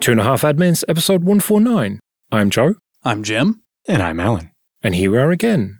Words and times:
Two 0.00 0.12
and 0.12 0.20
a 0.20 0.24
Half 0.24 0.40
Admins, 0.40 0.82
episode 0.88 1.24
149. 1.24 2.00
I'm 2.32 2.48
Joe. 2.48 2.76
I'm 3.04 3.22
Jim. 3.22 3.60
And 3.86 4.02
I'm 4.02 4.18
Alan. 4.18 4.50
And 4.82 4.94
here 4.94 5.10
we 5.10 5.18
are 5.18 5.30
again. 5.30 5.78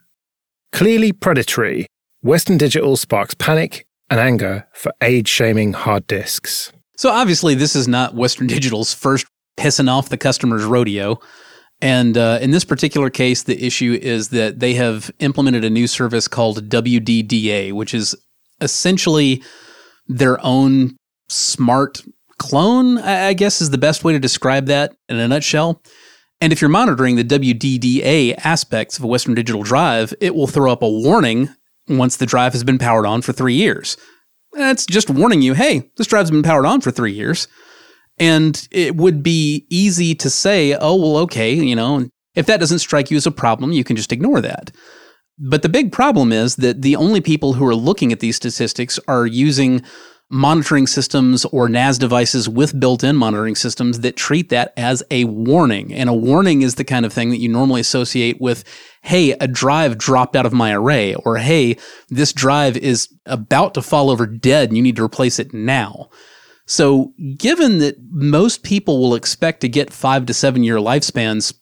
Clearly 0.73 1.11
predatory, 1.11 1.87
Western 2.21 2.59
Digital 2.59 2.99
sparks 2.99 3.33
panic 3.33 3.87
and 4.11 4.21
anger 4.21 4.69
for 4.75 4.93
age 5.01 5.27
shaming 5.27 5.73
hard 5.73 6.07
disks. 6.07 6.71
So, 6.99 7.09
obviously, 7.11 7.55
this 7.55 7.75
is 7.75 7.89
not 7.89 8.15
Western 8.15 8.47
Digital's 8.47 8.93
first 8.93 9.27
pissing 9.57 9.91
off 9.91 10.11
the 10.11 10.19
customer's 10.19 10.67
rodeo. 10.67 11.19
And 11.81 12.19
uh, 12.19 12.41
in 12.43 12.51
this 12.51 12.67
particular 12.67 13.09
case, 13.09 13.45
the 13.45 13.65
issue 13.65 13.99
is 14.03 14.29
that 14.29 14.61
they 14.61 14.75
have 14.75 15.11
implemented 15.21 15.65
a 15.65 15.71
new 15.71 15.87
service 15.87 16.29
called 16.29 16.69
WDDA, 16.69 17.73
which 17.73 17.95
is 17.95 18.15
essentially 18.61 19.43
their 20.09 20.39
own 20.45 20.99
smart 21.31 22.03
clone, 22.41 22.99
I 22.99 23.35
guess 23.35 23.61
is 23.61 23.71
the 23.71 23.79
best 23.79 24.03
way 24.03 24.13
to 24.13 24.19
describe 24.19 24.67
that 24.67 24.93
in 25.09 25.17
a 25.17 25.29
nutshell. 25.29 25.81
And 26.41 26.53
if 26.53 26.61
you're 26.61 26.71
monitoring 26.71 27.15
the 27.15 27.25
WDDA 27.25 28.35
aspects 28.45 28.99
of 28.99 29.05
a 29.05 29.07
Western 29.07 29.35
Digital 29.35 29.63
drive, 29.63 30.13
it 30.21 30.35
will 30.35 30.47
throw 30.47 30.73
up 30.73 30.83
a 30.83 30.89
warning 30.89 31.51
once 31.87 32.17
the 32.17 32.27
drive 32.27 32.53
has 32.55 32.65
been 32.65 32.79
powered 32.79 33.07
on 33.07 33.21
for 33.21 33.33
three 33.33 33.55
years. 33.55 33.97
That's 34.53 34.87
just 34.87 35.11
warning 35.11 35.43
you, 35.43 35.55
hey, 35.55 35.91
this 35.97 36.07
drive's 36.07 36.31
been 36.31 36.43
powered 36.43 36.67
on 36.67 36.81
for 36.81 36.91
three 36.91 37.13
years. 37.13 37.47
And 38.19 38.67
it 38.71 38.97
would 38.97 39.23
be 39.23 39.67
easy 39.71 40.15
to 40.17 40.31
say, 40.31 40.75
oh, 40.75 40.97
well, 40.97 41.19
okay, 41.19 41.53
you 41.53 41.77
know, 41.77 42.09
if 42.35 42.47
that 42.47 42.61
doesn't 42.61 42.79
strike 42.81 43.11
you 43.11 43.17
as 43.17 43.27
a 43.27 43.31
problem, 43.31 43.73
you 43.73 43.85
can 43.85 43.97
just 43.97 44.13
ignore 44.13 44.41
that. 44.41 44.71
But 45.39 45.63
the 45.63 45.69
big 45.69 45.93
problem 45.93 46.33
is 46.33 46.57
that 46.57 46.83
the 46.83 46.97
only 46.97 47.21
people 47.21 47.55
who 47.55 47.67
are 47.67 47.75
looking 47.75 48.13
at 48.13 48.21
these 48.21 48.37
statistics 48.37 48.99
are 49.09 49.27
using 49.27 49.83
monitoring 50.31 50.87
systems 50.87 51.45
or 51.47 51.69
NAS 51.69 51.99
devices 51.99 52.49
with 52.49 52.79
built 52.79 53.03
in 53.03 53.17
monitoring 53.17 53.57
systems 53.57 54.01
that 54.01 54.17
treat 54.17 54.49
that 54.49 54.73
as 54.77 55.03
a 55.11 55.25
warning. 55.25 55.93
And 55.93 56.09
a 56.09 56.15
warning 56.15 56.63
is 56.63 56.77
the 56.77 56.85
kind 56.85 57.05
of 57.05 57.13
thing 57.13 57.31
that 57.31 57.41
you 57.41 57.49
normally 57.49 57.81
associate 57.81 58.41
with, 58.41 58.63
hey, 59.03 59.33
a 59.33 59.49
drive 59.49 59.99
dropped 59.99 60.37
out 60.37 60.47
of 60.47 60.53
my 60.53 60.73
array, 60.73 61.15
or 61.15 61.39
hey, 61.39 61.77
this 62.09 62.33
drive 62.33 62.77
is 62.77 63.09
about 63.27 63.75
to 63.75 63.83
fall 63.83 64.09
over 64.09 64.25
dead 64.25 64.69
and 64.69 64.77
you 64.77 64.83
need 64.83 64.97
to 64.97 65.05
replace 65.05 65.41
it 65.41 65.53
now. 65.53 66.09
So, 66.67 67.13
given 67.37 67.79
that 67.79 67.97
most 68.11 68.63
people 68.63 69.01
will 69.01 69.17
expect 69.17 69.61
to 69.63 69.69
get 69.69 69.93
five 69.93 70.27
to 70.27 70.35
seven 70.35 70.63
year 70.63 70.77
lifespans 70.77 71.53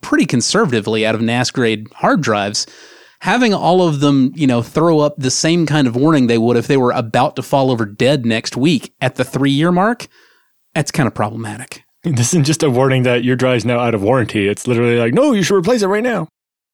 pretty 0.00 0.26
conservatively 0.26 1.06
out 1.06 1.14
of 1.14 1.20
NAS 1.20 1.52
grade 1.52 1.86
hard 1.94 2.20
drives, 2.20 2.66
having 3.20 3.54
all 3.54 3.86
of 3.86 4.00
them, 4.00 4.32
you 4.34 4.46
know, 4.46 4.62
throw 4.62 5.00
up 5.00 5.14
the 5.16 5.30
same 5.30 5.66
kind 5.66 5.86
of 5.86 5.96
warning 5.96 6.26
they 6.26 6.38
would 6.38 6.56
if 6.56 6.66
they 6.66 6.76
were 6.76 6.92
about 6.92 7.36
to 7.36 7.42
fall 7.42 7.70
over 7.70 7.84
dead 7.84 8.26
next 8.26 8.56
week 8.56 8.94
at 9.00 9.16
the 9.16 9.24
three 9.24 9.50
year 9.50 9.72
mark, 9.72 10.08
that's 10.74 10.90
kind 10.90 11.06
of 11.06 11.14
problematic. 11.14 11.84
This 12.02 12.28
isn't 12.28 12.44
just 12.44 12.62
a 12.62 12.70
warning 12.70 13.02
that 13.02 13.24
your 13.24 13.36
drive's 13.36 13.64
now 13.64 13.80
out 13.80 13.94
of 13.94 14.02
warranty. 14.02 14.46
It's 14.46 14.66
literally 14.66 14.98
like, 14.98 15.12
no, 15.12 15.32
you 15.32 15.42
should 15.42 15.56
replace 15.56 15.82
it 15.82 15.88
right 15.88 16.04
now. 16.04 16.28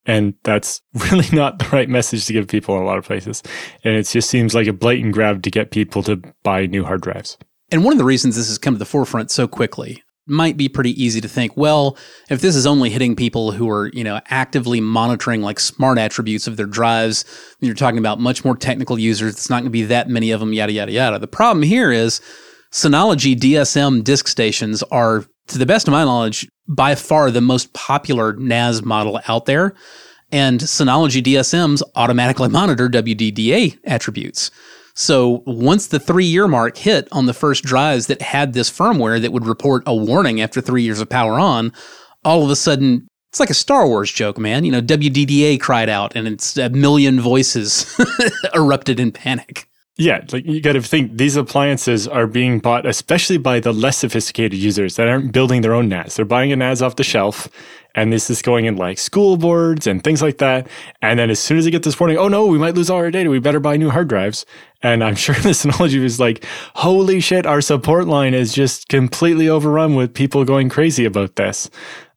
And 0.05 0.35
that's 0.43 0.81
really 1.11 1.27
not 1.31 1.59
the 1.59 1.69
right 1.69 1.89
message 1.89 2.25
to 2.25 2.33
give 2.33 2.47
people 2.47 2.75
in 2.75 2.83
a 2.83 2.85
lot 2.85 2.97
of 2.97 3.05
places. 3.05 3.41
And 3.83 3.95
it 3.95 4.03
just 4.03 4.29
seems 4.29 4.53
like 4.53 4.67
a 4.67 4.73
blatant 4.73 5.13
grab 5.13 5.41
to 5.43 5.49
get 5.49 5.71
people 5.71 6.03
to 6.03 6.21
buy 6.43 6.65
new 6.65 6.83
hard 6.83 7.01
drives. 7.01 7.37
And 7.71 7.83
one 7.83 7.93
of 7.93 7.97
the 7.97 8.05
reasons 8.05 8.35
this 8.35 8.49
has 8.49 8.57
come 8.57 8.75
to 8.75 8.79
the 8.79 8.85
forefront 8.85 9.31
so 9.31 9.47
quickly 9.47 10.03
might 10.25 10.55
be 10.55 10.69
pretty 10.69 11.01
easy 11.01 11.19
to 11.21 11.27
think, 11.27 11.55
well, 11.57 11.97
if 12.29 12.41
this 12.41 12.55
is 12.55 12.65
only 12.65 12.89
hitting 12.89 13.15
people 13.15 13.51
who 13.51 13.69
are, 13.69 13.89
you 13.93 14.03
know, 14.03 14.21
actively 14.27 14.79
monitoring 14.79 15.41
like 15.41 15.59
smart 15.59 15.97
attributes 15.97 16.47
of 16.47 16.57
their 16.57 16.65
drives, 16.65 17.25
you're 17.59 17.75
talking 17.75 17.97
about 17.97 18.19
much 18.19 18.45
more 18.45 18.55
technical 18.55 18.97
users. 18.97 19.33
It's 19.33 19.49
not 19.49 19.57
going 19.57 19.65
to 19.65 19.69
be 19.69 19.83
that 19.83 20.09
many 20.09 20.31
of 20.31 20.39
them, 20.39 20.53
yada, 20.53 20.71
yada, 20.71 20.91
yada. 20.91 21.19
The 21.19 21.27
problem 21.27 21.63
here 21.63 21.91
is 21.91 22.21
Synology 22.71 23.35
DSM 23.35 24.03
disk 24.03 24.27
stations 24.27 24.81
are, 24.83 25.25
to 25.47 25.57
the 25.57 25.65
best 25.65 25.87
of 25.87 25.91
my 25.91 26.03
knowledge, 26.03 26.47
by 26.67 26.95
far 26.95 27.29
the 27.29 27.41
most 27.41 27.73
popular 27.73 28.33
NAS 28.33 28.81
model 28.81 29.19
out 29.27 29.45
there. 29.45 29.73
And 30.31 30.61
Synology 30.61 31.21
DSMs 31.21 31.83
automatically 31.95 32.49
monitor 32.49 32.89
WDDA 32.89 33.77
attributes. 33.83 34.49
So 34.95 35.43
once 35.45 35.87
the 35.87 35.99
three 35.99 36.25
year 36.25 36.47
mark 36.47 36.77
hit 36.77 37.07
on 37.11 37.25
the 37.25 37.33
first 37.33 37.63
drives 37.63 38.07
that 38.07 38.21
had 38.21 38.53
this 38.53 38.69
firmware 38.69 39.21
that 39.21 39.31
would 39.31 39.47
report 39.47 39.83
a 39.87 39.95
warning 39.95 40.41
after 40.41 40.61
three 40.61 40.83
years 40.83 40.99
of 40.99 41.09
power 41.09 41.39
on, 41.39 41.73
all 42.23 42.43
of 42.43 42.51
a 42.51 42.55
sudden 42.55 43.07
it's 43.31 43.39
like 43.39 43.49
a 43.49 43.55
Star 43.55 43.87
Wars 43.87 44.11
joke, 44.11 44.37
man. 44.37 44.63
You 44.63 44.71
know, 44.71 44.81
WDDA 44.81 45.59
cried 45.59 45.89
out 45.89 46.15
and 46.15 46.27
it's 46.27 46.55
a 46.55 46.69
million 46.69 47.19
voices 47.19 47.99
erupted 48.53 48.99
in 48.99 49.11
panic. 49.11 49.67
Yeah, 49.97 50.23
like 50.31 50.45
you 50.45 50.59
got 50.61 50.73
to 50.73 50.81
think 50.81 51.17
these 51.17 51.35
appliances 51.35 52.07
are 52.07 52.25
being 52.25 52.59
bought 52.59 52.85
especially 52.85 53.37
by 53.37 53.59
the 53.59 53.71
less 53.71 53.97
sophisticated 53.97 54.57
users 54.57 54.95
that 54.95 55.07
aren't 55.07 55.31
building 55.31 55.61
their 55.61 55.73
own 55.73 55.89
NAS. 55.89 56.15
They're 56.15 56.25
buying 56.25 56.51
a 56.51 56.55
NAS 56.55 56.81
off 56.81 56.95
the 56.95 57.03
shelf 57.03 57.47
and 57.95 58.11
this 58.11 58.29
is 58.29 58.41
going 58.41 58.65
in 58.65 58.75
like 58.75 58.97
school 58.97 59.37
boards 59.37 59.85
and 59.85 60.03
things 60.03 60.21
like 60.21 60.39
that. 60.39 60.67
And 61.01 61.19
then 61.19 61.29
as 61.29 61.39
soon 61.39 61.57
as 61.57 61.65
they 61.65 61.71
get 61.71 61.83
this 61.83 61.99
warning, 61.99 62.17
oh 62.17 62.27
no, 62.27 62.45
we 62.45 62.57
might 62.57 62.75
lose 62.75 62.89
all 62.89 62.97
our 62.97 63.11
data. 63.11 63.29
We 63.29 63.39
better 63.39 63.59
buy 63.59 63.77
new 63.77 63.89
hard 63.91 64.07
drives. 64.07 64.45
And 64.83 65.03
I'm 65.03 65.15
sure 65.15 65.35
the 65.41 65.49
Synology 65.49 66.01
was 66.01 66.19
like, 66.19 66.45
holy 66.75 67.19
shit, 67.19 67.45
our 67.45 67.61
support 67.61 68.07
line 68.07 68.33
is 68.33 68.53
just 68.53 68.89
completely 68.89 69.49
overrun 69.49 69.95
with 69.95 70.13
people 70.13 70.45
going 70.45 70.69
crazy 70.69 71.05
about 71.05 71.37
this. 71.37 71.69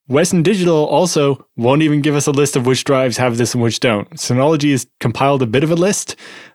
Western 0.09 0.43
Digital 0.43 0.87
also 0.87 1.45
won't 1.57 1.83
even 1.83 2.01
give 2.01 2.15
us 2.15 2.29
a 2.29 2.33
list 2.33 2.55
of 2.55 2.67
which 2.67 2.85
drives 2.85 3.17
have 3.17 3.39
this 3.39 3.55
and 3.55 3.63
which 3.63 3.81
don't. 3.81 4.09
Synology 4.11 4.71
has 4.71 4.87
compiled 5.01 5.43
a 5.43 5.47
bit 5.47 5.65
of 5.65 5.71
a 5.71 5.75
list, 5.75 6.15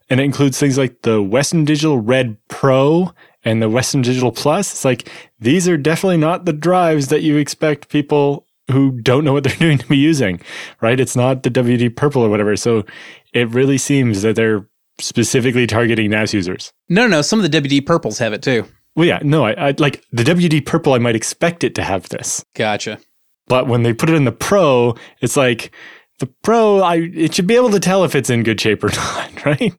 and 0.09 0.19
it 0.19 0.23
includes 0.23 0.57
things 0.57 0.77
like 0.77 1.01
the 1.01 1.21
Western 1.21 1.65
Digital 1.65 1.99
Red 1.99 2.37
Pro 2.47 3.13
and 3.43 3.61
the 3.61 3.69
Western 3.69 4.03
Digital 4.03 4.31
Plus. 4.31 4.71
It's 4.71 4.85
like 4.85 5.09
these 5.39 5.67
are 5.67 5.75
definitely 5.75 6.17
not 6.17 6.45
the 6.45 6.53
drives 6.53 7.07
that 7.07 7.23
you 7.23 7.35
expect 7.37 7.89
people 7.89 8.45
who 8.71 8.91
don't 9.01 9.25
know 9.25 9.33
what 9.33 9.43
they're 9.43 9.55
doing 9.59 9.77
to 9.77 9.87
be 9.87 9.97
using, 9.97 10.39
right? 10.79 10.99
It's 10.99 11.15
not 11.17 11.43
the 11.43 11.49
WD 11.49 11.97
purple 11.97 12.23
or 12.23 12.29
whatever. 12.29 12.55
So 12.55 12.85
it 13.33 13.49
really 13.49 13.77
seems 13.77 14.21
that 14.21 14.37
they're 14.37 14.65
specifically 14.99 15.67
targeting 15.67 16.11
NAS 16.11 16.33
users. 16.33 16.73
No, 16.89 17.07
no, 17.07 17.21
some 17.21 17.43
of 17.43 17.49
the 17.49 17.61
WD 17.61 17.85
purples 17.85 18.19
have 18.19 18.33
it 18.33 18.41
too. 18.41 18.65
Well, 18.95 19.07
yeah, 19.07 19.19
no, 19.23 19.45
I, 19.45 19.69
I 19.69 19.75
like 19.77 20.03
the 20.11 20.23
WD 20.23 20.65
purple. 20.65 20.93
I 20.93 20.99
might 20.99 21.15
expect 21.15 21.63
it 21.63 21.75
to 21.75 21.83
have 21.83 22.09
this. 22.09 22.43
Gotcha. 22.55 22.99
But 23.47 23.67
when 23.67 23.83
they 23.83 23.93
put 23.93 24.09
it 24.09 24.15
in 24.15 24.25
the 24.25 24.31
Pro, 24.31 24.95
it's 25.21 25.37
like 25.37 25.73
the 26.19 26.27
Pro. 26.27 26.81
I 26.81 27.09
it 27.13 27.33
should 27.33 27.47
be 27.47 27.55
able 27.55 27.71
to 27.71 27.79
tell 27.79 28.03
if 28.03 28.15
it's 28.15 28.29
in 28.29 28.43
good 28.43 28.59
shape 28.59 28.83
or 28.83 28.89
not, 28.95 29.45
right? 29.45 29.73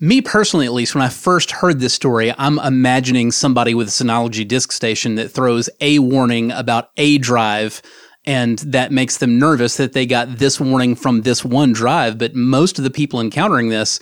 Me 0.00 0.20
personally, 0.20 0.66
at 0.66 0.72
least, 0.72 0.94
when 0.94 1.02
I 1.02 1.08
first 1.08 1.50
heard 1.50 1.80
this 1.80 1.94
story, 1.94 2.34
I'm 2.36 2.58
imagining 2.58 3.30
somebody 3.30 3.74
with 3.74 3.88
a 3.88 3.90
Synology 3.90 4.46
disk 4.46 4.72
station 4.72 5.14
that 5.14 5.30
throws 5.30 5.70
a 5.80 6.00
warning 6.00 6.50
about 6.50 6.90
a 6.96 7.18
drive 7.18 7.80
and 8.26 8.58
that 8.60 8.90
makes 8.90 9.18
them 9.18 9.38
nervous 9.38 9.76
that 9.76 9.92
they 9.92 10.04
got 10.06 10.38
this 10.38 10.58
warning 10.58 10.94
from 10.94 11.22
this 11.22 11.44
one 11.44 11.72
drive. 11.72 12.18
But 12.18 12.34
most 12.34 12.78
of 12.78 12.84
the 12.84 12.90
people 12.90 13.20
encountering 13.20 13.68
this, 13.68 14.00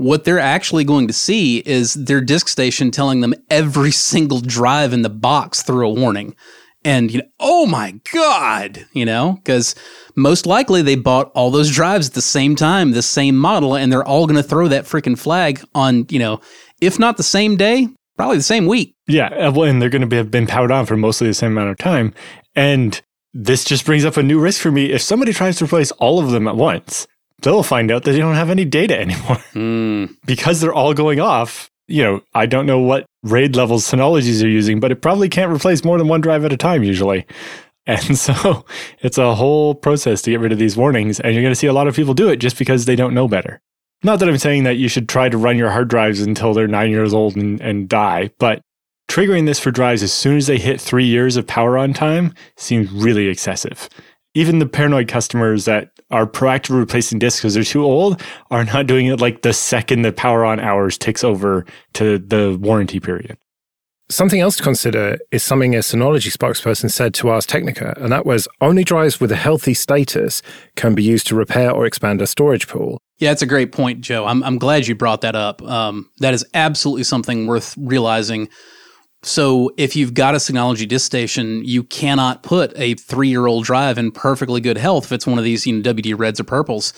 what 0.00 0.24
they're 0.24 0.40
actually 0.40 0.82
going 0.82 1.06
to 1.06 1.12
see 1.12 1.58
is 1.58 1.92
their 1.92 2.22
disk 2.22 2.48
station 2.48 2.90
telling 2.90 3.20
them 3.20 3.34
every 3.50 3.90
single 4.10 4.40
drive 4.40 4.94
in 4.94 5.02
the 5.02 5.10
box 5.10 5.62
through 5.62 5.86
a 5.86 5.92
warning. 5.92 6.34
And, 6.82 7.10
you 7.10 7.18
know, 7.18 7.28
oh 7.38 7.66
my 7.66 8.00
God, 8.10 8.86
you 8.94 9.04
know, 9.04 9.34
because 9.34 9.74
most 10.16 10.46
likely 10.46 10.80
they 10.80 10.96
bought 10.96 11.30
all 11.34 11.50
those 11.50 11.70
drives 11.70 12.08
at 12.08 12.14
the 12.14 12.22
same 12.22 12.56
time, 12.56 12.92
the 12.92 13.02
same 13.02 13.36
model, 13.36 13.76
and 13.76 13.92
they're 13.92 14.02
all 14.02 14.26
going 14.26 14.42
to 14.42 14.48
throw 14.48 14.68
that 14.68 14.84
freaking 14.84 15.18
flag 15.18 15.62
on, 15.74 16.06
you 16.08 16.18
know, 16.18 16.40
if 16.80 16.98
not 16.98 17.18
the 17.18 17.22
same 17.22 17.58
day, 17.58 17.86
probably 18.16 18.38
the 18.38 18.42
same 18.42 18.64
week. 18.64 18.94
Yeah. 19.06 19.26
Uh, 19.26 19.60
and 19.60 19.82
they're 19.82 19.90
going 19.90 20.08
to 20.08 20.16
have 20.16 20.30
been 20.30 20.46
powered 20.46 20.72
on 20.72 20.86
for 20.86 20.96
mostly 20.96 21.26
the 21.26 21.34
same 21.34 21.52
amount 21.52 21.72
of 21.72 21.76
time. 21.76 22.14
And 22.56 22.98
this 23.34 23.64
just 23.64 23.84
brings 23.84 24.06
up 24.06 24.16
a 24.16 24.22
new 24.22 24.40
risk 24.40 24.62
for 24.62 24.72
me. 24.72 24.92
If 24.92 25.02
somebody 25.02 25.34
tries 25.34 25.58
to 25.58 25.66
replace 25.66 25.90
all 25.92 26.18
of 26.18 26.30
them 26.30 26.48
at 26.48 26.56
once, 26.56 27.06
they'll 27.42 27.62
find 27.62 27.90
out 27.90 28.04
that 28.04 28.12
they 28.12 28.18
don't 28.18 28.34
have 28.34 28.50
any 28.50 28.64
data 28.64 28.98
anymore. 28.98 29.38
Mm. 29.54 30.16
because 30.26 30.60
they're 30.60 30.72
all 30.72 30.94
going 30.94 31.20
off. 31.20 31.70
You 31.88 32.04
know, 32.04 32.20
I 32.34 32.46
don't 32.46 32.66
know 32.66 32.78
what 32.78 33.04
RAID 33.24 33.56
levels 33.56 33.84
Synologies 33.84 34.44
are 34.44 34.48
using, 34.48 34.78
but 34.78 34.92
it 34.92 35.02
probably 35.02 35.28
can't 35.28 35.50
replace 35.52 35.84
more 35.84 35.98
than 35.98 36.06
one 36.06 36.20
drive 36.20 36.44
at 36.44 36.52
a 36.52 36.56
time 36.56 36.82
usually. 36.82 37.26
And 37.86 38.16
so 38.16 38.64
it's 39.00 39.18
a 39.18 39.34
whole 39.34 39.74
process 39.74 40.22
to 40.22 40.30
get 40.30 40.38
rid 40.38 40.52
of 40.52 40.58
these 40.58 40.76
warnings. 40.76 41.18
And 41.18 41.32
you're 41.32 41.42
going 41.42 41.50
to 41.50 41.58
see 41.58 41.66
a 41.66 41.72
lot 41.72 41.88
of 41.88 41.96
people 41.96 42.14
do 42.14 42.28
it 42.28 42.36
just 42.36 42.56
because 42.58 42.84
they 42.84 42.94
don't 42.94 43.14
know 43.14 43.26
better. 43.26 43.60
Not 44.04 44.20
that 44.20 44.28
I'm 44.28 44.38
saying 44.38 44.62
that 44.64 44.76
you 44.76 44.86
should 44.86 45.08
try 45.08 45.28
to 45.28 45.36
run 45.36 45.56
your 45.56 45.70
hard 45.70 45.88
drives 45.88 46.20
until 46.20 46.54
they're 46.54 46.68
nine 46.68 46.90
years 46.90 47.12
old 47.12 47.34
and, 47.36 47.60
and 47.60 47.88
die, 47.88 48.30
but 48.38 48.60
Triggering 49.10 49.44
this 49.44 49.58
for 49.58 49.72
drives 49.72 50.04
as 50.04 50.12
soon 50.12 50.36
as 50.36 50.46
they 50.46 50.56
hit 50.56 50.80
three 50.80 51.04
years 51.04 51.36
of 51.36 51.44
power 51.44 51.76
on 51.76 51.92
time 51.92 52.32
seems 52.56 52.92
really 52.92 53.26
excessive. 53.26 53.88
Even 54.34 54.60
the 54.60 54.66
paranoid 54.66 55.08
customers 55.08 55.64
that 55.64 55.90
are 56.10 56.26
proactively 56.26 56.78
replacing 56.78 57.18
disks 57.18 57.40
because 57.40 57.54
they're 57.54 57.64
too 57.64 57.84
old 57.84 58.20
are 58.50 58.64
not 58.64 58.86
doing 58.86 59.06
it 59.06 59.20
like 59.20 59.42
the 59.42 59.52
second 59.52 60.02
the 60.02 60.12
power 60.12 60.44
on 60.44 60.60
hours 60.60 60.98
ticks 60.98 61.24
over 61.24 61.64
to 61.94 62.18
the 62.18 62.58
warranty 62.60 63.00
period. 63.00 63.36
Something 64.10 64.40
else 64.40 64.56
to 64.56 64.64
consider 64.64 65.18
is 65.30 65.44
something 65.44 65.76
a 65.76 65.78
Synology 65.78 66.36
spokesperson 66.36 66.90
said 66.90 67.14
to 67.14 67.28
Ars 67.28 67.46
Technica, 67.46 67.94
and 67.96 68.10
that 68.10 68.26
was 68.26 68.48
only 68.60 68.82
drives 68.82 69.20
with 69.20 69.30
a 69.30 69.36
healthy 69.36 69.72
status 69.72 70.42
can 70.74 70.96
be 70.96 71.02
used 71.04 71.28
to 71.28 71.36
repair 71.36 71.70
or 71.70 71.86
expand 71.86 72.20
a 72.20 72.26
storage 72.26 72.66
pool. 72.66 73.00
Yeah, 73.18 73.30
that's 73.30 73.42
a 73.42 73.46
great 73.46 73.70
point, 73.70 74.00
Joe. 74.00 74.26
I'm, 74.26 74.42
I'm 74.42 74.58
glad 74.58 74.88
you 74.88 74.96
brought 74.96 75.20
that 75.20 75.36
up. 75.36 75.62
Um, 75.62 76.10
that 76.18 76.34
is 76.34 76.44
absolutely 76.54 77.04
something 77.04 77.46
worth 77.46 77.76
realizing 77.78 78.48
So 79.22 79.70
if 79.76 79.96
you've 79.96 80.14
got 80.14 80.34
a 80.34 80.38
Synology 80.38 80.88
disk 80.88 81.04
station, 81.04 81.62
you 81.64 81.82
cannot 81.82 82.42
put 82.42 82.72
a 82.76 82.94
three 82.94 83.28
year 83.28 83.46
old 83.46 83.64
drive 83.64 83.98
in 83.98 84.12
perfectly 84.12 84.60
good 84.60 84.78
health 84.78 85.06
if 85.06 85.12
it's 85.12 85.26
one 85.26 85.38
of 85.38 85.44
these 85.44 85.66
you 85.66 85.74
know, 85.74 85.92
WD 85.92 86.18
reds 86.18 86.40
or 86.40 86.44
purples. 86.44 86.92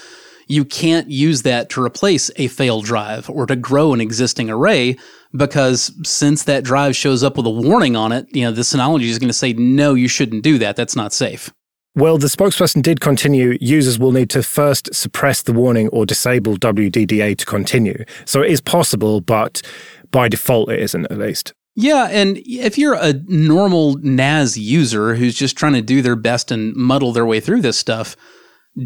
You 0.49 0.65
can't 0.65 1.09
use 1.09 1.43
that 1.43 1.71
to 1.71 1.83
replace 1.83 2.31
a 2.37 2.49
failed 2.49 2.85
drive 2.85 3.29
or 3.31 3.47
to 3.47 3.57
grow 3.57 3.93
an 3.93 4.01
existing 4.01 4.51
array 4.51 4.97
because 5.35 5.93
since 6.05 6.45
that 6.45 6.65
drive 6.65 6.95
shows 6.95 7.23
up 7.23 7.37
with 7.37 7.47
a 7.47 7.51
warning 7.51 7.97
on 7.97 8.13
it, 8.13 8.27
you 8.35 8.45
know, 8.45 8.53
the 8.53 8.63
Synology 8.63 9.05
is 9.05 9.19
going 9.19 9.29
to 9.29 9.35
say, 9.35 9.53
no, 9.55 9.95
you 9.95 10.09
shouldn't 10.09 10.43
do 10.43 10.59
that. 10.59 10.77
That's 10.77 10.97
not 10.97 11.13
safe. 11.13 11.51
Well, 11.95 12.19
the 12.19 12.27
spokesperson 12.27 12.83
did 12.83 13.01
continue 13.01 13.59
users 13.61 13.99
will 13.99 14.13
need 14.13 14.31
to 14.31 14.43
first 14.43 14.95
suppress 14.95 15.43
the 15.43 15.53
warning 15.53 15.89
or 15.89 16.07
disable 16.07 16.57
WDDA 16.57 17.37
to 17.37 17.47
continue. 17.47 18.05
So 18.25 18.43
it 18.43 18.51
is 18.51 18.61
possible, 18.61 19.21
but 19.21 19.61
by 20.11 20.29
default, 20.29 20.71
it 20.71 20.81
isn't 20.81 21.11
at 21.11 21.19
least. 21.19 21.53
Yeah, 21.75 22.09
and 22.11 22.39
if 22.45 22.77
you're 22.77 22.95
a 22.95 23.15
normal 23.27 23.97
NAS 23.99 24.59
user 24.59 25.15
who's 25.15 25.35
just 25.35 25.57
trying 25.57 25.73
to 25.73 25.83
do 25.83 26.03
their 26.03 26.17
best 26.17 26.51
and 26.51 26.75
muddle 26.77 27.13
their 27.13 27.25
way 27.25 27.41
through 27.41 27.63
this 27.63 27.79
stuff, 27.79 28.17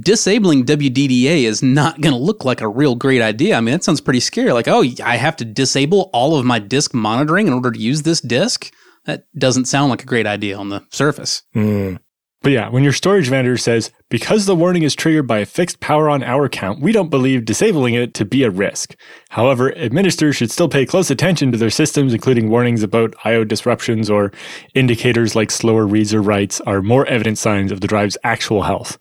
disabling 0.01 0.65
WDDA 0.65 1.45
is 1.45 1.63
not 1.63 2.01
going 2.01 2.15
to 2.15 2.21
look 2.21 2.45
like 2.45 2.61
a 2.61 2.69
real 2.69 2.95
great 2.95 3.23
idea. 3.23 3.57
I 3.57 3.61
mean, 3.61 3.73
that 3.73 3.85
sounds 3.85 4.01
pretty 4.01 4.21
scary. 4.21 4.53
Like, 4.53 4.69
oh, 4.69 4.85
I 5.05 5.17
have 5.17 5.37
to 5.37 5.45
disable 5.45 6.11
all 6.13 6.37
of 6.37 6.47
my 6.47 6.59
disk 6.59 6.95
monitoring 6.95 7.49
in 7.49 7.53
order 7.53 7.73
to 7.73 7.79
use 7.79 8.03
this 8.03 8.21
disk? 8.21 8.73
That 9.05 9.25
doesn't 9.37 9.67
sound 9.67 9.91
like 9.91 10.03
a 10.03 10.07
great 10.07 10.27
idea 10.27 10.57
on 10.57 10.69
the 10.69 10.85
surface. 10.91 11.43
Mm. 11.55 12.01
But 12.43 12.53
yeah, 12.53 12.69
when 12.69 12.85
your 12.85 12.93
storage 12.93 13.29
vendor 13.29 13.57
says, 13.57 13.91
because 14.09 14.47
the 14.47 14.55
warning 14.55 14.85
is 14.85 14.95
triggered 14.95 15.27
by 15.27 15.39
a 15.39 15.47
fixed 15.47 15.81
power 15.81 16.09
on 16.09 16.23
hour 16.23 16.49
count, 16.49 16.81
we 16.81 16.93
don't 16.93 17.11
believe 17.11 17.45
disabling 17.45 17.95
it 17.95 18.15
to 18.15 18.25
be 18.25 18.45
a 18.45 18.51
risk. 18.51 18.95
However, 19.31 19.77
administrators 19.77 20.37
should 20.37 20.53
still 20.53 20.69
pay 20.69 20.87
close 20.87 21.11
attention 21.11 21.51
to 21.51 21.59
their 21.59 21.71
systems, 21.71 22.15
including 22.15 22.49
warnings 22.49 22.85
about 22.85 23.15
I.O. 23.25 23.45
disruptions 23.45 24.09
or 24.09 24.31
indicators 24.75 25.35
like 25.35 25.51
slower 25.51 25.87
reads 25.87 26.15
or 26.15 26.23
writes 26.23 26.61
are 26.61 26.83
more 26.83 27.07
evident 27.07 27.39
signs 27.39 27.73
of 27.73 27.81
the 27.81 27.89
drive's 27.89 28.19
actual 28.23 28.63
health, 28.63 28.97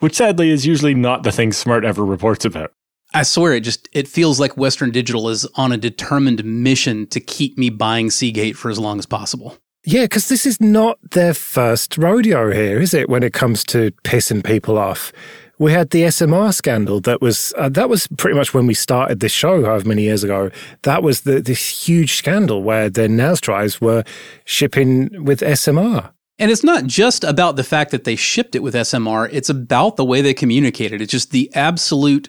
which 0.00 0.16
sadly 0.16 0.50
is 0.50 0.66
usually 0.66 0.94
not 0.94 1.22
the 1.22 1.32
thing 1.32 1.52
Smart 1.52 1.84
ever 1.84 2.04
reports 2.04 2.44
about. 2.44 2.72
I 3.14 3.22
swear 3.22 3.54
it 3.54 3.60
just 3.60 3.88
it 3.92 4.08
feels 4.08 4.40
like 4.40 4.56
Western 4.56 4.90
Digital 4.90 5.28
is 5.28 5.46
on 5.54 5.70
a 5.70 5.76
determined 5.76 6.44
mission 6.44 7.06
to 7.08 7.20
keep 7.20 7.58
me 7.58 7.70
buying 7.70 8.10
Seagate 8.10 8.56
for 8.56 8.70
as 8.70 8.78
long 8.78 8.98
as 8.98 9.06
possible. 9.06 9.58
Yeah, 9.84 10.02
because 10.02 10.28
this 10.28 10.46
is 10.46 10.60
not 10.60 10.98
their 11.10 11.34
first 11.34 11.98
rodeo 11.98 12.52
here, 12.52 12.80
is 12.80 12.94
it? 12.94 13.08
When 13.08 13.24
it 13.24 13.32
comes 13.32 13.64
to 13.64 13.90
pissing 14.04 14.44
people 14.44 14.78
off, 14.78 15.12
we 15.58 15.72
had 15.72 15.90
the 15.90 16.02
SMR 16.02 16.54
scandal. 16.54 17.00
That 17.00 17.20
was 17.20 17.52
uh, 17.58 17.68
that 17.70 17.88
was 17.88 18.06
pretty 18.16 18.36
much 18.36 18.54
when 18.54 18.66
we 18.66 18.74
started 18.74 19.18
this 19.18 19.32
show, 19.32 19.64
however 19.64 19.88
many 19.88 20.02
years 20.02 20.22
ago. 20.22 20.50
That 20.82 21.02
was 21.02 21.22
the, 21.22 21.40
this 21.40 21.86
huge 21.86 22.14
scandal 22.14 22.62
where 22.62 22.88
the 22.88 23.08
NAS 23.08 23.40
drives 23.40 23.80
were 23.80 24.04
shipping 24.44 25.24
with 25.24 25.40
SMR. 25.40 26.12
And 26.38 26.50
it's 26.50 26.64
not 26.64 26.86
just 26.86 27.24
about 27.24 27.56
the 27.56 27.64
fact 27.64 27.90
that 27.90 28.04
they 28.04 28.16
shipped 28.16 28.54
it 28.54 28.62
with 28.62 28.74
SMR; 28.74 29.28
it's 29.32 29.50
about 29.50 29.96
the 29.96 30.04
way 30.04 30.20
they 30.20 30.34
communicated. 30.34 31.00
It's 31.00 31.12
just 31.12 31.32
the 31.32 31.52
absolute 31.54 32.28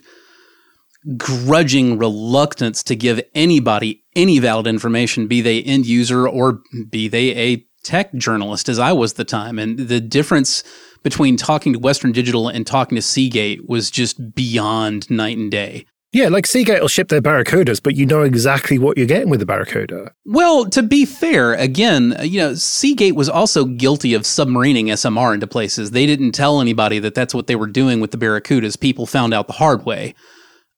grudging 1.16 1.98
reluctance 1.98 2.82
to 2.84 2.96
give 2.96 3.20
anybody 3.34 4.04
any 4.16 4.38
valid 4.38 4.66
information, 4.66 5.26
be 5.26 5.40
they 5.40 5.62
end 5.62 5.86
user 5.86 6.26
or 6.26 6.60
be 6.90 7.08
they 7.08 7.34
a 7.36 7.66
tech 7.82 8.14
journalist, 8.14 8.68
as 8.68 8.78
I 8.78 8.92
was 8.92 9.14
the 9.14 9.24
time. 9.24 9.58
And 9.58 9.78
the 9.78 10.00
difference 10.00 10.64
between 11.02 11.36
talking 11.36 11.74
to 11.74 11.78
Western 11.78 12.12
Digital 12.12 12.48
and 12.48 12.66
talking 12.66 12.96
to 12.96 13.02
Seagate 13.02 13.68
was 13.68 13.90
just 13.90 14.34
beyond 14.34 15.10
night 15.10 15.36
and 15.36 15.50
day. 15.50 15.86
Yeah, 16.14 16.28
like 16.28 16.46
Seagate 16.46 16.80
will 16.80 16.86
ship 16.86 17.08
their 17.08 17.20
Barracudas, 17.20 17.82
but 17.82 17.96
you 17.96 18.06
know 18.06 18.22
exactly 18.22 18.78
what 18.78 18.96
you're 18.96 19.04
getting 19.04 19.30
with 19.30 19.40
the 19.40 19.46
Barracuda. 19.46 20.12
Well, 20.24 20.64
to 20.66 20.80
be 20.80 21.04
fair, 21.04 21.54
again, 21.54 22.16
you 22.22 22.38
know, 22.38 22.54
Seagate 22.54 23.16
was 23.16 23.28
also 23.28 23.64
guilty 23.64 24.14
of 24.14 24.22
submarining 24.22 24.84
SMR 24.84 25.34
into 25.34 25.48
places. 25.48 25.90
They 25.90 26.06
didn't 26.06 26.30
tell 26.30 26.60
anybody 26.60 27.00
that 27.00 27.16
that's 27.16 27.34
what 27.34 27.48
they 27.48 27.56
were 27.56 27.66
doing 27.66 27.98
with 27.98 28.12
the 28.12 28.16
Barracudas. 28.16 28.78
People 28.78 29.06
found 29.06 29.34
out 29.34 29.48
the 29.48 29.54
hard 29.54 29.84
way. 29.84 30.14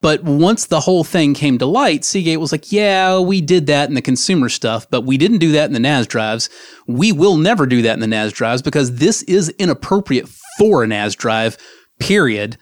But 0.03 0.23
once 0.25 0.67
the 0.67 0.81
whole 0.81 1.05
thing 1.05 1.33
came 1.33 1.59
to 1.59 1.67
light, 1.67 2.05
Seagate 2.05 2.39
was 2.39 2.53
like, 2.53 2.71
yeah, 2.71 3.19
we 3.19 3.41
did 3.41 3.67
that 3.67 3.89
in 3.89 3.95
the 3.95 4.03
consumer 4.03 4.49
stuff, 4.49 4.87
but 4.91 5.03
we 5.03 5.17
didn't 5.17 5.39
do 5.39 5.53
that 5.53 5.67
in 5.67 5.73
the 5.73 5.81
NAS 5.81 6.07
drives. 6.07 6.51
We 6.87 7.13
will 7.13 7.37
never 7.37 7.67
do 7.67 7.83
that 7.83 7.95
in 7.95 8.01
the 8.01 8.07
NAS 8.07 8.33
drives 8.33 8.63
because 8.63 8.97
this 8.97 9.23
is 9.23 9.49
inappropriate 9.59 10.29
for 10.59 10.85
a 10.85 10.87
NAS 10.87 11.15
drive, 11.15 11.57
period. 11.99 12.59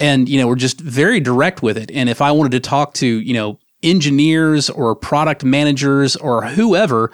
And, 0.00 0.28
you 0.28 0.40
know, 0.40 0.48
we're 0.48 0.56
just 0.56 0.80
very 0.80 1.20
direct 1.20 1.62
with 1.62 1.78
it. 1.78 1.90
And 1.92 2.08
if 2.08 2.20
I 2.20 2.32
wanted 2.32 2.52
to 2.52 2.60
talk 2.60 2.94
to, 2.94 3.06
you 3.06 3.34
know, 3.34 3.58
engineers 3.84 4.68
or 4.68 4.96
product 4.96 5.44
managers 5.44 6.16
or 6.16 6.44
whoever, 6.46 7.12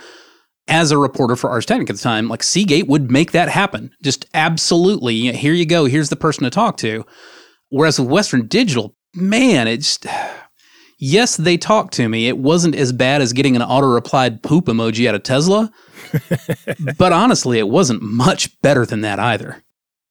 as 0.69 0.93
a 0.93 0.99
reporter 0.99 1.35
for 1.35 1.51
Ars 1.51 1.67
Technica 1.67 1.93
at 1.93 1.97
the 1.97 2.03
time, 2.03 2.29
like 2.29 2.45
Seagate 2.45 2.87
would 2.87 3.11
make 3.11 3.33
that 3.33 3.49
happen. 3.49 3.91
Just 4.03 4.27
absolutely. 4.33 5.15
You 5.17 5.33
know, 5.33 5.39
here 5.39 5.53
you 5.53 5.67
go. 5.67 5.85
Here's 5.85 6.11
the 6.11 6.17
person 6.17 6.45
to 6.45 6.51
talk 6.51 6.77
to. 6.79 7.05
Whereas 7.71 7.99
with 7.99 8.09
Western 8.09 8.47
Digital, 8.47 8.95
man, 9.15 9.69
it's 9.69 9.99
yes, 10.99 11.37
they 11.37 11.57
talked 11.57 11.95
to 11.95 12.09
me. 12.09 12.29
It 12.29 12.39
wasn't 12.39 12.75
as 12.75 12.93
bad 12.93 13.23
as 13.23 13.33
getting 13.33 13.57
an 13.57 13.63
auto 13.63 13.87
replied 13.87 14.43
poop 14.43 14.67
emoji 14.67 15.09
out 15.09 15.15
of 15.15 15.23
Tesla, 15.23 15.73
but 16.99 17.13
honestly, 17.13 17.59
it 17.59 17.69
wasn't 17.69 18.03
much 18.03 18.61
better 18.63 18.85
than 18.87 19.01
that 19.03 19.19
either. 19.19 19.63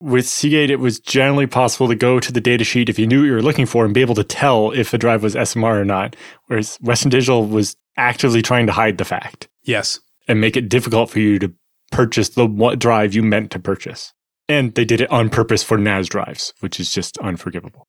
With 0.02 0.26
Seagate, 0.26 0.72
it 0.72 0.80
was 0.80 0.98
generally 0.98 1.46
possible 1.46 1.90
to 1.90 1.96
go 1.96 2.22
to 2.22 2.32
the 2.32 2.40
datasheet 2.40 2.88
if 2.88 2.98
you 2.98 3.06
knew 3.06 3.20
what 3.20 3.26
you 3.26 3.34
were 3.34 3.42
looking 3.42 3.66
for 3.66 3.84
and 3.84 3.94
be 3.94 4.00
able 4.00 4.16
to 4.16 4.24
tell 4.24 4.72
if 4.72 4.94
a 4.94 4.98
drive 4.98 5.24
was 5.24 5.36
SMR 5.36 5.82
or 5.82 5.84
not. 5.84 6.16
Whereas 6.46 6.78
Western 6.82 7.10
Digital 7.10 7.46
was 7.46 7.76
actively 7.98 8.42
trying 8.42 8.66
to 8.68 8.72
hide 8.72 8.98
the 8.98 9.04
fact. 9.04 9.50
Yes. 9.64 10.00
And 10.26 10.40
make 10.40 10.56
it 10.56 10.70
difficult 10.70 11.10
for 11.10 11.20
you 11.20 11.38
to 11.40 11.54
purchase 11.92 12.30
the 12.30 12.46
what 12.46 12.80
drive 12.80 13.14
you 13.14 13.22
meant 13.22 13.52
to 13.52 13.60
purchase. 13.60 14.14
And 14.48 14.74
they 14.76 14.86
did 14.86 15.02
it 15.02 15.12
on 15.12 15.30
purpose 15.30 15.64
for 15.64 15.78
NAS 15.78 16.08
drives, 16.08 16.54
which 16.62 16.80
is 16.80 16.94
just 16.94 17.18
unforgivable. 17.18 17.88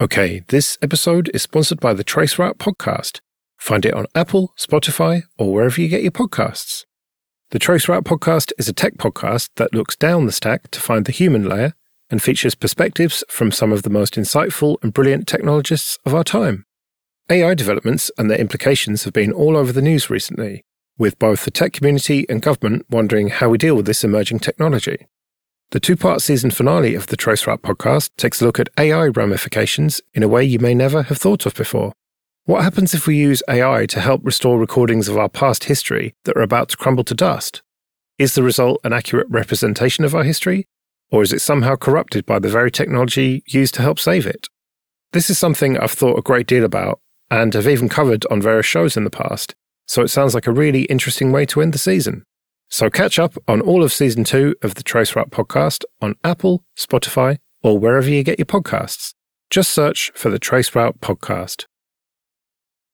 Okay, 0.00 0.44
this 0.46 0.78
episode 0.80 1.28
is 1.34 1.42
sponsored 1.42 1.80
by 1.80 1.92
the 1.92 2.04
Traceroute 2.04 2.58
podcast. 2.58 3.18
Find 3.56 3.84
it 3.84 3.94
on 3.94 4.06
Apple, 4.14 4.54
Spotify, 4.56 5.24
or 5.36 5.52
wherever 5.52 5.80
you 5.80 5.88
get 5.88 6.02
your 6.02 6.12
podcasts. 6.12 6.84
The 7.50 7.58
Traceroute 7.58 8.04
podcast 8.04 8.52
is 8.58 8.68
a 8.68 8.72
tech 8.72 8.94
podcast 8.98 9.48
that 9.56 9.74
looks 9.74 9.96
down 9.96 10.26
the 10.26 10.30
stack 10.30 10.70
to 10.70 10.80
find 10.80 11.04
the 11.04 11.10
human 11.10 11.48
layer 11.48 11.72
and 12.10 12.22
features 12.22 12.54
perspectives 12.54 13.24
from 13.28 13.50
some 13.50 13.72
of 13.72 13.82
the 13.82 13.90
most 13.90 14.14
insightful 14.14 14.76
and 14.84 14.94
brilliant 14.94 15.26
technologists 15.26 15.98
of 16.06 16.14
our 16.14 16.22
time. 16.22 16.64
AI 17.28 17.54
developments 17.54 18.08
and 18.16 18.30
their 18.30 18.38
implications 18.38 19.02
have 19.02 19.12
been 19.12 19.32
all 19.32 19.56
over 19.56 19.72
the 19.72 19.82
news 19.82 20.08
recently, 20.08 20.64
with 20.96 21.18
both 21.18 21.44
the 21.44 21.50
tech 21.50 21.72
community 21.72 22.24
and 22.28 22.40
government 22.40 22.86
wondering 22.88 23.30
how 23.30 23.48
we 23.48 23.58
deal 23.58 23.74
with 23.74 23.86
this 23.86 24.04
emerging 24.04 24.38
technology. 24.38 25.08
The 25.70 25.80
two 25.80 25.96
part 25.96 26.22
season 26.22 26.50
finale 26.50 26.94
of 26.94 27.08
the 27.08 27.16
Traceroute 27.16 27.60
podcast 27.60 28.08
takes 28.16 28.40
a 28.40 28.46
look 28.46 28.58
at 28.58 28.70
AI 28.78 29.08
ramifications 29.08 30.00
in 30.14 30.22
a 30.22 30.28
way 30.28 30.42
you 30.42 30.58
may 30.58 30.74
never 30.74 31.02
have 31.02 31.18
thought 31.18 31.44
of 31.44 31.54
before. 31.54 31.92
What 32.46 32.64
happens 32.64 32.94
if 32.94 33.06
we 33.06 33.18
use 33.18 33.42
AI 33.50 33.84
to 33.84 34.00
help 34.00 34.24
restore 34.24 34.58
recordings 34.58 35.08
of 35.08 35.18
our 35.18 35.28
past 35.28 35.64
history 35.64 36.14
that 36.24 36.38
are 36.38 36.42
about 36.42 36.70
to 36.70 36.78
crumble 36.78 37.04
to 37.04 37.14
dust? 37.14 37.60
Is 38.18 38.34
the 38.34 38.42
result 38.42 38.80
an 38.82 38.94
accurate 38.94 39.26
representation 39.28 40.06
of 40.06 40.14
our 40.14 40.24
history? 40.24 40.64
Or 41.10 41.22
is 41.22 41.34
it 41.34 41.42
somehow 41.42 41.76
corrupted 41.76 42.24
by 42.24 42.38
the 42.38 42.48
very 42.48 42.70
technology 42.70 43.42
used 43.46 43.74
to 43.74 43.82
help 43.82 43.98
save 43.98 44.26
it? 44.26 44.46
This 45.12 45.28
is 45.28 45.38
something 45.38 45.76
I've 45.76 45.90
thought 45.90 46.18
a 46.18 46.22
great 46.22 46.46
deal 46.46 46.64
about 46.64 46.98
and 47.30 47.52
have 47.52 47.68
even 47.68 47.90
covered 47.90 48.24
on 48.30 48.40
various 48.40 48.64
shows 48.64 48.96
in 48.96 49.04
the 49.04 49.10
past, 49.10 49.54
so 49.86 50.00
it 50.00 50.08
sounds 50.08 50.34
like 50.34 50.46
a 50.46 50.52
really 50.52 50.84
interesting 50.84 51.30
way 51.30 51.44
to 51.44 51.60
end 51.60 51.74
the 51.74 51.78
season. 51.78 52.24
So 52.70 52.90
catch 52.90 53.18
up 53.18 53.34
on 53.48 53.60
all 53.62 53.82
of 53.82 53.92
season 53.92 54.24
two 54.24 54.54
of 54.62 54.74
the 54.74 54.82
Traceroute 54.82 55.30
podcast 55.30 55.84
on 56.02 56.16
Apple, 56.22 56.64
Spotify, 56.76 57.38
or 57.62 57.78
wherever 57.78 58.08
you 58.08 58.22
get 58.22 58.38
your 58.38 58.46
podcasts. 58.46 59.14
Just 59.50 59.70
search 59.70 60.12
for 60.14 60.28
the 60.28 60.38
Traceroute 60.38 60.98
podcast. 60.98 61.64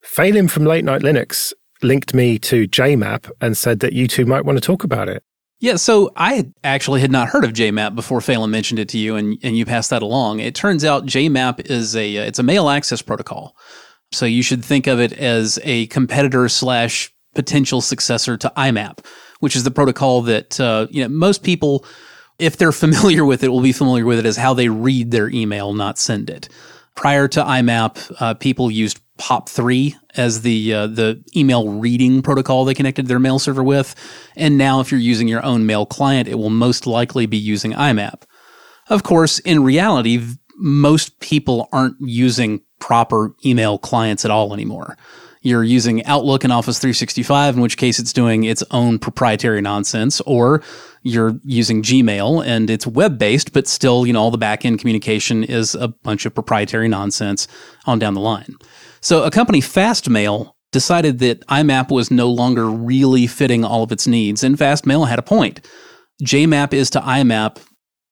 Phelim 0.05 0.49
from 0.49 0.65
Late 0.65 0.85
Night 0.85 1.03
Linux 1.03 1.53
linked 1.83 2.15
me 2.15 2.39
to 2.39 2.69
JMap 2.69 3.31
and 3.41 3.57
said 3.57 3.81
that 3.81 3.93
you 3.93 4.07
two 4.07 4.27
might 4.27 4.45
want 4.45 4.57
to 4.57 4.65
talk 4.65 4.85
about 4.85 5.09
it. 5.09 5.25
Yeah, 5.59 5.77
so 5.77 6.13
I 6.17 6.51
actually 6.63 7.01
had 7.01 7.11
not 7.11 7.29
heard 7.29 7.45
of 7.45 7.53
JMap 7.53 7.95
before 7.95 8.21
Phelim 8.21 8.51
mentioned 8.51 8.79
it 8.79 8.89
to 8.91 8.99
you, 8.99 9.17
and, 9.17 9.39
and 9.43 9.57
you 9.57 9.65
passed 9.65 9.91
that 9.91 10.03
along. 10.03 10.41
It 10.41 10.55
turns 10.55 10.85
out 10.85 11.07
JMap 11.07 11.71
is 11.71 11.97
a 11.97 12.19
uh, 12.19 12.25
it's 12.25 12.39
a 12.39 12.43
mail 12.43 12.69
access 12.69 13.01
protocol, 13.03 13.57
so 14.13 14.27
you 14.27 14.43
should 14.43 14.65
think 14.65 14.87
of 14.87 15.01
it 15.01 15.13
as 15.15 15.59
a 15.63 15.87
competitor 15.87 16.49
slash 16.49 17.14
potential 17.35 17.81
successor 17.81 18.37
to 18.37 18.53
IMAP 18.57 19.01
which 19.45 19.55
is 19.55 19.63
the 19.63 19.71
protocol 19.71 20.23
that 20.23 20.59
uh, 20.59 20.87
you 20.91 21.03
know 21.03 21.09
most 21.09 21.43
people, 21.43 21.85
if 22.39 22.57
they're 22.57 22.73
familiar 22.85 23.27
with 23.27 23.45
it, 23.45 23.49
will 23.49 23.61
be 23.61 23.73
familiar 23.73 24.07
with 24.07 24.19
it 24.19 24.25
as 24.25 24.39
how 24.39 24.55
they 24.55 24.71
read 24.71 25.11
their 25.11 25.29
email, 25.29 25.75
not 25.75 25.99
send 25.99 26.31
it. 26.31 26.49
Prior 26.95 27.29
to 27.29 27.43
IMAP, 27.43 28.13
uh, 28.21 28.35
people 28.35 28.71
used 28.71 29.01
POP3 29.19 29.97
as 30.17 30.41
the 30.41 30.73
uh, 30.73 30.87
the 30.87 31.23
email 31.37 31.69
reading 31.69 32.23
protocol 32.23 32.65
they 32.65 32.73
connected 32.73 33.07
their 33.07 33.19
mail 33.19 33.39
server 33.39 33.63
with, 33.63 33.95
and 34.35 34.57
now 34.57 34.81
if 34.81 34.91
you're 34.91 34.99
using 34.99 35.29
your 35.29 35.45
own 35.45 35.67
mail 35.67 35.85
client, 35.85 36.27
it 36.27 36.37
will 36.37 36.51
most 36.51 36.87
likely 36.87 37.27
be 37.27 37.37
using 37.37 37.73
IMAP. 37.73 38.23
Of 38.89 39.03
course, 39.03 39.41
in 39.41 39.63
reality, 39.63 40.25
most 40.57 41.21
people 41.21 41.69
aren't 41.71 41.97
using 42.01 42.63
proper 42.79 43.35
email 43.45 43.77
clients 43.77 44.25
at 44.25 44.31
all 44.31 44.55
anymore 44.55 44.97
you're 45.45 45.63
using 45.63 46.05
Outlook 46.07 46.43
and 46.43 46.53
Office 46.53 46.79
365, 46.79 47.57
in 47.57 47.61
which 47.61 47.77
case 47.77 47.99
it's 47.99 48.15
doing 48.15 48.45
its 48.45 48.65
own 48.71 48.99
proprietary 48.99 49.61
nonsense, 49.61 50.23
or 50.23 50.63
you're 51.03 51.39
using 51.45 51.83
Gmail 51.83 52.45
and 52.45 52.71
it's 52.71 52.87
web 52.87 53.19
based, 53.19 53.53
but 53.53 53.69
still, 53.69 54.07
you 54.07 54.15
know, 54.15 54.23
all 54.23 54.31
the 54.31 54.39
back 54.39 54.65
end 54.65 54.81
communication 54.81 55.45
is 55.45 55.75
a 55.75 55.89
bunch 55.89 56.25
of 56.25 56.35
proprietary 56.35 56.89
nonsense 56.89 57.47
on 57.85 57.99
down 57.99 58.15
the 58.15 58.21
line. 58.21 58.57
So 59.03 59.23
a 59.23 59.31
company, 59.31 59.61
Fastmail, 59.61 60.53
decided 60.73 61.19
that 61.19 61.47
IMAP 61.47 61.91
was 61.91 62.11
no 62.11 62.31
longer 62.31 62.67
really 62.67 63.27
fitting 63.27 63.67
all 63.67 63.83
of 63.83 63.93
its 63.93 64.07
needs, 64.07 64.43
and 64.43 64.57
Fastmail 64.57 65.07
had 65.07 65.19
a 65.19 65.23
point. 65.23 65.61
JMAP 66.23 66.73
is 66.73 66.89
to 66.91 67.01
IMAP. 67.01 67.59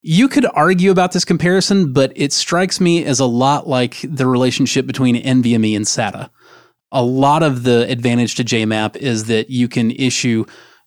You 0.02 0.28
could 0.28 0.44
argue 0.52 0.90
about 0.90 1.12
this 1.12 1.24
comparison, 1.24 1.94
but 1.94 2.12
it 2.14 2.32
strikes 2.32 2.78
me 2.78 3.04
as 3.06 3.20
a 3.20 3.24
lot 3.24 3.66
like 3.66 4.04
the 4.04 4.26
relationship 4.26 4.86
between 4.86 5.16
NVMe 5.16 5.74
and 5.74 5.86
SATA 5.86 6.28
a 6.92 7.02
lot 7.02 7.42
of 7.42 7.64
the 7.64 7.90
advantage 7.90 8.36
to 8.36 8.44
JMAP 8.44 8.96
is 8.96 9.24
that 9.24 9.50
you 9.50 9.66
can 9.66 9.90
issue 9.90 10.44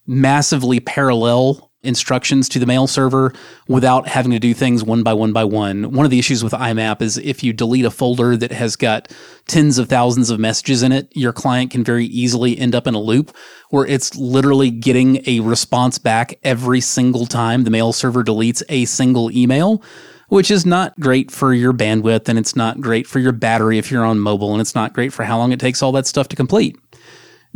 massively 0.07 0.79
parallel 0.79 1.71
instructions 1.85 2.49
to 2.49 2.59
the 2.59 2.65
mail 2.65 2.87
server 2.87 3.33
without 3.67 4.07
having 4.07 4.31
to 4.31 4.39
do 4.39 4.53
things 4.53 4.83
one 4.83 5.03
by 5.03 5.13
one 5.13 5.33
by 5.33 5.43
one. 5.43 5.91
One 5.91 6.05
of 6.05 6.11
the 6.11 6.19
issues 6.19 6.43
with 6.43 6.53
IMAP 6.53 7.01
is 7.01 7.17
if 7.17 7.43
you 7.43 7.53
delete 7.53 7.85
a 7.85 7.91
folder 7.91 8.35
that 8.37 8.51
has 8.51 8.75
got 8.75 9.11
tens 9.47 9.77
of 9.77 9.87
thousands 9.87 10.29
of 10.29 10.39
messages 10.39 10.83
in 10.83 10.91
it, 10.91 11.11
your 11.15 11.31
client 11.31 11.71
can 11.71 11.83
very 11.83 12.05
easily 12.05 12.57
end 12.57 12.75
up 12.75 12.87
in 12.87 12.95
a 12.95 12.99
loop 12.99 13.35
where 13.69 13.85
it's 13.85 14.15
literally 14.15 14.71
getting 14.71 15.21
a 15.27 15.39
response 15.41 15.97
back 15.97 16.37
every 16.43 16.81
single 16.81 17.25
time 17.25 17.63
the 17.63 17.71
mail 17.71 17.93
server 17.93 18.23
deletes 18.23 18.63
a 18.69 18.85
single 18.85 19.31
email 19.31 19.83
which 20.29 20.49
is 20.49 20.65
not 20.65 20.99
great 20.99 21.31
for 21.31 21.53
your 21.53 21.73
bandwidth 21.73 22.27
and 22.27 22.39
it's 22.39 22.55
not 22.55 22.81
great 22.81 23.07
for 23.07 23.19
your 23.19 23.31
battery 23.31 23.77
if 23.77 23.91
you're 23.91 24.05
on 24.05 24.19
mobile 24.19 24.51
and 24.51 24.61
it's 24.61 24.75
not 24.75 24.93
great 24.93 25.13
for 25.13 25.23
how 25.23 25.37
long 25.37 25.51
it 25.51 25.59
takes 25.59 25.81
all 25.81 25.91
that 25.91 26.07
stuff 26.07 26.27
to 26.29 26.35
complete. 26.35 26.77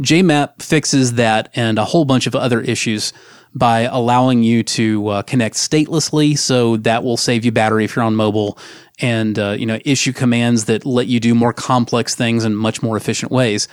JMAP 0.01 0.61
fixes 0.61 1.13
that 1.13 1.49
and 1.55 1.77
a 1.77 1.85
whole 1.85 2.05
bunch 2.05 2.25
of 2.25 2.35
other 2.35 2.61
issues 2.61 3.11
by 3.53 3.81
allowing 3.81 4.43
you 4.43 4.63
to 4.63 5.07
uh, 5.07 5.21
connect 5.23 5.55
statelessly, 5.55 6.37
so 6.37 6.77
that 6.77 7.03
will 7.03 7.17
save 7.17 7.43
you 7.43 7.51
battery 7.51 7.83
if 7.83 7.95
you're 7.95 8.05
on 8.05 8.15
mobile, 8.15 8.57
and 8.99 9.39
uh, 9.39 9.55
you 9.57 9.65
know 9.65 9.79
issue 9.85 10.13
commands 10.13 10.65
that 10.65 10.85
let 10.85 11.07
you 11.07 11.19
do 11.19 11.33
more 11.33 11.53
complex 11.53 12.15
things 12.15 12.45
in 12.45 12.55
much 12.55 12.83
more 12.83 12.95
efficient 12.95 13.31
ways. 13.31 13.67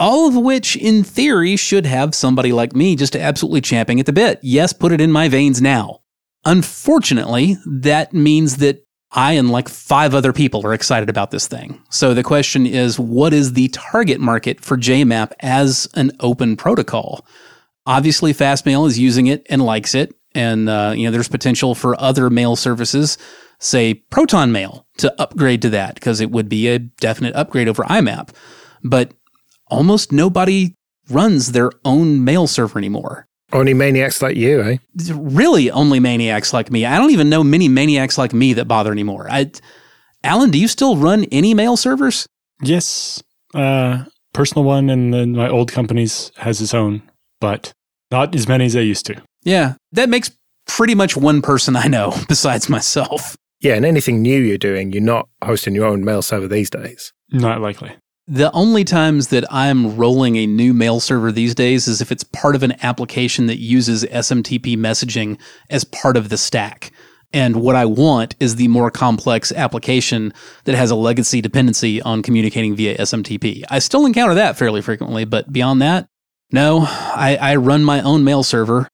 All 0.00 0.28
of 0.28 0.36
which, 0.36 0.76
in 0.76 1.02
theory, 1.02 1.56
should 1.56 1.84
have 1.84 2.14
somebody 2.14 2.52
like 2.52 2.74
me 2.74 2.94
just 2.94 3.16
absolutely 3.16 3.60
champing 3.60 3.98
at 3.98 4.06
the 4.06 4.12
bit. 4.12 4.38
Yes, 4.42 4.72
put 4.72 4.92
it 4.92 5.00
in 5.00 5.10
my 5.10 5.28
veins 5.28 5.60
now. 5.60 6.00
Unfortunately, 6.44 7.56
that 7.66 8.12
means 8.12 8.56
that 8.56 8.84
I 9.12 9.32
and 9.32 9.50
like 9.50 9.68
five 9.68 10.14
other 10.14 10.32
people 10.32 10.66
are 10.66 10.74
excited 10.74 11.08
about 11.08 11.30
this 11.30 11.48
thing. 11.48 11.82
So 11.90 12.12
the 12.12 12.22
question 12.22 12.66
is 12.66 12.98
what 12.98 13.32
is 13.32 13.54
the 13.54 13.68
target 13.68 14.20
market 14.20 14.60
for 14.60 14.76
JMAP 14.76 15.32
as 15.40 15.88
an 15.94 16.12
open 16.20 16.56
protocol? 16.56 17.26
Obviously, 17.86 18.34
Fastmail 18.34 18.86
is 18.86 18.98
using 18.98 19.26
it 19.26 19.46
and 19.48 19.64
likes 19.64 19.94
it. 19.94 20.14
And, 20.34 20.68
uh, 20.68 20.92
you 20.94 21.04
know, 21.04 21.10
there's 21.10 21.28
potential 21.28 21.74
for 21.74 21.98
other 21.98 22.28
mail 22.28 22.54
services, 22.54 23.16
say 23.60 23.94
Proton 23.94 24.52
Mail, 24.52 24.86
to 24.98 25.20
upgrade 25.20 25.62
to 25.62 25.70
that 25.70 25.94
because 25.94 26.20
it 26.20 26.30
would 26.30 26.50
be 26.50 26.68
a 26.68 26.78
definite 26.78 27.34
upgrade 27.34 27.66
over 27.66 27.82
IMAP. 27.84 28.28
But 28.84 29.14
almost 29.68 30.12
nobody 30.12 30.76
runs 31.08 31.52
their 31.52 31.70
own 31.84 32.22
mail 32.22 32.46
server 32.46 32.78
anymore. 32.78 33.27
Only 33.52 33.72
maniacs 33.74 34.20
like 34.20 34.36
you, 34.36 34.62
eh? 34.62 34.76
Really, 35.14 35.70
only 35.70 36.00
maniacs 36.00 36.52
like 36.52 36.70
me. 36.70 36.84
I 36.84 36.98
don't 36.98 37.10
even 37.10 37.30
know 37.30 37.42
many 37.42 37.68
maniacs 37.68 38.18
like 38.18 38.34
me 38.34 38.52
that 38.54 38.66
bother 38.66 38.92
anymore. 38.92 39.26
I, 39.30 39.50
Alan, 40.22 40.50
do 40.50 40.58
you 40.58 40.68
still 40.68 40.96
run 40.96 41.24
any 41.32 41.54
mail 41.54 41.76
servers? 41.76 42.26
Yes, 42.62 43.22
uh, 43.54 44.04
personal 44.34 44.64
one, 44.64 44.90
and 44.90 45.14
then 45.14 45.32
my 45.32 45.48
old 45.48 45.72
company's 45.72 46.30
has 46.36 46.60
its 46.60 46.74
own, 46.74 47.02
but 47.40 47.72
not 48.10 48.34
as 48.34 48.46
many 48.48 48.66
as 48.66 48.76
I 48.76 48.80
used 48.80 49.06
to. 49.06 49.22
Yeah, 49.44 49.74
that 49.92 50.08
makes 50.10 50.30
pretty 50.66 50.94
much 50.94 51.16
one 51.16 51.40
person 51.40 51.74
I 51.74 51.86
know 51.86 52.14
besides 52.28 52.68
myself. 52.68 53.36
Yeah, 53.60 53.74
and 53.74 53.86
anything 53.86 54.20
new 54.22 54.38
you're 54.38 54.58
doing, 54.58 54.92
you're 54.92 55.02
not 55.02 55.28
hosting 55.42 55.74
your 55.74 55.86
own 55.86 56.04
mail 56.04 56.22
server 56.22 56.48
these 56.48 56.70
days. 56.70 57.12
Not 57.30 57.60
likely. 57.60 57.96
The 58.30 58.52
only 58.52 58.84
times 58.84 59.28
that 59.28 59.50
I'm 59.50 59.96
rolling 59.96 60.36
a 60.36 60.46
new 60.46 60.74
mail 60.74 61.00
server 61.00 61.32
these 61.32 61.54
days 61.54 61.88
is 61.88 62.02
if 62.02 62.12
it's 62.12 62.24
part 62.24 62.54
of 62.54 62.62
an 62.62 62.74
application 62.82 63.46
that 63.46 63.56
uses 63.56 64.04
SMTP 64.04 64.76
messaging 64.76 65.40
as 65.70 65.82
part 65.84 66.14
of 66.14 66.28
the 66.28 66.36
stack. 66.36 66.92
And 67.32 67.56
what 67.56 67.74
I 67.74 67.86
want 67.86 68.36
is 68.38 68.56
the 68.56 68.68
more 68.68 68.90
complex 68.90 69.50
application 69.50 70.34
that 70.64 70.74
has 70.74 70.90
a 70.90 70.94
legacy 70.94 71.40
dependency 71.40 72.02
on 72.02 72.22
communicating 72.22 72.76
via 72.76 72.98
SMTP. 72.98 73.64
I 73.70 73.78
still 73.78 74.04
encounter 74.04 74.34
that 74.34 74.58
fairly 74.58 74.82
frequently, 74.82 75.24
but 75.24 75.50
beyond 75.50 75.80
that, 75.80 76.06
no, 76.52 76.80
I, 76.86 77.38
I 77.40 77.56
run 77.56 77.82
my 77.82 78.02
own 78.02 78.24
mail 78.24 78.42
server. 78.42 78.90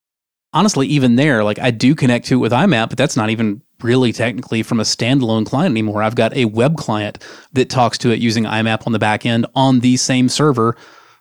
Honestly, 0.54 0.87
even 0.87 1.16
there, 1.16 1.44
like 1.44 1.58
I 1.58 1.70
do 1.70 1.94
connect 1.94 2.26
to 2.26 2.34
it 2.34 2.38
with 2.38 2.52
IMAP, 2.52 2.88
but 2.88 2.96
that's 2.96 3.16
not 3.16 3.28
even 3.28 3.61
really 3.82 4.12
technically 4.12 4.62
from 4.62 4.80
a 4.80 4.84
standalone 4.84 5.44
client 5.44 5.73
anymore. 5.73 6.02
I've 6.02 6.14
got 6.14 6.34
a 6.34 6.46
web 6.46 6.76
client 6.76 7.23
that 7.52 7.68
talks 7.68 7.99
to 7.99 8.11
it 8.11 8.20
using 8.20 8.44
IMAP 8.44 8.87
on 8.87 8.92
the 8.92 8.99
back 8.99 9.26
end 9.26 9.46
on 9.54 9.80
the 9.80 9.96
same 9.96 10.28
server 10.28 10.76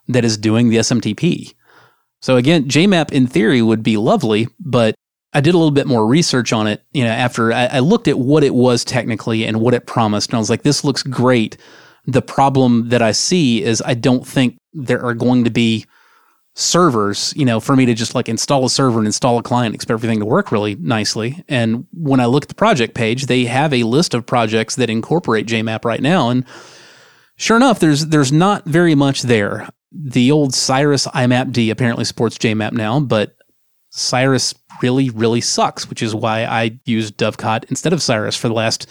that 0.07 0.23
is 0.23 0.37
doing 0.37 0.69
the 0.69 0.77
SMTP. 0.77 1.53
So 2.21 2.37
again, 2.37 2.69
JMAP 2.69 3.11
in 3.11 3.27
theory 3.27 3.61
would 3.61 3.83
be 3.83 3.97
lovely, 3.97 4.47
but 4.59 4.95
I 5.33 5.41
did 5.41 5.55
a 5.55 5.57
little 5.57 5.71
bit 5.71 5.87
more 5.87 6.05
research 6.05 6.53
on 6.53 6.67
it, 6.67 6.83
you 6.93 7.03
know, 7.03 7.09
after 7.09 7.51
I, 7.51 7.65
I 7.65 7.79
looked 7.79 8.07
at 8.07 8.19
what 8.19 8.43
it 8.43 8.53
was 8.53 8.85
technically 8.85 9.45
and 9.45 9.59
what 9.59 9.73
it 9.73 9.87
promised. 9.87 10.29
And 10.29 10.35
I 10.35 10.39
was 10.39 10.49
like, 10.49 10.61
this 10.61 10.83
looks 10.83 11.03
great. 11.03 11.57
The 12.05 12.21
problem 12.21 12.89
that 12.89 13.01
I 13.01 13.11
see 13.13 13.63
is 13.63 13.81
I 13.85 13.95
don't 13.95 14.25
think 14.25 14.57
there 14.73 15.03
are 15.03 15.15
going 15.15 15.43
to 15.43 15.49
be 15.49 15.85
servers, 16.55 17.33
you 17.35 17.45
know, 17.45 17.59
for 17.59 17.75
me 17.75 17.85
to 17.85 17.93
just 17.93 18.13
like 18.13 18.29
install 18.29 18.65
a 18.65 18.69
server 18.69 18.99
and 18.99 19.07
install 19.07 19.39
a 19.39 19.43
client, 19.43 19.73
expect 19.73 19.97
everything 19.97 20.19
to 20.19 20.25
work 20.25 20.51
really 20.51 20.75
nicely. 20.75 21.43
And 21.49 21.87
when 21.91 22.19
I 22.19 22.25
look 22.25 22.43
at 22.43 22.49
the 22.49 22.55
project 22.55 22.93
page, 22.93 23.25
they 23.25 23.45
have 23.45 23.73
a 23.73 23.83
list 23.83 24.13
of 24.13 24.25
projects 24.25 24.75
that 24.75 24.89
incorporate 24.89 25.47
JMAP 25.47 25.83
right 25.83 26.01
now. 26.01 26.29
And 26.29 26.45
sure 27.37 27.57
enough, 27.57 27.79
there's 27.79 28.07
there's 28.07 28.31
not 28.31 28.65
very 28.65 28.93
much 28.93 29.23
there. 29.23 29.67
The 29.91 30.31
old 30.31 30.53
Cyrus 30.53 31.07
IMAP-D 31.07 31.69
apparently 31.69 32.05
supports 32.05 32.37
JMAP 32.37 32.73
now, 32.73 32.99
but 32.99 33.35
Cyrus 33.89 34.55
really, 34.81 35.09
really 35.11 35.41
sucks, 35.41 35.87
which 35.89 36.01
is 36.01 36.15
why 36.15 36.45
I 36.45 36.79
use 36.85 37.11
Dovecot 37.11 37.65
instead 37.69 37.93
of 37.93 38.01
Cyrus 38.01 38.35
for 38.35 38.47
the 38.47 38.55
last 38.55 38.89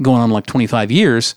going 0.00 0.20
on 0.20 0.30
like 0.30 0.46
25 0.46 0.90
years. 0.90 1.34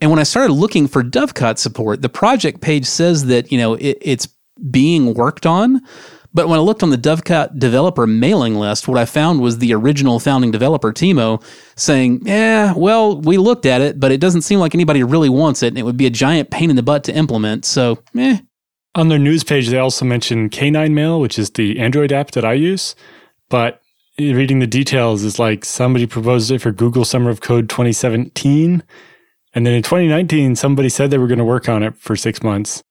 And 0.00 0.10
when 0.10 0.20
I 0.20 0.24
started 0.24 0.52
looking 0.52 0.86
for 0.86 1.02
Dovecot 1.02 1.58
support, 1.58 2.02
the 2.02 2.08
project 2.08 2.60
page 2.60 2.84
says 2.84 3.26
that, 3.26 3.50
you 3.50 3.58
know, 3.58 3.74
it, 3.74 3.98
it's 4.00 4.28
being 4.70 5.14
worked 5.14 5.46
on. 5.46 5.80
But 6.34 6.48
when 6.48 6.58
I 6.58 6.62
looked 6.62 6.82
on 6.82 6.90
the 6.90 6.98
Dovecot 6.98 7.60
developer 7.60 8.08
mailing 8.08 8.56
list, 8.56 8.88
what 8.88 8.98
I 8.98 9.04
found 9.04 9.40
was 9.40 9.58
the 9.58 9.72
original 9.72 10.18
founding 10.18 10.50
developer, 10.50 10.92
Timo, 10.92 11.40
saying, 11.76 12.22
Yeah, 12.24 12.74
well, 12.76 13.20
we 13.20 13.38
looked 13.38 13.66
at 13.66 13.80
it, 13.80 14.00
but 14.00 14.10
it 14.10 14.20
doesn't 14.20 14.42
seem 14.42 14.58
like 14.58 14.74
anybody 14.74 15.04
really 15.04 15.28
wants 15.28 15.62
it, 15.62 15.68
and 15.68 15.78
it 15.78 15.84
would 15.84 15.96
be 15.96 16.06
a 16.06 16.10
giant 16.10 16.50
pain 16.50 16.70
in 16.70 16.76
the 16.76 16.82
butt 16.82 17.04
to 17.04 17.14
implement. 17.14 17.64
So, 17.64 18.02
eh. 18.18 18.38
On 18.96 19.08
their 19.08 19.18
news 19.18 19.44
page, 19.44 19.68
they 19.68 19.78
also 19.78 20.04
mentioned 20.04 20.50
K9 20.50 20.92
Mail, 20.92 21.20
which 21.20 21.38
is 21.38 21.50
the 21.50 21.78
Android 21.78 22.12
app 22.12 22.32
that 22.32 22.44
I 22.44 22.54
use. 22.54 22.96
But 23.48 23.80
reading 24.18 24.58
the 24.58 24.66
details 24.66 25.22
is 25.22 25.38
like 25.38 25.64
somebody 25.64 26.06
proposed 26.06 26.50
it 26.50 26.60
for 26.60 26.72
Google 26.72 27.04
Summer 27.04 27.30
of 27.30 27.40
Code 27.40 27.68
2017. 27.68 28.82
And 29.52 29.66
then 29.66 29.72
in 29.72 29.82
2019, 29.82 30.56
somebody 30.56 30.88
said 30.88 31.10
they 31.10 31.18
were 31.18 31.28
going 31.28 31.38
to 31.38 31.44
work 31.44 31.68
on 31.68 31.84
it 31.84 31.96
for 31.96 32.16
six 32.16 32.42
months 32.42 32.82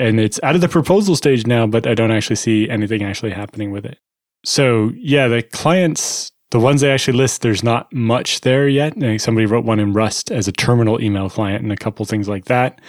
and 0.00 0.18
it's 0.18 0.40
out 0.42 0.56
of 0.56 0.60
the 0.62 0.68
proposal 0.68 1.14
stage 1.14 1.46
now, 1.46 1.66
but 1.66 1.86
I 1.86 1.94
don't 1.94 2.10
actually 2.10 2.36
see 2.36 2.68
anything 2.68 3.04
actually 3.04 3.30
happening 3.30 3.70
with 3.70 3.84
it. 3.84 3.98
So 4.44 4.92
yeah, 4.96 5.28
the 5.28 5.42
clients, 5.42 6.32
the 6.50 6.58
ones 6.58 6.80
they 6.80 6.90
actually 6.90 7.18
list, 7.18 7.42
there's 7.42 7.62
not 7.62 7.92
much 7.92 8.40
there 8.40 8.66
yet. 8.66 8.94
Somebody 9.20 9.46
wrote 9.46 9.64
one 9.64 9.78
in 9.78 9.92
Rust 9.92 10.32
as 10.32 10.48
a 10.48 10.52
terminal 10.52 11.00
email 11.00 11.28
client 11.30 11.62
and 11.62 11.70
a 11.70 11.76
couple 11.76 12.04
things 12.06 12.28
like 12.28 12.46
that. 12.46 12.80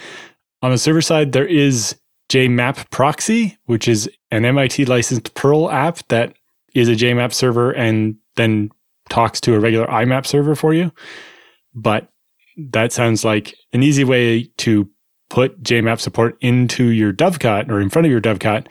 On 0.62 0.70
the 0.70 0.78
server 0.78 1.02
side, 1.02 1.32
there 1.32 1.46
is 1.46 1.94
JMap 2.30 2.90
Proxy, 2.90 3.58
which 3.66 3.86
is 3.86 4.10
an 4.30 4.44
MIT 4.44 4.86
licensed 4.86 5.34
Perl 5.34 5.70
app 5.70 5.98
that 6.08 6.34
is 6.74 6.88
a 6.88 6.92
JMap 6.92 7.34
server 7.34 7.72
and 7.72 8.16
then 8.36 8.70
talks 9.10 9.40
to 9.42 9.54
a 9.54 9.60
regular 9.60 9.86
IMAP 9.88 10.24
server 10.24 10.54
for 10.54 10.72
you. 10.72 10.90
But 11.74 12.08
that 12.56 12.92
sounds 12.92 13.24
like 13.24 13.54
an 13.72 13.82
easy 13.82 14.04
way 14.04 14.44
to 14.58 14.88
put 15.32 15.62
JMap 15.62 15.98
support 15.98 16.36
into 16.42 16.88
your 16.88 17.10
Dovecot 17.10 17.70
or 17.70 17.80
in 17.80 17.88
front 17.88 18.04
of 18.04 18.12
your 18.12 18.20
Dovecot. 18.20 18.66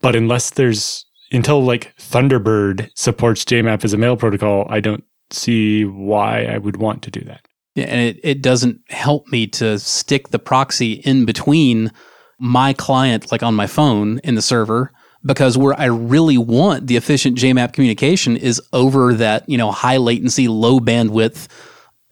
But 0.00 0.16
unless 0.16 0.48
there's 0.48 1.04
until 1.32 1.62
like 1.62 1.94
Thunderbird 1.98 2.88
supports 2.94 3.44
JMap 3.44 3.84
as 3.84 3.92
a 3.92 3.98
mail 3.98 4.16
protocol, 4.16 4.66
I 4.70 4.80
don't 4.80 5.04
see 5.30 5.84
why 5.84 6.44
I 6.44 6.56
would 6.56 6.78
want 6.78 7.02
to 7.02 7.10
do 7.10 7.20
that. 7.26 7.46
Yeah, 7.74 7.84
and 7.84 8.00
it, 8.00 8.20
it 8.24 8.42
doesn't 8.42 8.80
help 8.88 9.26
me 9.28 9.46
to 9.48 9.78
stick 9.78 10.28
the 10.28 10.38
proxy 10.38 10.92
in 10.92 11.26
between 11.26 11.92
my 12.38 12.72
client, 12.72 13.30
like 13.30 13.42
on 13.42 13.54
my 13.54 13.66
phone 13.66 14.18
in 14.24 14.34
the 14.34 14.40
server, 14.40 14.90
because 15.26 15.58
where 15.58 15.78
I 15.78 15.86
really 15.86 16.38
want 16.38 16.86
the 16.86 16.96
efficient 16.96 17.36
JMap 17.36 17.74
communication 17.74 18.34
is 18.34 18.62
over 18.72 19.12
that, 19.12 19.46
you 19.46 19.58
know, 19.58 19.70
high 19.72 19.98
latency, 19.98 20.48
low 20.48 20.80
bandwidth 20.80 21.48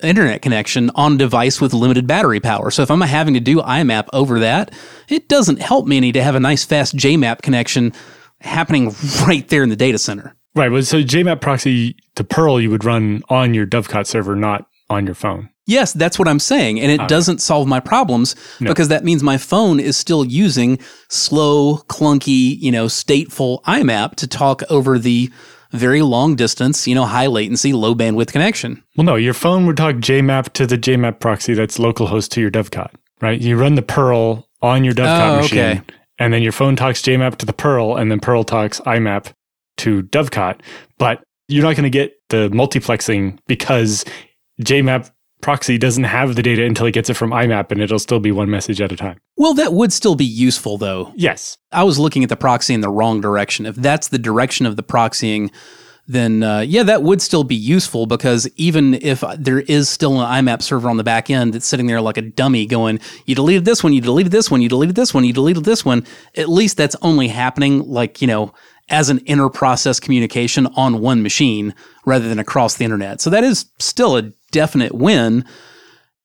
internet 0.03 0.43
connection 0.43 0.91
on 0.95 1.15
a 1.15 1.17
device 1.17 1.61
with 1.61 1.73
limited 1.73 2.07
battery 2.07 2.41
power. 2.41 2.71
So 2.71 2.83
if 2.83 2.91
I'm 2.91 3.01
having 3.01 3.35
to 3.35 3.41
do 3.41 3.59
IMAP 3.63 4.09
over 4.13 4.39
that, 4.41 4.73
it 5.09 5.29
doesn't 5.29 5.61
help 5.61 5.87
me 5.87 5.97
any 5.97 6.13
to 6.13 6.23
have 6.23 6.35
a 6.35 6.41
nice 6.41 6.65
fast 6.65 6.97
JMAP 6.97 7.43
connection 7.43 7.93
happening 8.41 8.95
right 9.27 9.47
there 9.49 9.63
in 9.63 9.69
the 9.71 9.77
data 9.77 9.99
center. 9.99 10.37
Right. 10.55 10.71
Well, 10.71 10.83
so 10.83 11.03
JMAP 11.03 11.41
proxy 11.41 11.97
to 12.15 12.25
Perl 12.25 12.61
you 12.61 12.71
would 12.71 12.85
run 12.85 13.23
on 13.29 13.55
your 13.55 13.67
Dovecot 13.67 14.07
server, 14.07 14.37
not 14.37 14.67
on 14.89 15.07
your 15.07 15.15
phone. 15.15 15.51
Yes, 15.69 15.93
that's 15.93 16.17
what 16.19 16.29
I'm 16.29 16.39
saying. 16.39 16.79
And 16.81 16.93
it 16.93 17.01
Okay. 17.01 17.09
doesn't 17.09 17.41
solve 17.43 17.67
my 17.67 17.81
problems 17.81 18.37
No. 18.61 18.69
because 18.71 18.87
that 18.89 19.05
means 19.05 19.23
my 19.23 19.37
phone 19.37 19.81
is 19.81 19.97
still 19.97 20.25
using 20.25 20.79
slow, 21.09 21.79
clunky, 21.89 22.57
you 22.61 22.71
know, 22.71 22.87
stateful 22.87 23.63
IMAP 23.65 24.15
to 24.17 24.27
talk 24.29 24.63
over 24.71 24.97
the 24.99 25.29
very 25.73 26.03
long 26.03 26.37
distance, 26.37 26.87
you 26.87 26.95
know, 26.95 27.05
high 27.05 27.27
latency, 27.27 27.73
low 27.73 27.95
bandwidth 27.95 28.33
connection. 28.33 28.83
Well, 28.97 29.05
no, 29.05 29.17
your 29.17 29.35
phone 29.35 29.67
would 29.67 29.77
talk 29.77 29.97
JMAP 29.97 30.53
to 30.55 30.67
the 30.67 30.79
JMAP 30.79 31.21
proxy 31.21 31.55
that's 31.55 31.79
localhost 31.79 32.31
to 32.31 32.41
your 32.41 32.51
Dovecot, 32.51 32.91
right? 33.21 33.41
You 33.41 33.57
run 33.57 33.75
the 33.75 33.83
Perl 33.83 34.49
on 34.63 34.85
your 34.85 34.95
Dovecot 34.95 35.35
Oh, 35.35 35.37
machine, 35.43 35.59
okay. 35.59 35.81
and 36.19 36.33
then 36.33 36.43
your 36.43 36.53
phone 36.53 36.77
talks 36.77 37.03
JMAP 37.03 37.37
to 37.39 37.47
the 37.47 37.53
Perl, 37.53 37.97
and 37.97 38.11
then 38.11 38.21
Perl 38.21 38.45
talks 38.45 38.81
IMAP 38.81 39.33
to 39.79 40.03
Dovecot. 40.05 40.61
But 40.99 41.23
you're 41.49 41.63
not 41.65 41.77
going 41.77 41.85
to 41.85 41.91
get 41.91 42.15
the 42.31 42.49
multiplexing 42.51 43.39
because 43.47 44.05
JMAP 44.63 45.11
proxy 45.47 45.79
doesn't 45.79 46.03
have 46.03 46.35
the 46.35 46.43
data 46.43 46.65
until 46.65 46.87
it 46.87 46.91
gets 46.91 47.09
it 47.09 47.15
from 47.15 47.31
IMAP, 47.31 47.71
and 47.71 47.81
it'll 47.81 48.01
still 48.01 48.19
be 48.19 48.33
one 48.33 48.51
message 48.51 48.81
at 48.81 48.91
a 48.91 48.97
time. 48.97 49.17
Well, 49.37 49.55
that 49.55 49.73
would 49.73 49.93
still 49.93 50.17
be 50.17 50.25
useful 50.25 50.77
though. 50.77 51.13
Yes. 51.15 51.57
I 51.71 51.85
was 51.85 52.01
looking 52.01 52.25
at 52.25 52.29
the 52.31 52.37
proxy 52.37 52.75
in 52.75 52.81
the 52.81 52.89
wrong 52.89 53.21
direction. 53.21 53.65
If 53.65 53.77
that's 53.77 54.09
the 54.09 54.19
direction 54.19 54.67
of 54.67 54.75
the 54.75 54.83
proxying, 54.83 55.53
then 56.09 56.43
uh, 56.43 56.61
yeah, 56.61 56.83
that 56.83 57.05
would 57.05 57.23
still 57.23 57.45
be 57.45 57.55
useful 57.55 58.07
because 58.07 58.49
even 58.57 58.95
if 58.95 59.23
there 59.39 59.61
is 59.61 59.89
still 59.89 60.21
an 60.21 60.45
IMAP 60.45 60.63
server 60.63 60.91
on 60.91 60.97
the 60.97 61.05
back 61.05 61.31
end 61.31 61.55
that's 61.55 61.67
sitting 61.67 61.87
there 61.87 62.01
like 62.01 62.17
a 62.17 62.23
dummy 62.23 62.67
going, 62.67 62.99
you 63.27 63.37
deleted 63.37 63.65
this 63.65 63.85
one, 63.85 63.93
you 63.93 64.01
deleted 64.01 64.33
this 64.33 64.51
one, 64.51 64.63
you 64.63 64.69
deleted 64.69 64.97
this 64.97 65.15
one, 65.15 65.23
you 65.23 65.33
deleted 65.33 65.65
this 65.65 65.85
one, 65.85 66.05
at 66.35 66.49
least 66.49 66.77
that's 66.77 66.97
only 67.03 67.29
happening 67.29 67.89
like, 67.89 68.21
you 68.21 68.27
know, 68.27 68.53
as 68.89 69.11
an 69.11 69.21
inter 69.27 69.49
process 69.49 70.01
communication 70.01 70.67
on 70.75 71.01
one 71.01 71.23
machine 71.23 71.73
rather 72.05 72.29
than 72.29 72.41
across 72.41 72.77
the 72.77 72.85
internet. 72.85 73.21
So 73.21 73.31
that 73.31 73.45
is 73.45 73.67
still 73.79 74.17
a 74.17 74.33
definite 74.57 74.95
win. 74.95 75.45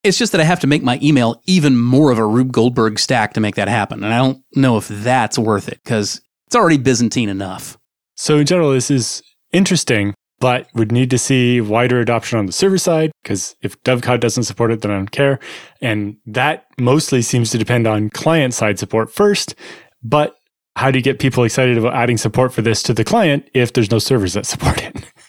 It's 0.04 0.18
just 0.18 0.32
that 0.32 0.40
I 0.40 0.46
have 0.46 0.62
to 0.62 0.68
make 0.68 0.84
my 0.84 0.98
email 1.04 1.42
even 1.46 1.78
more 1.78 2.12
of 2.12 2.18
a 2.18 2.26
Rube 2.26 2.54
Goldberg 2.54 2.98
stack 2.98 3.34
to 3.34 3.42
make 3.42 3.56
that 3.56 3.68
happen. 3.68 4.04
And 4.04 4.14
I 4.14 4.18
don't 4.18 4.42
know 4.56 4.78
if 4.78 4.88
that's 4.88 5.38
worth 5.38 5.68
it 5.68 5.82
because 5.84 6.22
it's 6.48 6.56
already 6.56 6.78
Byzantine 6.78 7.28
enough. 7.28 7.78
So 8.16 8.38
in 8.38 8.46
general, 8.46 8.72
this 8.72 8.90
is 8.90 9.22
interesting, 9.52 10.14
but 10.40 10.68
would 10.74 10.94
need 10.94 11.10
to 11.10 11.18
see 11.18 11.60
wider 11.60 12.00
adoption 12.00 12.40
on 12.40 12.46
the 12.46 12.54
server 12.54 12.78
side 12.78 13.12
because 13.22 13.56
if 13.62 13.82
Dovecot 13.84 14.22
doesn't 14.22 14.44
support 14.44 14.72
it, 14.72 14.82
then 14.82 14.92
I 14.92 14.96
don't 14.96 15.12
care. 15.12 15.40
And 15.82 16.16
that 16.26 16.66
mostly 16.80 17.22
seems 17.22 17.52
to 17.52 17.58
depend 17.58 17.86
on 17.86 18.10
client 18.10 18.54
side 18.54 18.80
support 18.80 19.12
first. 19.12 19.56
But 20.02 20.36
how 20.78 20.90
do 20.90 20.98
you 20.98 21.04
get 21.04 21.20
people 21.20 21.44
excited 21.44 21.78
about 21.78 21.94
adding 21.94 22.18
support 22.18 22.54
for 22.54 22.62
this 22.62 22.82
to 22.84 22.94
the 22.94 23.04
client 23.04 23.50
if 23.54 23.74
there's 23.74 23.92
no 23.92 24.00
servers 24.00 24.34
that 24.34 24.46
support 24.46 24.82
it? 24.82 25.06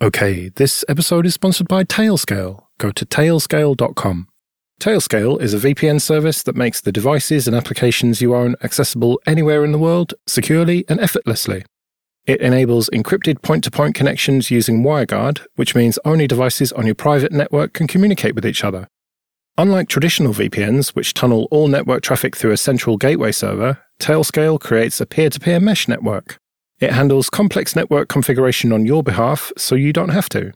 Okay, 0.00 0.50
this 0.50 0.84
episode 0.88 1.26
is 1.26 1.34
sponsored 1.34 1.66
by 1.66 1.82
Tailscale. 1.82 2.62
Go 2.78 2.92
to 2.92 3.04
tailscale.com. 3.04 4.28
Tailscale 4.80 5.42
is 5.42 5.52
a 5.52 5.58
VPN 5.58 6.00
service 6.00 6.44
that 6.44 6.54
makes 6.54 6.80
the 6.80 6.92
devices 6.92 7.48
and 7.48 7.56
applications 7.56 8.22
you 8.22 8.32
own 8.32 8.54
accessible 8.62 9.20
anywhere 9.26 9.64
in 9.64 9.72
the 9.72 9.78
world 9.78 10.14
securely 10.24 10.84
and 10.88 11.00
effortlessly. 11.00 11.64
It 12.26 12.40
enables 12.40 12.88
encrypted 12.90 13.42
point 13.42 13.64
to 13.64 13.72
point 13.72 13.96
connections 13.96 14.52
using 14.52 14.84
WireGuard, 14.84 15.44
which 15.56 15.74
means 15.74 15.98
only 16.04 16.28
devices 16.28 16.70
on 16.74 16.86
your 16.86 16.94
private 16.94 17.32
network 17.32 17.72
can 17.72 17.88
communicate 17.88 18.36
with 18.36 18.46
each 18.46 18.62
other. 18.62 18.86
Unlike 19.56 19.88
traditional 19.88 20.32
VPNs, 20.32 20.90
which 20.90 21.12
tunnel 21.12 21.48
all 21.50 21.66
network 21.66 22.04
traffic 22.04 22.36
through 22.36 22.52
a 22.52 22.56
central 22.56 22.98
gateway 22.98 23.32
server, 23.32 23.80
Tailscale 23.98 24.60
creates 24.60 25.00
a 25.00 25.06
peer 25.06 25.28
to 25.28 25.40
peer 25.40 25.58
mesh 25.58 25.88
network. 25.88 26.38
It 26.80 26.92
handles 26.92 27.28
complex 27.28 27.74
network 27.74 28.08
configuration 28.08 28.72
on 28.72 28.86
your 28.86 29.02
behalf 29.02 29.50
so 29.56 29.74
you 29.74 29.92
don't 29.92 30.10
have 30.10 30.28
to. 30.30 30.52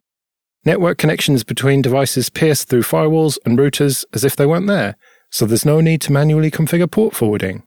Network 0.65 0.99
connections 0.99 1.43
between 1.43 1.83
devices 1.83 2.31
pierce 2.31 2.65
through 2.65 2.83
firewalls 2.83 3.39
and 3.45 3.59
routers 3.59 4.05
as 4.13 4.25
if 4.25 4.37
they 4.37 4.47
weren't 4.47 4.69
there, 4.69 4.95
so 5.31 5.45
there's 5.45 5.67
no 5.67 5.81
need 5.81 6.01
to 6.03 6.13
manually 6.13 6.51
configure 6.51 6.89
port 6.89 7.15
forwarding. 7.17 7.65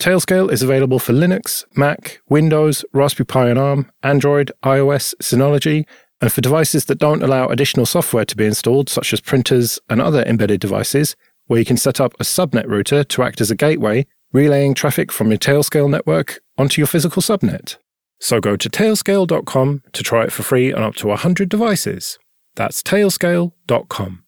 Tailscale 0.00 0.50
is 0.50 0.62
available 0.62 0.98
for 0.98 1.12
Linux, 1.12 1.64
Mac, 1.76 2.20
Windows, 2.28 2.84
Raspberry 2.92 3.26
Pi 3.26 3.48
and 3.48 3.58
ARM, 3.58 3.90
Android, 4.02 4.50
iOS, 4.64 5.14
Synology, 5.22 5.86
and 6.20 6.32
for 6.32 6.40
devices 6.40 6.86
that 6.86 6.98
don't 6.98 7.22
allow 7.22 7.46
additional 7.46 7.86
software 7.86 8.24
to 8.24 8.36
be 8.36 8.44
installed, 8.44 8.88
such 8.88 9.12
as 9.12 9.20
printers 9.20 9.78
and 9.88 10.02
other 10.02 10.22
embedded 10.24 10.60
devices, 10.60 11.14
where 11.46 11.58
you 11.60 11.64
can 11.64 11.76
set 11.76 12.00
up 12.00 12.14
a 12.18 12.24
subnet 12.24 12.68
router 12.68 13.04
to 13.04 13.22
act 13.22 13.40
as 13.40 13.50
a 13.50 13.56
gateway, 13.56 14.04
relaying 14.36 14.74
traffic 14.74 15.10
from 15.10 15.30
your 15.30 15.38
Tailscale 15.38 15.88
network 15.88 16.40
onto 16.58 16.78
your 16.80 16.86
physical 16.86 17.22
subnet. 17.22 17.78
So 18.20 18.38
go 18.38 18.54
to 18.54 18.68
tailscale.com 18.68 19.82
to 19.92 20.02
try 20.02 20.24
it 20.24 20.32
for 20.32 20.42
free 20.42 20.72
on 20.74 20.82
up 20.82 20.94
to 20.96 21.06
100 21.08 21.48
devices. 21.48 22.18
That's 22.54 22.82
tailscale.com. 22.82 24.24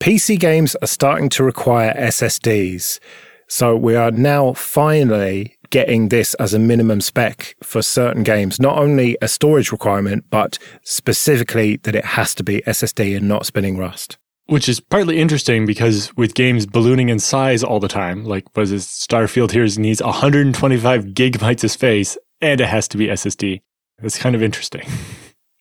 PC 0.00 0.38
games 0.38 0.76
are 0.76 0.86
starting 0.86 1.28
to 1.30 1.42
require 1.42 1.92
SSDs. 1.94 3.00
So 3.48 3.76
we 3.76 3.96
are 3.96 4.10
now 4.10 4.52
finally 4.52 5.56
getting 5.70 6.08
this 6.08 6.34
as 6.34 6.54
a 6.54 6.58
minimum 6.58 7.00
spec 7.00 7.56
for 7.62 7.82
certain 7.82 8.22
games. 8.22 8.60
Not 8.60 8.78
only 8.78 9.16
a 9.20 9.26
storage 9.26 9.72
requirement, 9.72 10.24
but 10.30 10.58
specifically 10.84 11.78
that 11.78 11.96
it 11.96 12.04
has 12.04 12.34
to 12.36 12.44
be 12.44 12.62
SSD 12.62 13.16
and 13.16 13.26
not 13.28 13.46
spinning 13.46 13.76
Rust. 13.76 14.18
Which 14.46 14.68
is 14.68 14.78
partly 14.78 15.18
interesting 15.18 15.64
because 15.64 16.14
with 16.16 16.34
games 16.34 16.66
ballooning 16.66 17.08
in 17.08 17.18
size 17.18 17.64
all 17.64 17.80
the 17.80 17.88
time, 17.88 18.24
like 18.24 18.44
was 18.56 18.72
it 18.72 18.80
Starfield 18.82 19.52
here 19.52 19.66
needs 19.80 20.02
125 20.02 21.04
gigabytes 21.06 21.64
of 21.64 21.70
space 21.70 22.18
and 22.42 22.60
it 22.60 22.66
has 22.68 22.86
to 22.88 22.98
be 22.98 23.06
SSD. 23.06 23.62
That's 24.00 24.18
kind 24.18 24.34
of 24.34 24.42
interesting. 24.42 24.82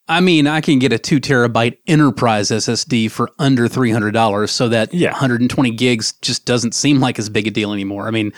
I 0.10 0.20
mean, 0.20 0.48
I 0.48 0.60
can 0.60 0.80
get 0.80 0.92
a 0.92 1.00
two 1.00 1.22
terabyte 1.22 1.78
enterprise 1.88 2.50
SSD 2.50 3.10
for 3.10 3.30
under 3.40 3.70
$300. 3.70 4.50
So 4.50 4.68
that 4.68 4.94
Yeah. 4.94 5.12
120 5.12 5.72
gigs 5.72 6.12
just 6.22 6.46
doesn't 6.46 6.76
seem 6.76 7.00
like 7.00 7.18
as 7.18 7.30
big 7.30 7.48
a 7.48 7.52
deal 7.52 7.72
anymore. 7.72 8.06
I 8.08 8.12
mean, 8.12 8.34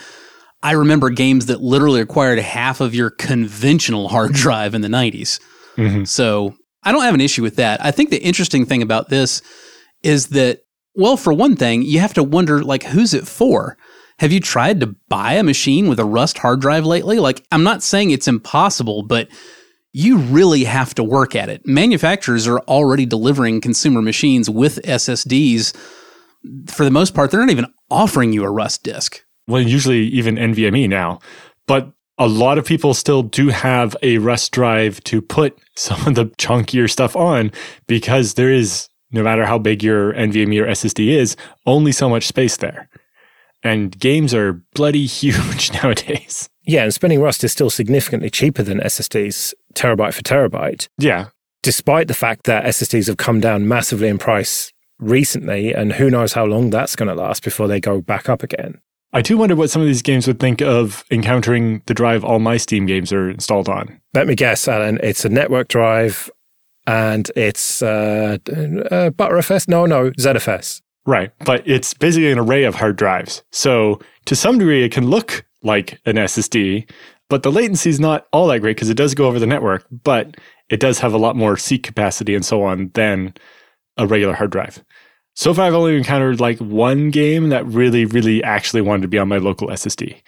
I 0.62 0.72
remember 0.72 1.10
games 1.10 1.46
that 1.46 1.60
literally 1.60 1.98
required 1.98 2.38
half 2.38 2.80
of 2.80 2.94
your 2.94 3.10
conventional 3.10 4.08
hard 4.08 4.32
drive 4.34 4.74
in 4.76 4.82
the 4.82 4.88
90s. 4.88 5.40
Mhm. 5.76 6.06
So 6.06 6.54
I 6.84 6.92
don't 6.92 7.02
have 7.02 7.14
an 7.14 7.20
issue 7.20 7.42
with 7.42 7.56
that. 7.56 7.84
I 7.84 7.90
think 7.90 8.10
the 8.10 8.22
interesting 8.22 8.64
thing 8.64 8.80
about 8.80 9.08
this 9.08 9.42
is 10.06 10.28
that, 10.28 10.60
well, 10.94 11.16
for 11.16 11.32
one 11.32 11.56
thing, 11.56 11.82
you 11.82 11.98
have 11.98 12.14
to 12.14 12.22
wonder, 12.22 12.62
like, 12.62 12.84
who's 12.84 13.12
it 13.12 13.26
for? 13.26 13.76
Have 14.20 14.32
you 14.32 14.40
tried 14.40 14.80
to 14.80 14.94
buy 15.08 15.34
a 15.34 15.42
machine 15.42 15.88
with 15.88 15.98
a 15.98 16.04
Rust 16.04 16.38
hard 16.38 16.60
drive 16.60 16.86
lately? 16.86 17.18
Like, 17.18 17.44
I'm 17.50 17.64
not 17.64 17.82
saying 17.82 18.10
it's 18.12 18.28
impossible, 18.28 19.02
but 19.02 19.28
you 19.92 20.18
really 20.18 20.64
have 20.64 20.94
to 20.94 21.02
work 21.02 21.34
at 21.34 21.48
it. 21.48 21.66
Manufacturers 21.66 22.46
are 22.46 22.60
already 22.60 23.04
delivering 23.04 23.60
consumer 23.60 24.00
machines 24.00 24.48
with 24.48 24.80
SSDs. 24.82 25.76
For 26.68 26.84
the 26.84 26.90
most 26.90 27.14
part, 27.14 27.30
they're 27.30 27.40
not 27.40 27.50
even 27.50 27.72
offering 27.90 28.32
you 28.32 28.44
a 28.44 28.50
Rust 28.50 28.84
disk. 28.84 29.24
Well, 29.48 29.60
usually 29.60 30.02
even 30.08 30.36
NVMe 30.36 30.88
now, 30.88 31.18
but 31.66 31.92
a 32.18 32.28
lot 32.28 32.58
of 32.58 32.64
people 32.64 32.94
still 32.94 33.22
do 33.22 33.48
have 33.48 33.96
a 34.02 34.18
Rust 34.18 34.52
drive 34.52 35.02
to 35.04 35.20
put 35.20 35.58
some 35.74 36.06
of 36.06 36.14
the 36.14 36.26
chunkier 36.38 36.88
stuff 36.88 37.16
on 37.16 37.50
because 37.86 38.34
there 38.34 38.52
is, 38.52 38.88
no 39.10 39.22
matter 39.22 39.46
how 39.46 39.58
big 39.58 39.82
your 39.82 40.12
NVMe 40.14 40.60
or 40.60 40.66
SSD 40.66 41.08
is, 41.08 41.36
only 41.66 41.92
so 41.92 42.08
much 42.08 42.26
space 42.26 42.56
there. 42.56 42.88
And 43.62 43.98
games 43.98 44.34
are 44.34 44.62
bloody 44.74 45.06
huge 45.20 45.72
nowadays. 45.82 46.48
Yeah, 46.64 46.82
and 46.84 46.92
spinning 46.94 47.20
Rust 47.20 47.44
is 47.44 47.52
still 47.52 47.70
significantly 47.70 48.28
cheaper 48.30 48.62
than 48.62 48.80
SSDs, 48.80 49.54
terabyte 49.74 50.14
for 50.14 50.22
terabyte. 50.22 50.88
Yeah. 50.98 51.26
despite 51.62 52.06
the 52.08 52.14
fact 52.14 52.44
that 52.44 52.64
SSDs 52.64 53.06
have 53.08 53.16
come 53.16 53.40
down 53.40 53.66
massively 53.68 54.08
in 54.08 54.18
price 54.18 54.72
recently, 54.98 55.72
and 55.74 55.92
who 55.92 56.08
knows 56.10 56.32
how 56.32 56.44
long 56.44 56.70
that's 56.70 56.96
going 56.96 57.08
to 57.08 57.14
last 57.14 57.42
before 57.42 57.68
they 57.68 57.80
go 57.80 58.00
back 58.00 58.28
up 58.28 58.42
again. 58.42 58.80
I 59.12 59.22
do 59.22 59.36
wonder 59.38 59.54
what 59.56 59.70
some 59.70 59.82
of 59.82 59.88
these 59.88 60.02
games 60.02 60.26
would 60.26 60.40
think 60.40 60.60
of 60.60 61.04
encountering 61.10 61.82
the 61.86 61.94
drive 61.94 62.24
all 62.24 62.38
my 62.38 62.56
Steam 62.56 62.86
games 62.86 63.12
are 63.12 63.30
installed 63.30 63.68
on. 63.68 64.00
Let 64.14 64.26
me 64.26 64.34
guess, 64.34 64.66
Alan, 64.68 64.98
it's 65.02 65.24
a 65.24 65.28
network 65.28 65.68
drive 65.68 66.30
and 66.86 67.30
it's 67.36 67.82
uh, 67.82 68.38
uh, 68.46 69.10
ButterFS? 69.10 69.68
No, 69.68 69.86
no, 69.86 70.10
ZFS. 70.12 70.82
Right. 71.06 71.30
But 71.44 71.66
it's 71.66 71.94
basically 71.94 72.32
an 72.32 72.38
array 72.38 72.64
of 72.64 72.74
hard 72.74 72.96
drives. 72.96 73.42
So 73.52 74.00
to 74.26 74.34
some 74.34 74.58
degree, 74.58 74.84
it 74.84 74.92
can 74.92 75.08
look 75.08 75.44
like 75.62 76.00
an 76.04 76.16
SSD, 76.16 76.88
but 77.28 77.42
the 77.42 77.52
latency 77.52 77.90
is 77.90 78.00
not 78.00 78.26
all 78.32 78.48
that 78.48 78.60
great 78.60 78.76
because 78.76 78.90
it 78.90 78.96
does 78.96 79.14
go 79.14 79.26
over 79.26 79.38
the 79.38 79.46
network, 79.46 79.86
but 79.90 80.36
it 80.68 80.80
does 80.80 80.98
have 80.98 81.12
a 81.12 81.18
lot 81.18 81.36
more 81.36 81.56
seat 81.56 81.82
capacity 81.82 82.34
and 82.34 82.44
so 82.44 82.62
on 82.62 82.90
than 82.94 83.34
a 83.96 84.06
regular 84.06 84.34
hard 84.34 84.50
drive. 84.50 84.84
So 85.34 85.52
far, 85.52 85.66
I've 85.66 85.74
only 85.74 85.96
encountered 85.96 86.40
like 86.40 86.58
one 86.58 87.10
game 87.10 87.50
that 87.50 87.66
really, 87.66 88.04
really 88.04 88.42
actually 88.42 88.80
wanted 88.80 89.02
to 89.02 89.08
be 89.08 89.18
on 89.18 89.28
my 89.28 89.38
local 89.38 89.68
SSD. 89.68 90.22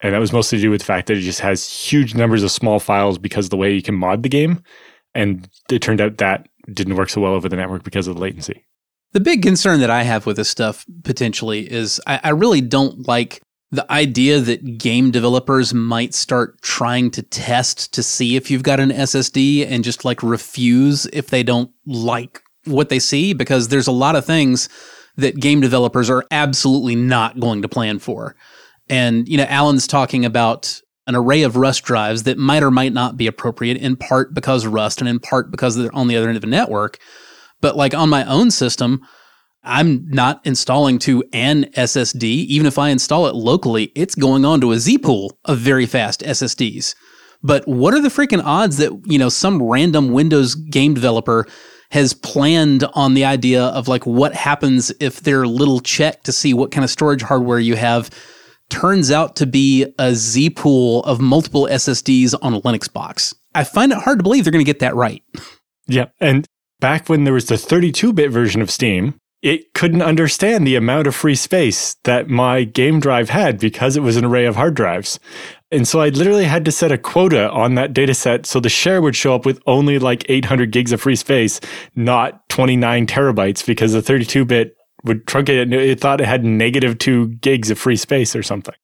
And 0.00 0.14
that 0.14 0.18
was 0.18 0.32
mostly 0.32 0.58
to 0.58 0.62
do 0.62 0.70
with 0.70 0.80
the 0.80 0.86
fact 0.86 1.08
that 1.08 1.16
it 1.16 1.22
just 1.22 1.40
has 1.40 1.68
huge 1.68 2.14
numbers 2.14 2.42
of 2.42 2.50
small 2.50 2.80
files 2.80 3.18
because 3.18 3.48
the 3.48 3.56
way 3.56 3.72
you 3.72 3.82
can 3.82 3.94
mod 3.94 4.22
the 4.22 4.28
game. 4.28 4.62
And 5.14 5.48
it 5.70 5.82
turned 5.82 6.00
out 6.00 6.18
that 6.18 6.48
didn't 6.72 6.96
work 6.96 7.08
so 7.08 7.20
well 7.20 7.32
over 7.32 7.48
the 7.48 7.56
network 7.56 7.82
because 7.82 8.06
of 8.06 8.14
the 8.14 8.20
latency. 8.20 8.64
The 9.12 9.20
big 9.20 9.42
concern 9.42 9.80
that 9.80 9.90
I 9.90 10.02
have 10.02 10.26
with 10.26 10.36
this 10.36 10.50
stuff 10.50 10.84
potentially 11.02 11.70
is 11.70 12.00
I, 12.06 12.20
I 12.24 12.30
really 12.30 12.60
don't 12.60 13.08
like 13.08 13.40
the 13.70 13.90
idea 13.92 14.40
that 14.40 14.78
game 14.78 15.10
developers 15.10 15.74
might 15.74 16.14
start 16.14 16.60
trying 16.62 17.10
to 17.12 17.22
test 17.22 17.92
to 17.94 18.02
see 18.02 18.36
if 18.36 18.50
you've 18.50 18.62
got 18.62 18.80
an 18.80 18.90
SSD 18.90 19.66
and 19.70 19.84
just 19.84 20.04
like 20.04 20.22
refuse 20.22 21.06
if 21.06 21.28
they 21.28 21.42
don't 21.42 21.70
like 21.86 22.42
what 22.64 22.88
they 22.88 22.98
see 22.98 23.32
because 23.32 23.68
there's 23.68 23.86
a 23.86 23.92
lot 23.92 24.16
of 24.16 24.24
things 24.24 24.68
that 25.16 25.40
game 25.40 25.60
developers 25.60 26.08
are 26.08 26.24
absolutely 26.30 26.94
not 26.94 27.40
going 27.40 27.60
to 27.62 27.68
plan 27.68 27.98
for. 27.98 28.36
And, 28.88 29.28
you 29.28 29.36
know, 29.36 29.46
Alan's 29.48 29.86
talking 29.86 30.24
about 30.24 30.80
an 31.08 31.16
array 31.16 31.42
of 31.42 31.56
Rust 31.56 31.82
drives 31.82 32.24
that 32.24 32.38
might 32.38 32.62
or 32.62 32.70
might 32.70 32.92
not 32.92 33.16
be 33.16 33.26
appropriate 33.26 33.78
in 33.78 33.96
part 33.96 34.34
because 34.34 34.66
Rust 34.66 35.00
and 35.00 35.08
in 35.08 35.18
part 35.18 35.50
because 35.50 35.74
they're 35.74 35.94
on 35.94 36.06
the 36.06 36.16
other 36.16 36.28
end 36.28 36.36
of 36.36 36.44
a 36.44 36.46
network. 36.46 36.98
But 37.60 37.76
like 37.76 37.94
on 37.94 38.10
my 38.10 38.24
own 38.24 38.50
system, 38.50 39.00
I'm 39.64 40.06
not 40.08 40.40
installing 40.44 40.98
to 41.00 41.24
an 41.32 41.64
SSD. 41.76 42.22
Even 42.22 42.66
if 42.66 42.78
I 42.78 42.90
install 42.90 43.26
it 43.26 43.34
locally, 43.34 43.90
it's 43.94 44.14
going 44.14 44.44
on 44.44 44.60
to 44.60 44.72
a 44.72 44.78
Z 44.78 44.98
pool 44.98 45.36
of 45.46 45.58
very 45.58 45.86
fast 45.86 46.20
SSDs. 46.20 46.94
But 47.42 47.66
what 47.66 47.94
are 47.94 48.00
the 48.00 48.08
freaking 48.08 48.42
odds 48.44 48.76
that, 48.76 48.92
you 49.06 49.18
know, 49.18 49.28
some 49.28 49.62
random 49.62 50.12
Windows 50.12 50.54
game 50.54 50.94
developer 50.94 51.46
has 51.90 52.12
planned 52.12 52.84
on 52.92 53.14
the 53.14 53.24
idea 53.24 53.64
of 53.64 53.88
like 53.88 54.04
what 54.04 54.34
happens 54.34 54.92
if 55.00 55.22
their 55.22 55.46
little 55.46 55.80
check 55.80 56.22
to 56.24 56.32
see 56.32 56.52
what 56.52 56.70
kind 56.70 56.84
of 56.84 56.90
storage 56.90 57.22
hardware 57.22 57.58
you 57.58 57.76
have 57.76 58.10
turns 58.70 59.10
out 59.10 59.36
to 59.36 59.46
be 59.46 59.86
a 59.98 60.14
Z 60.14 60.50
pool 60.50 61.02
of 61.04 61.20
multiple 61.20 61.68
SSDs 61.70 62.34
on 62.42 62.54
a 62.54 62.60
Linux 62.60 62.92
box. 62.92 63.34
I 63.54 63.64
find 63.64 63.92
it 63.92 63.98
hard 63.98 64.18
to 64.18 64.22
believe 64.22 64.44
they're 64.44 64.52
going 64.52 64.64
to 64.64 64.70
get 64.70 64.80
that 64.80 64.94
right. 64.94 65.22
Yeah. 65.86 66.06
And 66.20 66.46
back 66.80 67.08
when 67.08 67.24
there 67.24 67.34
was 67.34 67.46
the 67.46 67.58
32 67.58 68.12
bit 68.12 68.30
version 68.30 68.62
of 68.62 68.70
Steam, 68.70 69.14
it 69.42 69.72
couldn't 69.72 70.02
understand 70.02 70.66
the 70.66 70.74
amount 70.74 71.06
of 71.06 71.14
free 71.14 71.36
space 71.36 71.94
that 72.04 72.28
my 72.28 72.64
game 72.64 72.98
drive 72.98 73.30
had 73.30 73.58
because 73.58 73.96
it 73.96 74.02
was 74.02 74.16
an 74.16 74.24
array 74.24 74.46
of 74.46 74.56
hard 74.56 74.74
drives. 74.74 75.20
And 75.70 75.86
so 75.86 76.00
I 76.00 76.08
literally 76.08 76.44
had 76.44 76.64
to 76.64 76.72
set 76.72 76.90
a 76.90 76.98
quota 76.98 77.50
on 77.50 77.74
that 77.74 77.92
data 77.92 78.14
set 78.14 78.46
so 78.46 78.58
the 78.58 78.68
share 78.68 79.00
would 79.00 79.14
show 79.14 79.34
up 79.34 79.46
with 79.46 79.60
only 79.66 79.98
like 79.98 80.24
800 80.28 80.72
gigs 80.72 80.92
of 80.92 81.00
free 81.00 81.14
space, 81.14 81.60
not 81.94 82.48
29 82.48 83.06
terabytes 83.06 83.64
because 83.64 83.92
the 83.92 84.02
32 84.02 84.44
bit 84.44 84.74
would 85.08 85.26
truncate 85.26 85.60
it. 85.60 85.72
It 85.72 85.98
thought 85.98 86.20
it 86.20 86.28
had 86.28 86.44
negative 86.44 86.98
two 86.98 87.28
gigs 87.28 87.70
of 87.70 87.78
free 87.78 87.96
space 87.96 88.36
or 88.36 88.44
something. 88.44 88.74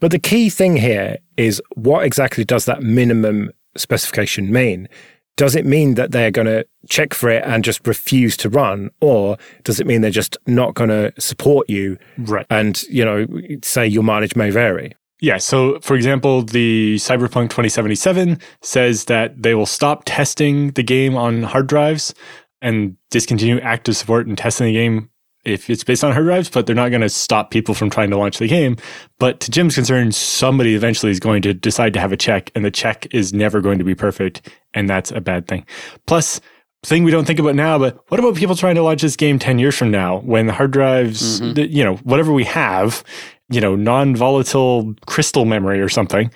But 0.00 0.10
the 0.10 0.18
key 0.18 0.50
thing 0.50 0.76
here 0.76 1.16
is 1.36 1.60
what 1.74 2.04
exactly 2.04 2.44
does 2.44 2.66
that 2.66 2.82
minimum 2.82 3.50
specification 3.76 4.52
mean? 4.52 4.88
Does 5.36 5.56
it 5.56 5.66
mean 5.66 5.94
that 5.94 6.12
they're 6.12 6.30
going 6.30 6.46
to 6.46 6.64
check 6.88 7.12
for 7.12 7.28
it 7.28 7.42
and 7.44 7.64
just 7.64 7.84
refuse 7.86 8.36
to 8.36 8.48
run? 8.48 8.90
Or 9.00 9.36
does 9.64 9.80
it 9.80 9.86
mean 9.86 10.00
they're 10.00 10.10
just 10.10 10.36
not 10.46 10.74
going 10.74 10.90
to 10.90 11.12
support 11.18 11.68
you? 11.68 11.98
Right. 12.18 12.46
And, 12.50 12.80
you 12.84 13.04
know, 13.04 13.26
say 13.62 13.86
your 13.86 14.04
mileage 14.04 14.36
may 14.36 14.50
vary. 14.50 14.94
Yeah. 15.20 15.38
So, 15.38 15.80
for 15.80 15.96
example, 15.96 16.42
the 16.42 16.96
Cyberpunk 16.96 17.50
2077 17.50 18.38
says 18.62 19.06
that 19.06 19.42
they 19.42 19.54
will 19.54 19.66
stop 19.66 20.02
testing 20.04 20.70
the 20.72 20.82
game 20.82 21.16
on 21.16 21.42
hard 21.42 21.66
drives 21.66 22.14
and 22.60 22.96
discontinue 23.10 23.58
active 23.60 23.96
support 23.96 24.26
and 24.26 24.38
testing 24.38 24.66
the 24.66 24.72
game 24.72 25.10
if 25.44 25.68
it's 25.68 25.84
based 25.84 26.04
on 26.04 26.12
hard 26.12 26.24
drives, 26.24 26.50
but 26.50 26.66
they're 26.66 26.74
not 26.74 26.90
going 26.90 27.02
to 27.02 27.08
stop 27.08 27.50
people 27.50 27.74
from 27.74 27.90
trying 27.90 28.10
to 28.10 28.16
launch 28.16 28.38
the 28.38 28.48
game. 28.48 28.76
But 29.18 29.40
to 29.40 29.50
Jim's 29.50 29.74
concern, 29.74 30.12
somebody 30.12 30.74
eventually 30.74 31.12
is 31.12 31.20
going 31.20 31.42
to 31.42 31.54
decide 31.54 31.92
to 31.94 32.00
have 32.00 32.12
a 32.12 32.16
check, 32.16 32.50
and 32.54 32.64
the 32.64 32.70
check 32.70 33.06
is 33.12 33.32
never 33.32 33.60
going 33.60 33.78
to 33.78 33.84
be 33.84 33.94
perfect, 33.94 34.50
and 34.72 34.88
that's 34.88 35.10
a 35.10 35.20
bad 35.20 35.46
thing. 35.46 35.66
Plus, 36.06 36.40
thing 36.84 37.04
we 37.04 37.10
don't 37.10 37.26
think 37.26 37.38
about 37.38 37.54
now, 37.54 37.78
but 37.78 37.98
what 38.08 38.20
about 38.20 38.36
people 38.36 38.54
trying 38.54 38.74
to 38.74 38.82
launch 38.82 39.02
this 39.02 39.16
game 39.16 39.38
10 39.38 39.58
years 39.58 39.74
from 39.74 39.90
now 39.90 40.18
when 40.20 40.46
the 40.46 40.52
hard 40.52 40.70
drives, 40.70 41.40
mm-hmm. 41.40 41.54
the, 41.54 41.66
you 41.66 41.82
know, 41.82 41.96
whatever 41.98 42.32
we 42.32 42.44
have, 42.44 43.02
you 43.48 43.60
know, 43.60 43.74
non 43.74 44.14
volatile 44.14 44.94
crystal 45.06 45.44
memory 45.44 45.80
or 45.80 45.88
something 45.88 46.30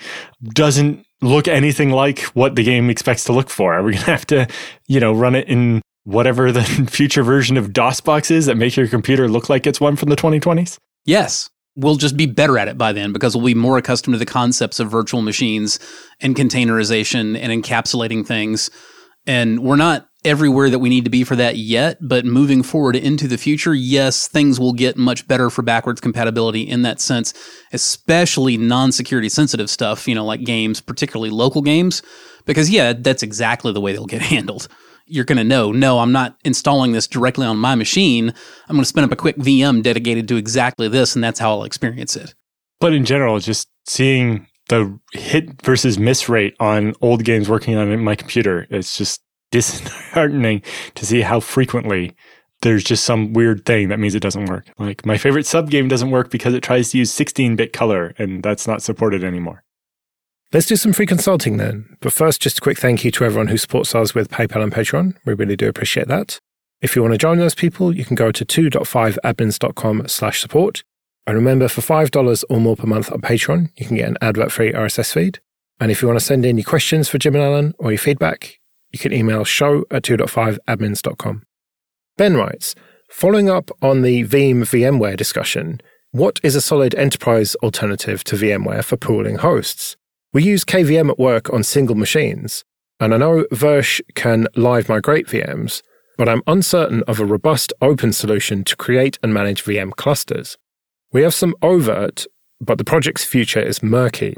doesn't 0.54 1.04
look 1.20 1.48
anything 1.48 1.90
like 1.90 2.20
what 2.34 2.54
the 2.54 2.62
game 2.62 2.90
expects 2.90 3.24
to 3.24 3.32
look 3.32 3.50
for? 3.50 3.74
Are 3.74 3.82
we 3.82 3.92
going 3.92 4.04
to 4.04 4.10
have 4.10 4.26
to, 4.26 4.46
you 4.86 5.00
know, 5.00 5.12
run 5.12 5.34
it 5.34 5.48
in 5.48 5.82
whatever 6.08 6.50
the 6.50 6.64
future 6.90 7.22
version 7.22 7.58
of 7.58 7.68
DOSBox 7.68 8.30
is 8.30 8.46
that 8.46 8.56
make 8.56 8.76
your 8.76 8.88
computer 8.88 9.28
look 9.28 9.50
like 9.50 9.66
it's 9.66 9.80
one 9.80 9.94
from 9.94 10.08
the 10.08 10.16
2020s? 10.16 10.78
Yes. 11.04 11.50
We'll 11.76 11.96
just 11.96 12.16
be 12.16 12.26
better 12.26 12.58
at 12.58 12.66
it 12.66 12.78
by 12.78 12.92
then 12.92 13.12
because 13.12 13.36
we'll 13.36 13.44
be 13.44 13.54
more 13.54 13.76
accustomed 13.76 14.14
to 14.14 14.18
the 14.18 14.26
concepts 14.26 14.80
of 14.80 14.90
virtual 14.90 15.20
machines 15.20 15.78
and 16.20 16.34
containerization 16.34 17.38
and 17.38 17.62
encapsulating 17.62 18.26
things. 18.26 18.70
And 19.26 19.60
we're 19.60 19.76
not 19.76 20.08
everywhere 20.24 20.70
that 20.70 20.78
we 20.78 20.88
need 20.88 21.04
to 21.04 21.10
be 21.10 21.24
for 21.24 21.36
that 21.36 21.58
yet, 21.58 21.98
but 22.00 22.24
moving 22.24 22.62
forward 22.62 22.96
into 22.96 23.28
the 23.28 23.38
future, 23.38 23.74
yes, 23.74 24.26
things 24.26 24.58
will 24.58 24.72
get 24.72 24.96
much 24.96 25.28
better 25.28 25.50
for 25.50 25.60
backwards 25.60 26.00
compatibility 26.00 26.62
in 26.62 26.82
that 26.82 27.00
sense, 27.00 27.34
especially 27.72 28.56
non 28.56 28.92
security 28.92 29.28
sensitive 29.28 29.68
stuff, 29.68 30.08
you 30.08 30.14
know, 30.14 30.24
like 30.24 30.42
games, 30.42 30.80
particularly 30.80 31.30
local 31.30 31.60
games, 31.60 32.02
because 32.46 32.70
yeah, 32.70 32.94
that's 32.94 33.22
exactly 33.22 33.72
the 33.74 33.80
way 33.80 33.92
they'll 33.92 34.06
get 34.06 34.22
handled 34.34 34.68
you're 35.08 35.24
going 35.24 35.38
to 35.38 35.44
know, 35.44 35.72
no, 35.72 35.98
I'm 35.98 36.12
not 36.12 36.36
installing 36.44 36.92
this 36.92 37.06
directly 37.06 37.46
on 37.46 37.56
my 37.58 37.74
machine. 37.74 38.32
I'm 38.68 38.76
going 38.76 38.82
to 38.82 38.88
spin 38.88 39.04
up 39.04 39.12
a 39.12 39.16
quick 39.16 39.36
VM 39.36 39.82
dedicated 39.82 40.28
to 40.28 40.36
exactly 40.36 40.88
this, 40.88 41.14
and 41.14 41.24
that's 41.24 41.40
how 41.40 41.50
I'll 41.50 41.64
experience 41.64 42.16
it. 42.16 42.34
But 42.80 42.92
in 42.92 43.04
general, 43.04 43.38
just 43.40 43.68
seeing 43.86 44.46
the 44.68 44.98
hit 45.12 45.62
versus 45.62 45.98
miss 45.98 46.28
rate 46.28 46.54
on 46.60 46.94
old 47.00 47.24
games 47.24 47.48
working 47.48 47.76
on 47.76 47.98
my 48.02 48.14
computer, 48.14 48.66
it's 48.70 48.96
just 48.96 49.20
disheartening 49.50 50.62
to 50.94 51.06
see 51.06 51.22
how 51.22 51.40
frequently 51.40 52.14
there's 52.62 52.84
just 52.84 53.04
some 53.04 53.32
weird 53.32 53.64
thing 53.64 53.88
that 53.88 53.98
means 53.98 54.14
it 54.14 54.20
doesn't 54.20 54.46
work. 54.46 54.66
Like 54.78 55.06
my 55.06 55.16
favorite 55.16 55.46
sub 55.46 55.70
game 55.70 55.88
doesn't 55.88 56.10
work 56.10 56.30
because 56.30 56.54
it 56.54 56.62
tries 56.62 56.90
to 56.90 56.98
use 56.98 57.12
16 57.12 57.56
bit 57.56 57.72
color, 57.72 58.14
and 58.18 58.42
that's 58.42 58.66
not 58.66 58.82
supported 58.82 59.24
anymore. 59.24 59.64
Let's 60.50 60.64
do 60.64 60.76
some 60.76 60.94
free 60.94 61.04
consulting 61.04 61.58
then. 61.58 61.94
But 62.00 62.14
first, 62.14 62.40
just 62.40 62.56
a 62.56 62.60
quick 62.62 62.78
thank 62.78 63.04
you 63.04 63.10
to 63.10 63.24
everyone 63.24 63.48
who 63.48 63.58
supports 63.58 63.94
us 63.94 64.14
with 64.14 64.30
PayPal 64.30 64.62
and 64.62 64.72
Patreon. 64.72 65.14
We 65.26 65.34
really 65.34 65.56
do 65.56 65.68
appreciate 65.68 66.08
that. 66.08 66.40
If 66.80 66.96
you 66.96 67.02
want 67.02 67.12
to 67.12 67.18
join 67.18 67.36
those 67.36 67.54
people, 67.54 67.94
you 67.94 68.06
can 68.06 68.14
go 68.14 68.32
to 68.32 68.46
2.5admins.com 68.46 70.08
slash 70.08 70.40
support. 70.40 70.82
And 71.26 71.36
remember, 71.36 71.68
for 71.68 71.82
$5 71.82 72.44
or 72.48 72.60
more 72.60 72.76
per 72.76 72.86
month 72.86 73.12
on 73.12 73.20
Patreon, 73.20 73.68
you 73.76 73.84
can 73.84 73.96
get 73.98 74.08
an 74.08 74.16
advert-free 74.22 74.72
RSS 74.72 75.12
feed. 75.12 75.40
And 75.80 75.90
if 75.90 76.00
you 76.00 76.08
want 76.08 76.18
to 76.18 76.24
send 76.24 76.46
in 76.46 76.56
your 76.56 76.64
questions 76.64 77.10
for 77.10 77.18
Jim 77.18 77.34
and 77.34 77.44
Alan 77.44 77.74
or 77.78 77.90
your 77.90 77.98
feedback, 77.98 78.58
you 78.90 78.98
can 78.98 79.12
email 79.12 79.44
show 79.44 79.84
at 79.90 80.02
2.5admins.com. 80.04 81.42
Ben 82.16 82.36
writes, 82.38 82.74
following 83.10 83.50
up 83.50 83.70
on 83.82 84.00
the 84.00 84.24
Veeam 84.24 84.62
VMware 84.62 85.18
discussion, 85.18 85.82
what 86.12 86.40
is 86.42 86.56
a 86.56 86.62
solid 86.62 86.94
enterprise 86.94 87.54
alternative 87.56 88.24
to 88.24 88.36
VMware 88.36 88.82
for 88.82 88.96
pooling 88.96 89.36
hosts? 89.36 89.97
We 90.30 90.42
use 90.42 90.62
KVM 90.62 91.08
at 91.08 91.18
work 91.18 91.50
on 91.50 91.62
single 91.62 91.96
machines, 91.96 92.62
and 93.00 93.14
I 93.14 93.16
know 93.16 93.46
virsh 93.50 94.02
can 94.14 94.46
live 94.56 94.86
migrate 94.86 95.26
VMs, 95.26 95.80
but 96.18 96.28
I'm 96.28 96.42
uncertain 96.46 97.02
of 97.08 97.18
a 97.18 97.24
robust 97.24 97.72
open 97.80 98.12
solution 98.12 98.62
to 98.64 98.76
create 98.76 99.18
and 99.22 99.32
manage 99.32 99.64
VM 99.64 99.92
clusters. 99.92 100.58
We 101.12 101.22
have 101.22 101.32
some 101.32 101.54
oVirt, 101.62 102.26
but 102.60 102.76
the 102.76 102.84
project's 102.84 103.24
future 103.24 103.60
is 103.60 103.82
murky. 103.82 104.36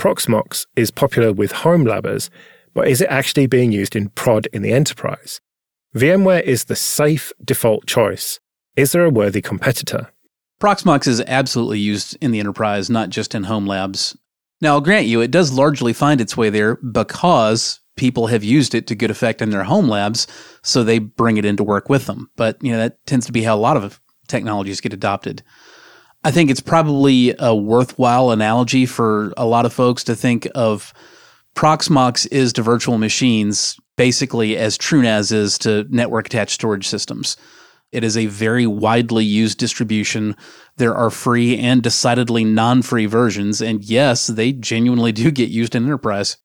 Proxmox 0.00 0.66
is 0.74 0.90
popular 0.90 1.32
with 1.32 1.52
home 1.52 1.84
labbers, 1.84 2.28
but 2.74 2.88
is 2.88 3.00
it 3.00 3.08
actually 3.08 3.46
being 3.46 3.70
used 3.70 3.94
in 3.94 4.08
prod 4.08 4.48
in 4.52 4.62
the 4.62 4.72
enterprise? 4.72 5.40
VMware 5.94 6.42
is 6.42 6.64
the 6.64 6.74
safe 6.74 7.32
default 7.44 7.86
choice. 7.86 8.40
Is 8.74 8.90
there 8.90 9.04
a 9.04 9.10
worthy 9.10 9.42
competitor? 9.42 10.10
Proxmox 10.60 11.06
is 11.06 11.20
absolutely 11.20 11.78
used 11.78 12.16
in 12.20 12.32
the 12.32 12.40
enterprise, 12.40 12.90
not 12.90 13.10
just 13.10 13.34
in 13.34 13.44
home 13.44 13.66
labs. 13.66 14.16
Now, 14.60 14.74
I'll 14.74 14.80
grant 14.80 15.06
you, 15.06 15.20
it 15.20 15.30
does 15.30 15.52
largely 15.52 15.92
find 15.92 16.20
its 16.20 16.36
way 16.36 16.50
there 16.50 16.76
because 16.76 17.80
people 17.96 18.28
have 18.28 18.44
used 18.44 18.74
it 18.74 18.86
to 18.86 18.94
good 18.94 19.10
effect 19.10 19.42
in 19.42 19.50
their 19.50 19.64
home 19.64 19.88
labs, 19.88 20.26
so 20.62 20.82
they 20.82 20.98
bring 20.98 21.36
it 21.36 21.44
into 21.44 21.64
work 21.64 21.88
with 21.88 22.06
them. 22.06 22.30
But, 22.36 22.62
you 22.62 22.72
know, 22.72 22.78
that 22.78 23.04
tends 23.06 23.26
to 23.26 23.32
be 23.32 23.42
how 23.42 23.56
a 23.56 23.58
lot 23.58 23.76
of 23.76 24.00
technologies 24.28 24.80
get 24.80 24.92
adopted. 24.92 25.42
I 26.22 26.30
think 26.30 26.50
it's 26.50 26.60
probably 26.60 27.34
a 27.38 27.54
worthwhile 27.54 28.30
analogy 28.30 28.84
for 28.84 29.32
a 29.36 29.46
lot 29.46 29.64
of 29.64 29.72
folks 29.72 30.04
to 30.04 30.14
think 30.14 30.46
of 30.54 30.92
Proxmox 31.54 32.28
is 32.30 32.52
to 32.54 32.62
virtual 32.62 32.98
machines 32.98 33.78
basically 33.96 34.56
as 34.56 34.78
TrueNAS 34.78 35.32
is 35.32 35.58
to 35.58 35.86
network 35.90 36.26
attached 36.26 36.54
storage 36.54 36.88
systems. 36.88 37.36
It 37.92 38.04
is 38.04 38.16
a 38.16 38.26
very 38.26 38.66
widely 38.66 39.24
used 39.24 39.58
distribution. 39.58 40.36
There 40.80 40.94
are 40.94 41.10
free 41.10 41.58
and 41.58 41.82
decidedly 41.82 42.42
non 42.42 42.80
free 42.80 43.04
versions. 43.04 43.60
And 43.60 43.84
yes, 43.84 44.26
they 44.28 44.52
genuinely 44.52 45.12
do 45.12 45.30
get 45.30 45.50
used 45.50 45.74
in 45.74 45.84
enterprise. 45.84 46.38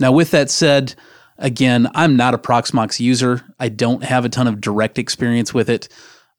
Now, 0.00 0.12
with 0.12 0.30
that 0.30 0.50
said, 0.50 0.94
again, 1.36 1.90
I'm 1.94 2.16
not 2.16 2.32
a 2.32 2.38
Proxmox 2.38 3.00
user. 3.00 3.42
I 3.60 3.68
don't 3.68 4.02
have 4.02 4.24
a 4.24 4.30
ton 4.30 4.48
of 4.48 4.62
direct 4.62 4.98
experience 4.98 5.52
with 5.52 5.68
it. 5.68 5.90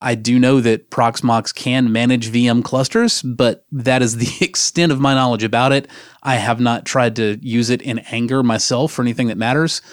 I 0.02 0.16
do 0.16 0.39
know 0.39 0.62
that 0.62 0.89
Proxmox 0.89 1.54
can 1.54 1.92
manage 1.92 2.32
VM 2.32 2.63
clusters, 2.63 3.22
but 3.22 3.68
that 3.72 4.02
is 4.02 4.18
the 4.18 4.34
extent 4.46 4.92
of 4.92 5.00
my 5.00 5.13
knowledge 5.13 5.44
about 5.44 5.74
it. 5.74 5.88
I 6.24 6.38
have 6.38 6.60
not 6.60 6.86
tried 6.86 7.18
to 7.18 7.38
use 7.39 7.70
it 7.70 7.84
in 7.84 8.00
anger 8.00 8.42
myself 8.42 8.92
for 8.92 9.04
anything 9.04 9.28
that 9.28 9.38
matters. 9.38 9.84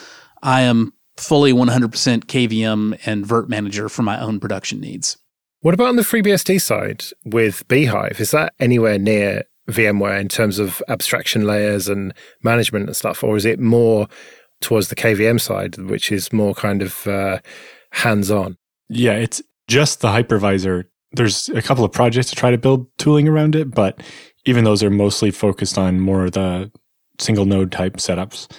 I 0.43 0.63
am 0.63 0.95
fully 1.19 1.53
100% 1.53 1.91
KVM 2.25 2.99
and 3.05 3.27
Virt 3.27 3.51
Manager 3.51 3.91
for 3.91 4.03
my 4.03 4.19
own 4.19 4.41
production 4.41 4.81
needs. 4.81 5.19
What 5.63 5.75
about 5.75 5.89
on 5.89 5.97
the 5.97 6.03
FreeBSD 6.03 6.59
side 6.59 7.05
with 7.25 7.69
bhyve? 7.69 8.19
Is 8.19 8.31
that 8.31 8.55
anywhere 8.61 8.99
near 8.99 9.45
VMware 9.69 10.19
in 10.19 10.29
terms 10.29 10.59
of 10.59 10.83
abstraction 10.89 11.47
layers 11.47 11.87
and 11.87 12.15
management 12.43 12.87
and 12.87 12.97
stuff, 12.97 13.23
or 13.23 13.37
is 13.37 13.45
it 13.45 13.61
more 13.61 14.09
towards 14.63 14.89
the 14.89 14.95
KVM 14.97 15.39
side, 15.39 15.77
which 15.77 16.11
is 16.11 16.33
more 16.33 16.55
kind 16.55 16.81
of 16.81 17.07
uh, 17.07 17.41
hands 17.93 18.31
on? 18.31 18.57
Yeah, 18.89 19.17
it's 19.17 19.43
just 19.69 20.01
the 20.01 20.09
hypervisor. 20.09 20.85
There's 21.13 21.51
a 21.51 21.61
couple 21.61 21.85
of 21.85 21.93
projects 21.93 22.31
to 22.31 22.37
try 22.37 22.51
to 22.51 22.59
build 22.59 22.87
tooling 22.97 23.29
around 23.29 23.55
it, 23.55 23.71
but 23.71 24.03
even 24.47 24.65
those 24.65 24.83
are 24.83 24.91
mostly 24.91 25.31
focused 25.31 25.77
on 25.77 26.01
more 26.01 26.25
of 26.25 26.33
the 26.33 26.71
single 27.19 27.45
node 27.45 27.71
type 27.71 27.99
setups. 27.99 28.51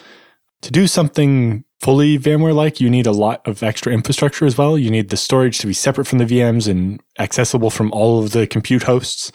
To 0.62 0.72
do 0.72 0.86
something 0.86 1.64
fully 1.82 2.20
VMware 2.20 2.54
like, 2.54 2.80
you 2.80 2.90
need 2.90 3.08
a 3.08 3.12
lot 3.12 3.46
of 3.48 3.64
extra 3.64 3.92
infrastructure 3.92 4.46
as 4.46 4.58
well. 4.58 4.78
You 4.78 4.92
need 4.92 5.10
the 5.10 5.18
storage 5.18 5.58
to 5.60 5.68
be 5.68 5.74
separate 5.74 6.06
from 6.06 6.20
the 6.20 6.26
VMs 6.26 6.68
and 6.70 7.02
accessible 7.18 7.72
from 7.72 7.92
all 7.92 8.24
of 8.24 8.32
the 8.32 8.46
compute 8.46 8.84
hosts. 8.84 9.32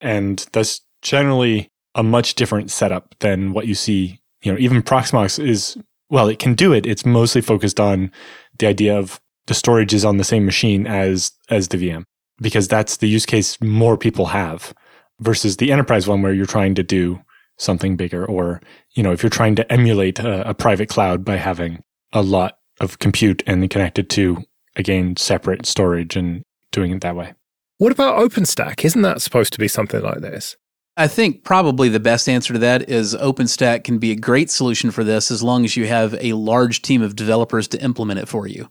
And 0.00 0.46
that's 0.52 0.82
generally 1.00 1.70
a 1.94 2.02
much 2.02 2.34
different 2.34 2.70
setup 2.70 3.14
than 3.20 3.52
what 3.52 3.66
you 3.66 3.74
see. 3.74 4.20
You 4.42 4.52
know, 4.52 4.58
even 4.58 4.82
Proxmox 4.82 5.42
is, 5.42 5.78
well, 6.10 6.28
it 6.28 6.38
can 6.38 6.54
do 6.54 6.72
it. 6.74 6.84
It's 6.84 7.06
mostly 7.06 7.40
focused 7.40 7.80
on 7.80 8.12
the 8.58 8.66
idea 8.66 8.96
of 8.98 9.18
the 9.46 9.54
storage 9.54 9.94
is 9.94 10.04
on 10.04 10.18
the 10.18 10.24
same 10.24 10.44
machine 10.44 10.86
as, 10.86 11.32
as 11.48 11.68
the 11.68 11.78
VM 11.78 12.04
because 12.40 12.68
that's 12.68 12.98
the 12.98 13.08
use 13.08 13.24
case 13.24 13.58
more 13.62 13.96
people 13.96 14.26
have 14.26 14.74
versus 15.20 15.56
the 15.56 15.72
enterprise 15.72 16.06
one 16.06 16.20
where 16.20 16.34
you're 16.34 16.44
trying 16.44 16.74
to 16.74 16.82
do 16.82 17.20
something 17.58 17.96
bigger 17.96 18.24
or 18.26 18.60
you 18.94 19.02
know 19.02 19.12
if 19.12 19.22
you're 19.22 19.30
trying 19.30 19.54
to 19.54 19.72
emulate 19.72 20.18
a, 20.18 20.50
a, 20.50 20.52
private 20.54 20.88
cloud 20.90 21.24
by 21.24 21.36
having 21.36 21.82
a 22.12 22.22
lot 22.22 22.58
of 22.80 22.98
compute 22.98 23.42
and 23.46 23.68
connected 23.70 24.10
to 24.10 24.38
again 24.76 25.16
separate 25.16 25.66
storage 25.66 26.16
and 26.16 26.42
doing 26.72 26.92
it 26.92 27.00
that 27.00 27.16
way 27.16 27.34
what 27.78 27.92
about 27.92 28.18
openstack 28.18 28.84
isn't 28.84 29.02
that 29.02 29.22
supposed 29.22 29.52
to 29.52 29.58
be 29.58 29.68
something 29.68 30.02
like 30.02 30.20
this 30.20 30.56
I 30.98 31.08
think 31.08 31.44
probably 31.44 31.90
the 31.90 32.00
best 32.00 32.26
answer 32.26 32.54
to 32.54 32.58
that 32.60 32.88
is 32.88 33.14
OpenStack 33.14 33.84
can 33.84 33.98
be 33.98 34.12
a 34.12 34.16
great 34.16 34.50
solution 34.50 34.90
for 34.90 35.04
this 35.04 35.30
as 35.30 35.42
long 35.42 35.64
as 35.64 35.76
you 35.76 35.86
have 35.86 36.14
a 36.14 36.32
large 36.32 36.80
team 36.80 37.02
of 37.02 37.14
developers 37.14 37.68
to 37.68 37.82
implement 37.82 38.18
it 38.18 38.28
for 38.28 38.46
you. 38.46 38.70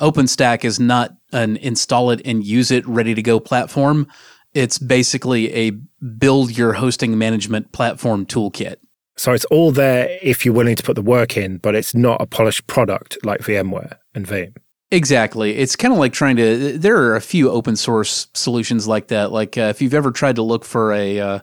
OpenStack 0.00 0.64
is 0.64 0.78
not 0.78 1.16
an 1.32 1.56
install 1.56 2.10
it 2.10 2.20
and 2.24 2.44
use 2.44 2.70
it 2.70 2.86
ready 2.86 3.14
to 3.14 3.22
go 3.22 3.40
platform. 3.40 4.06
It's 4.52 4.78
basically 4.78 5.52
a 5.52 5.70
build 5.70 6.56
your 6.56 6.74
hosting 6.74 7.18
management 7.18 7.72
platform 7.72 8.24
toolkit. 8.24 8.76
So 9.16 9.32
it's 9.32 9.44
all 9.46 9.70
there 9.70 10.18
if 10.22 10.44
you're 10.44 10.54
willing 10.54 10.76
to 10.76 10.82
put 10.82 10.96
the 10.96 11.02
work 11.02 11.36
in, 11.36 11.58
but 11.58 11.74
it's 11.74 11.94
not 11.94 12.20
a 12.20 12.26
polished 12.26 12.66
product 12.66 13.18
like 13.24 13.40
VMware 13.40 13.96
and 14.14 14.26
Veeam. 14.26 14.56
Exactly. 14.90 15.56
It's 15.56 15.76
kind 15.76 15.92
of 15.92 15.98
like 15.98 16.12
trying 16.12 16.36
to. 16.36 16.78
There 16.78 16.96
are 16.96 17.16
a 17.16 17.20
few 17.20 17.50
open 17.50 17.74
source 17.76 18.28
solutions 18.34 18.86
like 18.86 19.08
that. 19.08 19.32
Like 19.32 19.58
uh, 19.58 19.62
if 19.62 19.82
you've 19.82 19.94
ever 19.94 20.10
tried 20.10 20.36
to 20.36 20.42
look 20.42 20.64
for 20.64 20.92
a 20.92 21.20
uh, 21.20 21.38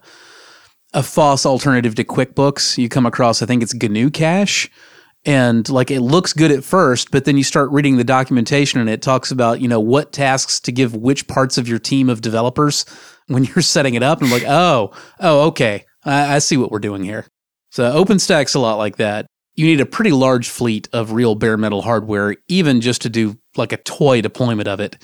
a 0.93 1.03
FOSS 1.03 1.45
alternative 1.45 1.95
to 1.95 2.03
QuickBooks, 2.03 2.77
you 2.77 2.87
come 2.87 3.05
across 3.05 3.41
I 3.41 3.45
think 3.45 3.63
it's 3.63 3.73
GnuCash, 3.73 4.69
and 5.25 5.67
like 5.69 5.91
it 5.91 6.01
looks 6.01 6.33
good 6.33 6.51
at 6.51 6.63
first, 6.63 7.11
but 7.11 7.25
then 7.25 7.35
you 7.35 7.43
start 7.43 7.71
reading 7.71 7.97
the 7.97 8.03
documentation 8.03 8.79
and 8.79 8.89
it 8.89 9.01
talks 9.01 9.31
about 9.31 9.59
you 9.59 9.67
know 9.67 9.79
what 9.79 10.13
tasks 10.13 10.59
to 10.61 10.71
give 10.71 10.95
which 10.95 11.27
parts 11.27 11.57
of 11.57 11.67
your 11.67 11.79
team 11.79 12.09
of 12.09 12.21
developers 12.21 12.85
when 13.27 13.43
you're 13.55 13.61
setting 13.61 13.95
it 13.95 14.03
up. 14.03 14.21
And 14.21 14.31
like, 14.31 14.45
oh, 14.47 14.91
oh, 15.19 15.47
okay, 15.47 15.85
I, 16.05 16.35
I 16.35 16.39
see 16.39 16.57
what 16.57 16.71
we're 16.71 16.79
doing 16.79 17.03
here. 17.03 17.25
So 17.71 17.91
OpenStack's 17.91 18.55
a 18.55 18.59
lot 18.59 18.75
like 18.75 18.97
that. 18.97 19.25
You 19.55 19.65
need 19.65 19.81
a 19.81 19.85
pretty 19.85 20.11
large 20.11 20.49
fleet 20.49 20.87
of 20.93 21.11
real 21.11 21.35
bare 21.35 21.57
metal 21.57 21.81
hardware, 21.81 22.35
even 22.47 22.79
just 22.79 23.01
to 23.01 23.09
do 23.09 23.37
like 23.57 23.73
a 23.73 23.77
toy 23.77 24.21
deployment 24.21 24.67
of 24.67 24.79
it. 24.79 25.03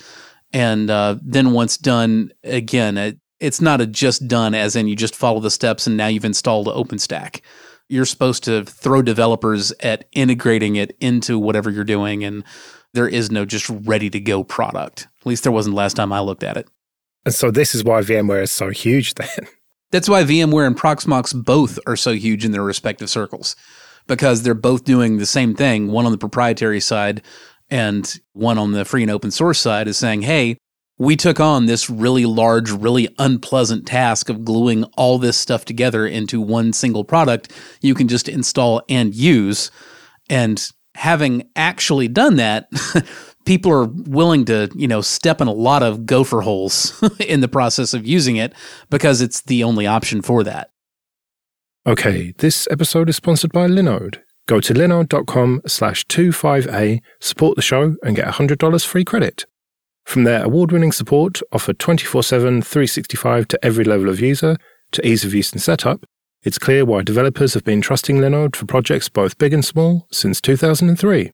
And 0.52 0.88
uh, 0.88 1.16
then 1.22 1.52
once 1.52 1.76
done, 1.76 2.32
again, 2.44 2.96
it, 2.96 3.18
it's 3.40 3.60
not 3.60 3.80
a 3.80 3.86
just 3.86 4.26
done 4.26 4.54
as 4.54 4.76
in 4.76 4.88
you 4.88 4.96
just 4.96 5.14
follow 5.14 5.40
the 5.40 5.50
steps 5.50 5.86
and 5.86 5.96
now 5.96 6.06
you've 6.06 6.24
installed 6.24 6.66
OpenStack 6.66 7.40
you're 7.88 8.04
supposed 8.04 8.44
to 8.44 8.64
throw 8.64 9.02
developers 9.02 9.72
at 9.80 10.06
integrating 10.12 10.76
it 10.76 10.96
into 11.00 11.38
whatever 11.38 11.70
you're 11.70 11.84
doing 11.84 12.22
and 12.22 12.44
there 12.94 13.08
is 13.08 13.30
no 13.30 13.44
just 13.44 13.68
ready 13.68 14.10
to 14.10 14.20
go 14.20 14.44
product 14.44 15.08
at 15.20 15.26
least 15.26 15.42
there 15.42 15.52
wasn't 15.52 15.74
last 15.74 15.94
time 15.94 16.12
i 16.12 16.20
looked 16.20 16.42
at 16.44 16.56
it 16.56 16.68
and 17.24 17.34
so 17.34 17.50
this 17.50 17.74
is 17.74 17.82
why 17.82 18.00
vmware 18.00 18.42
is 18.42 18.50
so 18.50 18.70
huge 18.70 19.14
then 19.14 19.28
that's 19.90 20.08
why 20.08 20.22
vmware 20.22 20.66
and 20.66 20.76
proxmox 20.76 21.34
both 21.44 21.78
are 21.86 21.96
so 21.96 22.12
huge 22.12 22.44
in 22.44 22.52
their 22.52 22.62
respective 22.62 23.10
circles 23.10 23.56
because 24.06 24.42
they're 24.42 24.54
both 24.54 24.84
doing 24.84 25.18
the 25.18 25.26
same 25.26 25.54
thing 25.54 25.90
one 25.90 26.06
on 26.06 26.12
the 26.12 26.18
proprietary 26.18 26.80
side 26.80 27.22
and 27.70 28.20
one 28.32 28.58
on 28.58 28.72
the 28.72 28.84
free 28.84 29.02
and 29.02 29.10
open 29.10 29.30
source 29.30 29.58
side 29.58 29.88
is 29.88 29.96
saying 29.96 30.22
hey 30.22 30.56
we 30.98 31.14
took 31.14 31.38
on 31.38 31.66
this 31.66 31.88
really 31.88 32.26
large, 32.26 32.70
really 32.70 33.08
unpleasant 33.18 33.86
task 33.86 34.28
of 34.28 34.44
gluing 34.44 34.84
all 34.96 35.18
this 35.18 35.36
stuff 35.36 35.64
together 35.64 36.06
into 36.06 36.40
one 36.40 36.72
single 36.72 37.04
product 37.04 37.52
you 37.80 37.94
can 37.94 38.08
just 38.08 38.28
install 38.28 38.82
and 38.88 39.14
use. 39.14 39.70
And 40.28 40.68
having 40.96 41.48
actually 41.54 42.08
done 42.08 42.36
that, 42.36 42.68
people 43.48 43.72
are 43.72 43.86
willing 43.86 44.44
to, 44.44 44.70
you 44.74 44.86
know, 44.86 45.00
step 45.00 45.40
in 45.40 45.48
a 45.48 45.52
lot 45.52 45.82
of 45.82 46.04
gopher 46.04 46.42
holes 46.42 47.02
in 47.18 47.40
the 47.40 47.48
process 47.48 47.94
of 47.94 48.06
using 48.06 48.36
it 48.36 48.52
because 48.90 49.22
it's 49.22 49.40
the 49.40 49.64
only 49.64 49.86
option 49.86 50.20
for 50.20 50.44
that. 50.44 50.70
Okay, 51.86 52.34
this 52.38 52.68
episode 52.70 53.08
is 53.08 53.16
sponsored 53.16 53.50
by 53.50 53.66
Linode. 53.66 54.20
Go 54.46 54.60
to 54.60 54.74
linode.com 54.74 55.62
slash 55.66 56.04
25A, 56.06 57.00
support 57.20 57.56
the 57.56 57.62
show, 57.62 57.96
and 58.02 58.14
get 58.14 58.26
$100 58.26 58.84
free 58.84 59.04
credit. 59.04 59.46
From 60.04 60.24
their 60.24 60.44
award 60.44 60.70
winning 60.70 60.92
support, 60.92 61.40
offered 61.50 61.78
24 61.78 62.22
7, 62.22 62.60
365 62.60 63.48
to 63.48 63.64
every 63.64 63.84
level 63.84 64.10
of 64.10 64.20
user, 64.20 64.58
to 64.92 65.06
ease 65.06 65.24
of 65.24 65.32
use 65.32 65.52
and 65.52 65.62
setup, 65.62 66.04
it's 66.42 66.58
clear 66.58 66.84
why 66.84 67.02
developers 67.02 67.54
have 67.54 67.64
been 67.64 67.80
trusting 67.80 68.18
Linode 68.18 68.56
for 68.56 68.66
projects 68.66 69.08
both 69.08 69.38
big 69.38 69.54
and 69.54 69.64
small 69.64 70.06
since 70.12 70.40
2003. 70.40 71.30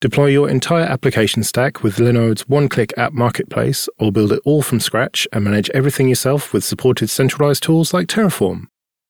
Deploy 0.00 0.28
your 0.28 0.48
entire 0.48 0.86
application 0.86 1.42
stack 1.42 1.82
with 1.82 1.98
Linode's 1.98 2.48
one 2.48 2.70
click 2.70 2.94
app 2.96 3.12
marketplace, 3.12 3.86
or 3.98 4.10
build 4.10 4.32
it 4.32 4.40
all 4.46 4.62
from 4.62 4.80
scratch 4.80 5.28
and 5.30 5.44
manage 5.44 5.68
everything 5.70 6.08
yourself 6.08 6.54
with 6.54 6.64
supported 6.64 7.10
centralized 7.10 7.62
tools 7.62 7.92
like 7.92 8.06
Terraform. 8.06 8.68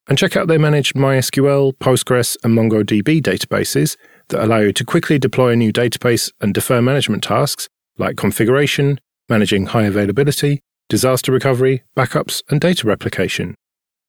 And 0.09 0.19
check 0.19 0.37
out 0.37 0.49
their 0.49 0.59
managed 0.59 0.97
MySQL, 0.97 1.75
Postgres, 1.75 2.37
and 2.43 2.59
MongoDB 2.59 3.23
databases 3.23 3.97
that 4.31 4.43
allow 4.43 4.59
you 4.59 4.73
to 4.73 4.85
quickly 4.85 5.17
deploy 5.17 5.51
a 5.51 5.57
new 5.57 5.73
database 5.73 6.33
and 6.41 6.53
defer 6.53 6.83
management 6.83 7.23
tasks 7.23 7.69
like 7.97 8.17
configuration, 8.17 8.99
managing 9.29 9.67
high 9.67 9.85
availability, 9.85 10.59
disaster 10.89 11.31
recovery, 11.31 11.85
backups, 11.97 12.43
and 12.51 12.61
data 12.61 12.89
replication. 12.89 13.55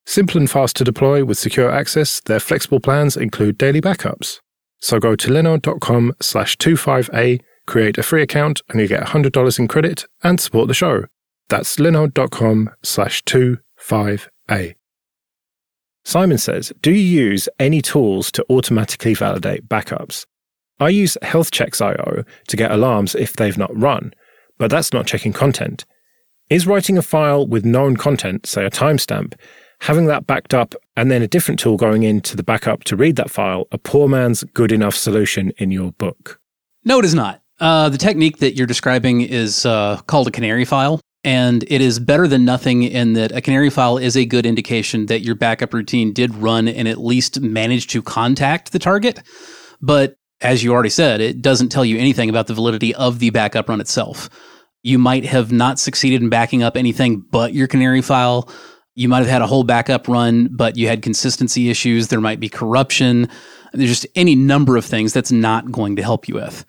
Simple 0.07 0.39
and 0.39 0.49
fast 0.49 0.77
to 0.77 0.83
deploy 0.83 1.23
with 1.23 1.37
secure 1.37 1.71
access, 1.71 2.21
their 2.21 2.39
flexible 2.39 2.79
plans 2.79 3.15
include 3.15 3.59
daily 3.59 3.81
backups. 3.81 4.39
So 4.81 4.99
go 4.99 5.15
to 5.15 5.29
linode.com 5.29 6.15
slash 6.19 6.57
25A, 6.57 7.41
create 7.67 7.97
a 7.97 8.03
free 8.03 8.23
account, 8.23 8.61
and 8.69 8.81
you 8.81 8.87
get 8.87 9.05
$100 9.05 9.59
in 9.59 9.67
credit 9.67 10.05
and 10.23 10.39
support 10.39 10.67
the 10.67 10.73
show. 10.73 11.05
That's 11.49 11.77
linode.com 11.77 12.71
slash 12.83 13.23
25A. 13.23 14.75
Simon 16.03 16.37
says, 16.39 16.73
do 16.81 16.91
you 16.91 17.23
use 17.23 17.47
any 17.59 17.81
tools 17.81 18.31
to 18.31 18.45
automatically 18.49 19.13
validate 19.13 19.69
backups? 19.69 20.25
I 20.79 20.89
use 20.89 21.15
healthchecks.io 21.21 22.23
to 22.47 22.57
get 22.57 22.71
alarms 22.71 23.13
if 23.13 23.33
they've 23.33 23.57
not 23.57 23.79
run, 23.79 24.13
but 24.57 24.71
that's 24.71 24.91
not 24.91 25.05
checking 25.05 25.31
content. 25.31 25.85
Is 26.49 26.65
writing 26.65 26.97
a 26.97 27.03
file 27.03 27.45
with 27.45 27.63
known 27.63 27.97
content, 27.97 28.47
say 28.47 28.65
a 28.65 28.71
timestamp, 28.71 29.35
having 29.81 30.05
that 30.05 30.25
backed 30.25 30.53
up 30.53 30.75
and 30.95 31.11
then 31.11 31.21
a 31.21 31.27
different 31.27 31.59
tool 31.59 31.77
going 31.77 32.03
into 32.03 32.37
the 32.37 32.43
backup 32.43 32.83
to 32.85 32.95
read 32.95 33.15
that 33.17 33.29
file 33.29 33.67
a 33.71 33.77
poor 33.77 34.07
man's 34.07 34.43
good 34.43 34.71
enough 34.71 34.95
solution 34.95 35.51
in 35.57 35.71
your 35.71 35.91
book? 35.93 36.39
No, 36.85 36.99
it 36.99 37.05
is 37.05 37.13
not. 37.13 37.41
Uh, 37.59 37.89
the 37.89 37.97
technique 37.97 38.37
that 38.37 38.55
you're 38.55 38.67
describing 38.67 39.21
is 39.21 39.65
uh, 39.65 39.97
called 40.07 40.27
a 40.27 40.31
canary 40.31 40.65
file. 40.65 40.99
And 41.23 41.63
it 41.67 41.81
is 41.81 41.99
better 41.99 42.27
than 42.27 42.45
nothing 42.45 42.81
in 42.81 43.13
that 43.13 43.31
a 43.31 43.41
canary 43.41 43.69
file 43.69 43.97
is 43.99 44.17
a 44.17 44.25
good 44.25 44.45
indication 44.45 45.05
that 45.05 45.21
your 45.21 45.35
backup 45.35 45.73
routine 45.73 46.13
did 46.13 46.33
run 46.33 46.67
and 46.67 46.87
at 46.87 46.97
least 46.97 47.39
managed 47.41 47.91
to 47.91 48.01
contact 48.01 48.71
the 48.71 48.79
target. 48.79 49.21
But 49.81 50.15
as 50.41 50.63
you 50.63 50.73
already 50.73 50.89
said, 50.89 51.21
it 51.21 51.41
doesn't 51.41 51.69
tell 51.69 51.85
you 51.85 51.99
anything 51.99 52.29
about 52.29 52.47
the 52.47 52.55
validity 52.55 52.95
of 52.95 53.19
the 53.19 53.29
backup 53.29 53.69
run 53.69 53.81
itself. 53.81 54.29
You 54.81 54.97
might 54.97 55.25
have 55.25 55.51
not 55.51 55.77
succeeded 55.77 56.23
in 56.23 56.29
backing 56.29 56.63
up 56.63 56.75
anything 56.75 57.23
but 57.29 57.53
your 57.53 57.67
canary 57.67 58.01
file. 58.01 58.49
You 58.93 59.07
might 59.07 59.19
have 59.19 59.27
had 59.27 59.41
a 59.41 59.47
whole 59.47 59.63
backup 59.63 60.07
run, 60.07 60.49
but 60.51 60.75
you 60.75 60.87
had 60.87 61.01
consistency 61.01 61.69
issues. 61.69 62.09
There 62.09 62.19
might 62.19 62.39
be 62.41 62.49
corruption. 62.49 63.29
There's 63.71 63.89
just 63.89 64.07
any 64.15 64.35
number 64.35 64.75
of 64.75 64.83
things 64.83 65.13
that's 65.13 65.31
not 65.31 65.71
going 65.71 65.95
to 65.95 66.03
help 66.03 66.27
you 66.27 66.35
with. 66.35 66.65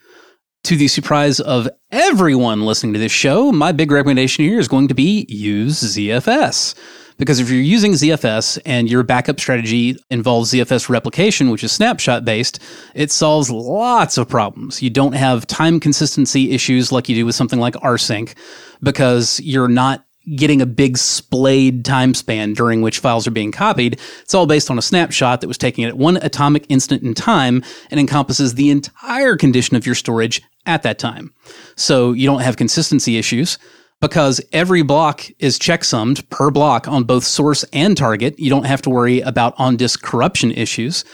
To 0.65 0.77
the 0.77 0.87
surprise 0.87 1.41
of 1.41 1.69
everyone 1.91 2.63
listening 2.63 2.93
to 2.93 3.01
this 3.01 3.11
show, 3.11 3.51
my 3.51 3.73
big 3.73 3.91
recommendation 3.91 4.45
here 4.45 4.61
is 4.61 4.69
going 4.69 4.87
to 4.89 4.95
be 4.95 5.27
use 5.29 5.83
ZFS 5.83 6.77
Because 7.19 7.41
if 7.41 7.51
you're 7.51 7.61
using 7.61 7.93
ZFS 7.93 8.61
and 8.65 8.89
your 8.89 9.03
backup 9.03 9.41
strategy 9.41 9.97
involves 10.09 10.53
ZFS 10.53 10.89
replication, 10.89 11.51
which 11.51 11.65
is 11.65 11.73
snapshot 11.73 12.25
based, 12.25 12.61
it 12.95 13.11
solves 13.11 13.51
lots 13.51 14.17
of 14.17 14.29
problems. 14.29 14.81
You 14.81 14.91
don't 14.91 15.15
have 15.15 15.49
time 15.49 15.81
consistency 15.81 16.53
issues 16.53 16.93
like 16.93 17.09
you 17.09 17.17
do 17.17 17.27
with 17.27 17.35
something 17.35 17.59
like 17.59 17.75
rsync 17.75 18.33
because 18.81 19.41
you're 19.41 19.67
not 19.67 20.05
getting 20.37 20.61
a 20.61 20.67
big 20.67 20.97
splayed 20.97 21.85
time 21.85 22.15
span 22.15 22.55
during 22.55 22.83
which 22.83 22.99
files 22.99 23.27
are 23.27 23.33
being 23.33 23.53
copied. 23.53 24.01
It's 24.21 24.35
all 24.35 24.47
based 24.47 24.71
on 24.71 24.79
a 24.79 24.83
snapshot 24.83 25.41
that 25.41 25.49
was 25.49 25.59
taken 25.59 25.85
at 25.85 25.97
one 25.97 26.17
atomic 26.19 26.67
instant 26.69 27.03
in 27.03 27.15
time 27.15 27.63
and 27.91 27.99
encompasses 27.99 28.55
the 28.55 28.71
entire 28.71 29.37
condition 29.37 29.77
of 29.77 29.87
your 29.87 29.95
storage 29.95 30.43
at 30.67 30.83
that 30.83 30.99
time. 30.99 31.33
So 31.77 32.13
you 32.13 32.27
don't 32.27 32.43
have 32.43 32.57
consistency 32.57 33.19
issues 33.19 33.59
because 34.01 34.41
every 34.53 34.83
block 34.83 35.25
is 35.39 35.59
checksummed 35.59 36.29
per 36.29 36.51
block 36.51 36.89
on 36.89 37.05
both 37.05 37.25
source 37.25 37.65
and 37.73 37.97
target. 37.97 38.39
You 38.39 38.51
don't 38.51 38.67
have 38.67 38.83
to 38.83 38.91
worry 38.91 39.21
about 39.21 39.55
on 39.59 39.77
disk 39.77 40.03
corruption 40.03 40.51
issues 40.53 41.05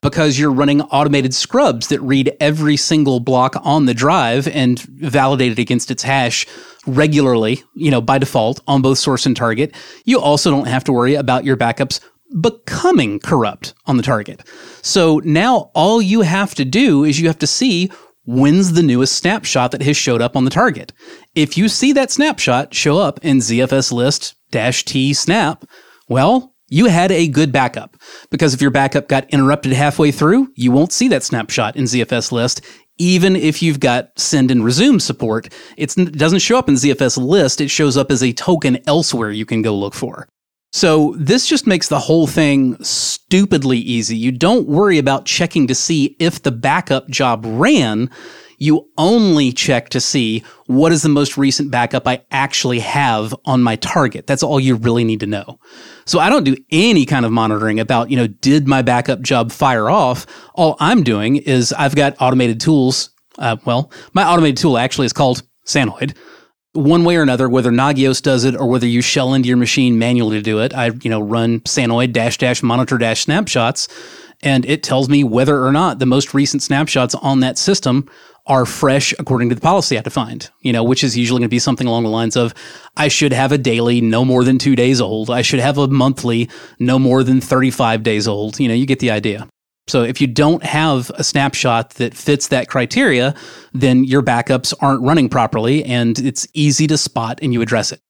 because 0.00 0.38
you're 0.38 0.52
running 0.52 0.80
automated 0.82 1.34
scrubs 1.34 1.88
that 1.88 2.00
read 2.00 2.36
every 2.40 2.76
single 2.76 3.20
block 3.20 3.56
on 3.62 3.86
the 3.86 3.94
drive 3.94 4.46
and 4.48 4.80
validate 4.80 5.52
it 5.52 5.58
against 5.58 5.90
its 5.90 6.02
hash 6.02 6.46
regularly, 6.86 7.62
you 7.74 7.90
know, 7.90 8.00
by 8.00 8.18
default 8.18 8.60
on 8.66 8.82
both 8.82 8.98
source 8.98 9.26
and 9.26 9.36
target. 9.36 9.74
You 10.04 10.20
also 10.20 10.50
don't 10.50 10.68
have 10.68 10.84
to 10.84 10.92
worry 10.92 11.14
about 11.14 11.44
your 11.44 11.56
backups 11.56 12.00
becoming 12.40 13.18
corrupt 13.18 13.74
on 13.86 13.96
the 13.96 14.02
target. 14.02 14.42
So 14.82 15.20
now 15.24 15.70
all 15.74 16.00
you 16.00 16.20
have 16.20 16.54
to 16.56 16.64
do 16.64 17.04
is 17.04 17.18
you 17.18 17.26
have 17.26 17.38
to 17.38 17.46
see 17.46 17.90
when's 18.24 18.74
the 18.74 18.82
newest 18.82 19.16
snapshot 19.16 19.72
that 19.72 19.82
has 19.82 19.96
showed 19.96 20.20
up 20.20 20.36
on 20.36 20.44
the 20.44 20.50
target. 20.50 20.92
If 21.34 21.56
you 21.56 21.68
see 21.68 21.92
that 21.94 22.10
snapshot 22.10 22.74
show 22.74 22.98
up 22.98 23.18
in 23.24 23.38
ZFS 23.38 23.90
list 23.90 24.34
dash 24.50 24.84
T 24.84 25.14
snap, 25.14 25.64
well, 26.08 26.54
you 26.68 26.86
had 26.86 27.10
a 27.12 27.28
good 27.28 27.52
backup 27.52 27.96
because 28.30 28.54
if 28.54 28.60
your 28.60 28.70
backup 28.70 29.08
got 29.08 29.28
interrupted 29.30 29.72
halfway 29.72 30.10
through, 30.10 30.52
you 30.54 30.70
won't 30.70 30.92
see 30.92 31.08
that 31.08 31.22
snapshot 31.22 31.76
in 31.76 31.84
ZFS 31.84 32.32
list. 32.32 32.60
Even 32.98 33.36
if 33.36 33.62
you've 33.62 33.80
got 33.80 34.10
send 34.18 34.50
and 34.50 34.64
resume 34.64 34.98
support, 34.98 35.52
it 35.76 35.94
doesn't 35.94 36.40
show 36.40 36.58
up 36.58 36.68
in 36.68 36.74
ZFS 36.74 37.16
list. 37.16 37.60
It 37.60 37.68
shows 37.68 37.96
up 37.96 38.10
as 38.10 38.22
a 38.22 38.32
token 38.32 38.78
elsewhere 38.86 39.30
you 39.30 39.46
can 39.46 39.62
go 39.62 39.74
look 39.76 39.94
for. 39.94 40.28
So 40.72 41.14
this 41.16 41.46
just 41.46 41.66
makes 41.66 41.88
the 41.88 41.98
whole 41.98 42.26
thing 42.26 42.76
stupidly 42.82 43.78
easy. 43.78 44.16
You 44.16 44.32
don't 44.32 44.68
worry 44.68 44.98
about 44.98 45.24
checking 45.24 45.66
to 45.68 45.74
see 45.74 46.16
if 46.18 46.42
the 46.42 46.52
backup 46.52 47.08
job 47.08 47.44
ran. 47.46 48.10
You 48.58 48.88
only 48.98 49.52
check 49.52 49.88
to 49.90 50.00
see 50.00 50.44
what 50.66 50.92
is 50.92 51.02
the 51.02 51.08
most 51.08 51.38
recent 51.38 51.70
backup 51.70 52.06
I 52.06 52.22
actually 52.30 52.80
have 52.80 53.34
on 53.44 53.62
my 53.62 53.76
target. 53.76 54.26
That's 54.26 54.42
all 54.42 54.60
you 54.60 54.74
really 54.76 55.04
need 55.04 55.20
to 55.20 55.26
know. 55.26 55.58
So 56.04 56.18
I 56.18 56.28
don't 56.28 56.44
do 56.44 56.56
any 56.70 57.06
kind 57.06 57.24
of 57.24 57.32
monitoring 57.32 57.80
about, 57.80 58.10
you 58.10 58.16
know, 58.16 58.26
did 58.26 58.68
my 58.68 58.82
backup 58.82 59.20
job 59.22 59.52
fire 59.52 59.88
off? 59.88 60.26
All 60.54 60.76
I'm 60.80 61.02
doing 61.02 61.36
is 61.36 61.72
I've 61.72 61.94
got 61.94 62.16
automated 62.20 62.60
tools. 62.60 63.10
Uh, 63.38 63.56
well, 63.64 63.92
my 64.12 64.24
automated 64.24 64.58
tool 64.58 64.76
actually 64.76 65.06
is 65.06 65.12
called 65.12 65.42
Sanoid 65.64 66.16
one 66.78 67.04
way 67.04 67.16
or 67.16 67.22
another, 67.22 67.48
whether 67.48 67.70
Nagios 67.70 68.22
does 68.22 68.44
it 68.44 68.54
or 68.54 68.68
whether 68.68 68.86
you 68.86 69.02
shell 69.02 69.34
into 69.34 69.48
your 69.48 69.56
machine 69.56 69.98
manually 69.98 70.36
to 70.36 70.42
do 70.42 70.60
it, 70.60 70.74
I 70.74 70.90
you 71.02 71.10
know 71.10 71.20
run 71.20 71.60
Sanoid 71.60 72.12
dash 72.12 72.38
dash 72.38 72.62
monitor 72.62 72.98
dash 72.98 73.22
snapshots, 73.22 73.88
and 74.42 74.64
it 74.64 74.82
tells 74.82 75.08
me 75.08 75.24
whether 75.24 75.64
or 75.64 75.72
not 75.72 75.98
the 75.98 76.06
most 76.06 76.34
recent 76.34 76.62
snapshots 76.62 77.14
on 77.16 77.40
that 77.40 77.58
system 77.58 78.08
are 78.48 78.66
fresh 78.66 79.14
according 79.18 79.50
to 79.50 79.54
the 79.54 79.60
policy 79.60 79.96
I 79.96 80.02
defined. 80.02 80.50
You 80.60 80.72
know, 80.72 80.82
which 80.82 81.04
is 81.04 81.16
usually 81.16 81.38
going 81.38 81.48
to 81.48 81.50
be 81.50 81.58
something 81.58 81.86
along 81.86 82.02
the 82.02 82.10
lines 82.10 82.36
of, 82.36 82.54
I 82.96 83.08
should 83.08 83.32
have 83.32 83.52
a 83.52 83.58
daily 83.58 84.00
no 84.00 84.24
more 84.24 84.42
than 84.42 84.58
two 84.58 84.74
days 84.74 85.00
old. 85.00 85.30
I 85.30 85.42
should 85.42 85.60
have 85.60 85.78
a 85.78 85.86
monthly 85.86 86.50
no 86.78 86.98
more 86.98 87.22
than 87.22 87.40
thirty 87.40 87.70
five 87.70 88.02
days 88.02 88.26
old. 88.26 88.58
You 88.58 88.68
know, 88.68 88.74
you 88.74 88.86
get 88.86 88.98
the 88.98 89.10
idea. 89.10 89.46
So 89.86 90.02
if 90.02 90.20
you 90.20 90.26
don't 90.26 90.62
have 90.64 91.10
a 91.14 91.24
snapshot 91.24 91.90
that 91.94 92.14
fits 92.14 92.48
that 92.48 92.68
criteria, 92.68 93.34
then 93.72 94.04
your 94.04 94.22
backups 94.22 94.74
aren't 94.80 95.02
running 95.02 95.28
properly 95.28 95.82
and 95.84 96.18
it's 96.18 96.46
easy 96.52 96.86
to 96.88 96.98
spot 96.98 97.38
and 97.40 97.54
you 97.54 97.62
address 97.62 97.90
it. 97.90 98.00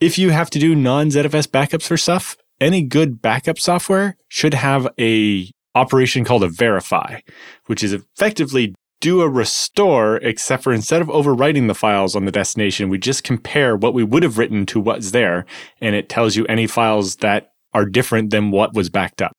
If 0.00 0.16
you 0.16 0.30
have 0.30 0.48
to 0.50 0.58
do 0.58 0.74
non-ZFS 0.74 1.48
backups 1.48 1.86
for 1.86 1.96
stuff, 1.96 2.36
any 2.60 2.82
good 2.82 3.20
backup 3.20 3.58
software 3.58 4.16
should 4.28 4.54
have 4.54 4.88
a 4.98 5.50
operation 5.74 6.24
called 6.24 6.44
a 6.44 6.48
verify, 6.48 7.20
which 7.66 7.82
is 7.82 7.92
effectively 7.92 8.74
do 9.04 9.20
a 9.20 9.28
restore, 9.28 10.16
except 10.16 10.62
for 10.62 10.72
instead 10.72 11.02
of 11.02 11.08
overwriting 11.08 11.66
the 11.66 11.74
files 11.74 12.16
on 12.16 12.24
the 12.24 12.32
destination, 12.32 12.88
we 12.88 12.96
just 12.96 13.22
compare 13.22 13.76
what 13.76 13.92
we 13.92 14.02
would 14.02 14.22
have 14.22 14.38
written 14.38 14.64
to 14.64 14.80
what's 14.80 15.10
there, 15.10 15.44
and 15.82 15.94
it 15.94 16.08
tells 16.08 16.36
you 16.36 16.46
any 16.46 16.66
files 16.66 17.16
that 17.16 17.52
are 17.74 17.84
different 17.84 18.30
than 18.30 18.50
what 18.50 18.72
was 18.72 18.88
backed 18.88 19.20
up. 19.20 19.32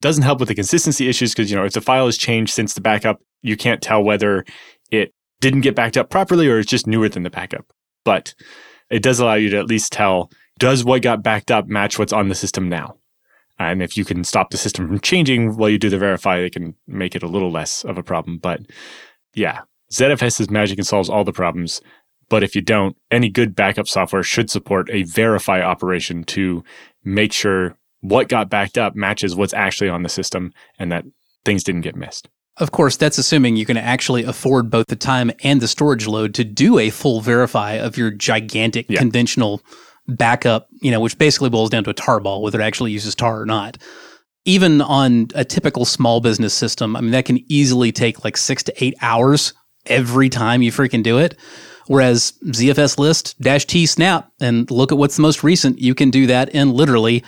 Doesn't 0.00 0.22
help 0.22 0.38
with 0.38 0.46
the 0.46 0.54
consistency 0.54 1.08
issues 1.08 1.34
because, 1.34 1.50
you 1.50 1.56
know, 1.56 1.64
if 1.64 1.72
the 1.72 1.80
file 1.80 2.06
has 2.06 2.16
changed 2.16 2.52
since 2.52 2.74
the 2.74 2.80
backup, 2.80 3.18
you 3.42 3.56
can't 3.56 3.82
tell 3.82 4.00
whether 4.00 4.44
it 4.92 5.12
didn't 5.40 5.62
get 5.62 5.74
backed 5.74 5.96
up 5.96 6.08
properly 6.08 6.46
or 6.46 6.60
it's 6.60 6.70
just 6.70 6.86
newer 6.86 7.08
than 7.08 7.24
the 7.24 7.30
backup. 7.30 7.66
But 8.04 8.36
it 8.90 9.02
does 9.02 9.18
allow 9.18 9.34
you 9.34 9.50
to 9.50 9.58
at 9.58 9.66
least 9.66 9.90
tell 9.90 10.30
does 10.60 10.84
what 10.84 11.02
got 11.02 11.24
backed 11.24 11.50
up 11.50 11.66
match 11.66 11.98
what's 11.98 12.12
on 12.12 12.28
the 12.28 12.34
system 12.36 12.68
now? 12.68 12.99
And 13.60 13.82
if 13.82 13.94
you 13.94 14.06
can 14.06 14.24
stop 14.24 14.50
the 14.50 14.56
system 14.56 14.88
from 14.88 15.00
changing 15.00 15.58
while 15.58 15.68
you 15.68 15.78
do 15.78 15.90
the 15.90 15.98
verify, 15.98 16.38
it 16.38 16.54
can 16.54 16.74
make 16.86 17.14
it 17.14 17.22
a 17.22 17.28
little 17.28 17.52
less 17.52 17.84
of 17.84 17.98
a 17.98 18.02
problem. 18.02 18.38
But 18.38 18.62
yeah, 19.34 19.60
ZFS 19.92 20.40
is 20.40 20.48
magic 20.48 20.78
and 20.78 20.86
solves 20.86 21.10
all 21.10 21.24
the 21.24 21.32
problems. 21.32 21.82
But 22.30 22.42
if 22.42 22.56
you 22.56 22.62
don't, 22.62 22.96
any 23.10 23.28
good 23.28 23.54
backup 23.54 23.86
software 23.86 24.22
should 24.22 24.48
support 24.48 24.88
a 24.90 25.02
verify 25.02 25.60
operation 25.60 26.24
to 26.24 26.64
make 27.04 27.34
sure 27.34 27.76
what 28.00 28.30
got 28.30 28.48
backed 28.48 28.78
up 28.78 28.96
matches 28.96 29.36
what's 29.36 29.52
actually 29.52 29.90
on 29.90 30.04
the 30.04 30.08
system 30.08 30.54
and 30.78 30.90
that 30.90 31.04
things 31.44 31.62
didn't 31.62 31.82
get 31.82 31.96
missed. 31.96 32.30
Of 32.56 32.70
course, 32.70 32.96
that's 32.96 33.18
assuming 33.18 33.56
you 33.56 33.66
can 33.66 33.76
actually 33.76 34.24
afford 34.24 34.70
both 34.70 34.86
the 34.86 34.96
time 34.96 35.30
and 35.42 35.60
the 35.60 35.68
storage 35.68 36.06
load 36.06 36.32
to 36.34 36.44
do 36.44 36.78
a 36.78 36.88
full 36.88 37.20
verify 37.20 37.72
of 37.72 37.98
your 37.98 38.10
gigantic 38.10 38.86
yeah. 38.88 39.00
conventional 39.00 39.60
backup, 40.10 40.68
you 40.80 40.90
know, 40.90 41.00
which 41.00 41.18
basically 41.18 41.50
boils 41.50 41.70
down 41.70 41.84
to 41.84 41.90
a 41.90 41.94
tarball, 41.94 42.42
whether 42.42 42.60
it 42.60 42.64
actually 42.64 42.92
uses 42.92 43.14
tar 43.14 43.40
or 43.40 43.46
not. 43.46 43.78
Even 44.44 44.80
on 44.80 45.28
a 45.34 45.44
typical 45.44 45.84
small 45.84 46.20
business 46.20 46.54
system, 46.54 46.96
I 46.96 47.00
mean, 47.00 47.10
that 47.10 47.26
can 47.26 47.40
easily 47.50 47.92
take 47.92 48.24
like 48.24 48.36
six 48.36 48.62
to 48.64 48.84
eight 48.84 48.94
hours 49.02 49.52
every 49.86 50.28
time 50.28 50.62
you 50.62 50.72
freaking 50.72 51.02
do 51.02 51.18
it. 51.18 51.36
Whereas 51.86 52.32
ZFS 52.44 52.98
list 52.98 53.38
dash 53.40 53.64
T 53.64 53.84
snap 53.86 54.30
and 54.40 54.70
look 54.70 54.92
at 54.92 54.98
what's 54.98 55.16
the 55.16 55.22
most 55.22 55.42
recent, 55.42 55.78
you 55.78 55.94
can 55.94 56.10
do 56.10 56.26
that 56.28 56.50
in 56.50 56.72
literally 56.72 57.24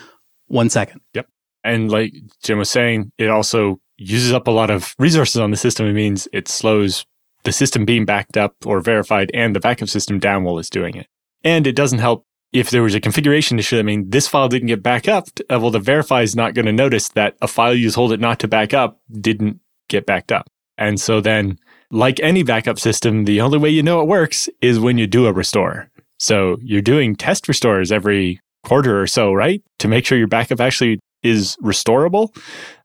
one 0.46 0.70
second. 0.70 1.00
Yep. 1.14 1.26
And 1.64 1.90
like 1.90 2.12
Jim 2.42 2.58
was 2.58 2.70
saying, 2.70 3.12
it 3.18 3.28
also 3.28 3.80
uses 3.96 4.32
up 4.32 4.46
a 4.46 4.50
lot 4.50 4.70
of 4.70 4.94
resources 4.98 5.40
on 5.40 5.50
the 5.50 5.56
system. 5.56 5.86
It 5.86 5.92
means 5.94 6.28
it 6.32 6.48
slows 6.48 7.04
the 7.44 7.52
system 7.52 7.84
being 7.84 8.04
backed 8.04 8.36
up 8.36 8.54
or 8.64 8.80
verified 8.80 9.30
and 9.34 9.54
the 9.54 9.60
backup 9.60 9.88
system 9.88 10.18
down 10.18 10.44
while 10.44 10.58
it's 10.58 10.70
doing 10.70 10.94
it. 10.94 11.06
And 11.44 11.66
it 11.66 11.74
doesn't 11.74 11.98
help 11.98 12.24
if 12.52 12.70
there 12.70 12.82
was 12.82 12.94
a 12.94 13.00
configuration 13.00 13.58
issue. 13.58 13.78
I 13.78 13.82
mean, 13.82 14.10
this 14.10 14.28
file 14.28 14.48
didn't 14.48 14.68
get 14.68 14.82
back 14.82 15.08
up. 15.08 15.28
Well, 15.48 15.70
the 15.70 15.78
verify 15.78 16.22
is 16.22 16.36
not 16.36 16.54
going 16.54 16.66
to 16.66 16.72
notice 16.72 17.08
that 17.10 17.36
a 17.40 17.48
file 17.48 17.74
you 17.74 17.90
told 17.90 18.12
it 18.12 18.20
not 18.20 18.38
to 18.40 18.48
back 18.48 18.74
up 18.74 19.00
didn't 19.10 19.60
get 19.88 20.06
backed 20.06 20.32
up. 20.32 20.46
And 20.78 21.00
so 21.00 21.20
then, 21.20 21.58
like 21.90 22.20
any 22.20 22.42
backup 22.42 22.78
system, 22.78 23.24
the 23.24 23.40
only 23.40 23.58
way 23.58 23.70
you 23.70 23.82
know 23.82 24.00
it 24.00 24.08
works 24.08 24.48
is 24.60 24.80
when 24.80 24.98
you 24.98 25.06
do 25.06 25.26
a 25.26 25.32
restore. 25.32 25.90
So 26.18 26.56
you're 26.62 26.82
doing 26.82 27.16
test 27.16 27.48
restores 27.48 27.90
every 27.90 28.40
quarter 28.64 29.00
or 29.00 29.06
so, 29.06 29.32
right? 29.32 29.62
To 29.80 29.88
make 29.88 30.06
sure 30.06 30.18
your 30.18 30.28
backup 30.28 30.60
actually 30.60 31.00
is 31.22 31.56
restorable. 31.62 32.34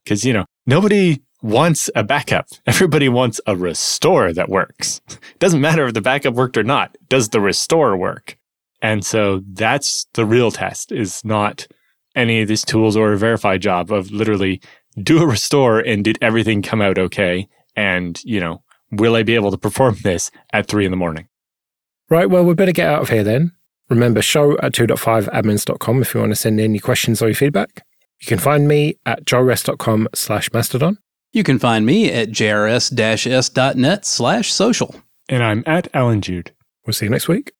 Because, 0.04 0.26
you 0.26 0.34
know, 0.34 0.46
nobody 0.66 1.22
wants 1.42 1.90
a 1.96 2.04
backup. 2.04 2.48
Everybody 2.66 3.10
wants 3.10 3.40
a 3.46 3.56
restore 3.56 4.34
that 4.34 4.50
works. 4.50 5.02
Doesn't 5.40 5.62
matter 5.62 5.88
if 5.88 5.94
the 5.94 6.02
backup 6.02 6.34
worked 6.34 6.58
or 6.58 6.64
not. 6.64 6.98
Does 7.10 7.30
the 7.30 7.42
restore 7.42 7.96
work? 7.96 8.38
And 8.88 9.06
so 9.06 9.41
that's 9.52 10.08
the 10.13 10.26
real 10.26 10.50
test 10.50 10.93
is 10.93 11.21
not 11.26 11.67
any 12.15 12.41
of 12.41 12.47
these 12.47 12.63
tools 12.63 12.95
or 12.95 13.12
a 13.12 13.17
verify 13.17 13.58
job 13.58 13.91
of 13.91 14.12
literally 14.12 14.62
do 15.04 15.21
a 15.21 15.28
restore 15.28 15.80
and 15.80 16.06
did 16.06 16.17
everything 16.21 16.62
come 16.62 16.82
out 16.82 16.97
okay? 16.97 17.50
And, 17.76 18.17
you 18.23 18.39
know, 18.39 18.63
will 18.89 19.17
I 19.17 19.23
be 19.23 19.36
able 19.36 19.52
to 19.52 19.58
perform 19.58 19.97
this 20.04 20.32
at 20.54 20.67
three 20.67 20.86
in 20.86 20.91
the 20.91 20.97
morning? 20.97 21.28
Right. 22.10 22.30
Well, 22.30 22.45
we 22.45 22.54
better 22.54 22.71
get 22.71 22.88
out 22.88 23.02
of 23.02 23.10
here 23.10 23.26
then. 23.26 23.52
Remember, 23.89 24.21
show 24.21 24.58
at 24.60 24.71
2.5admins.com 24.71 26.02
if 26.02 26.13
you 26.13 26.21
want 26.21 26.31
to 26.31 26.38
send 26.38 26.58
any 26.62 26.79
questions 26.79 27.21
or 27.21 27.27
your 27.27 27.35
feedback. 27.35 27.85
You 28.21 28.27
can 28.27 28.40
find 28.40 28.69
me 28.69 28.96
at 29.06 29.25
joeress.com 29.25 30.08
slash 30.15 30.50
mastodon. 30.54 30.98
You 31.33 31.44
can 31.44 31.60
find 31.60 31.85
me 31.85 32.10
at 32.10 32.29
jrs-s.net 32.29 34.06
slash 34.06 34.54
social. 34.54 34.96
And 35.27 35.44
I'm 35.44 35.63
at 35.65 35.94
Allan 35.94 36.21
Jude. 36.21 36.54
We'll 36.85 36.94
see 36.94 37.08
you 37.08 37.12
next 37.12 37.27
week. 37.27 37.52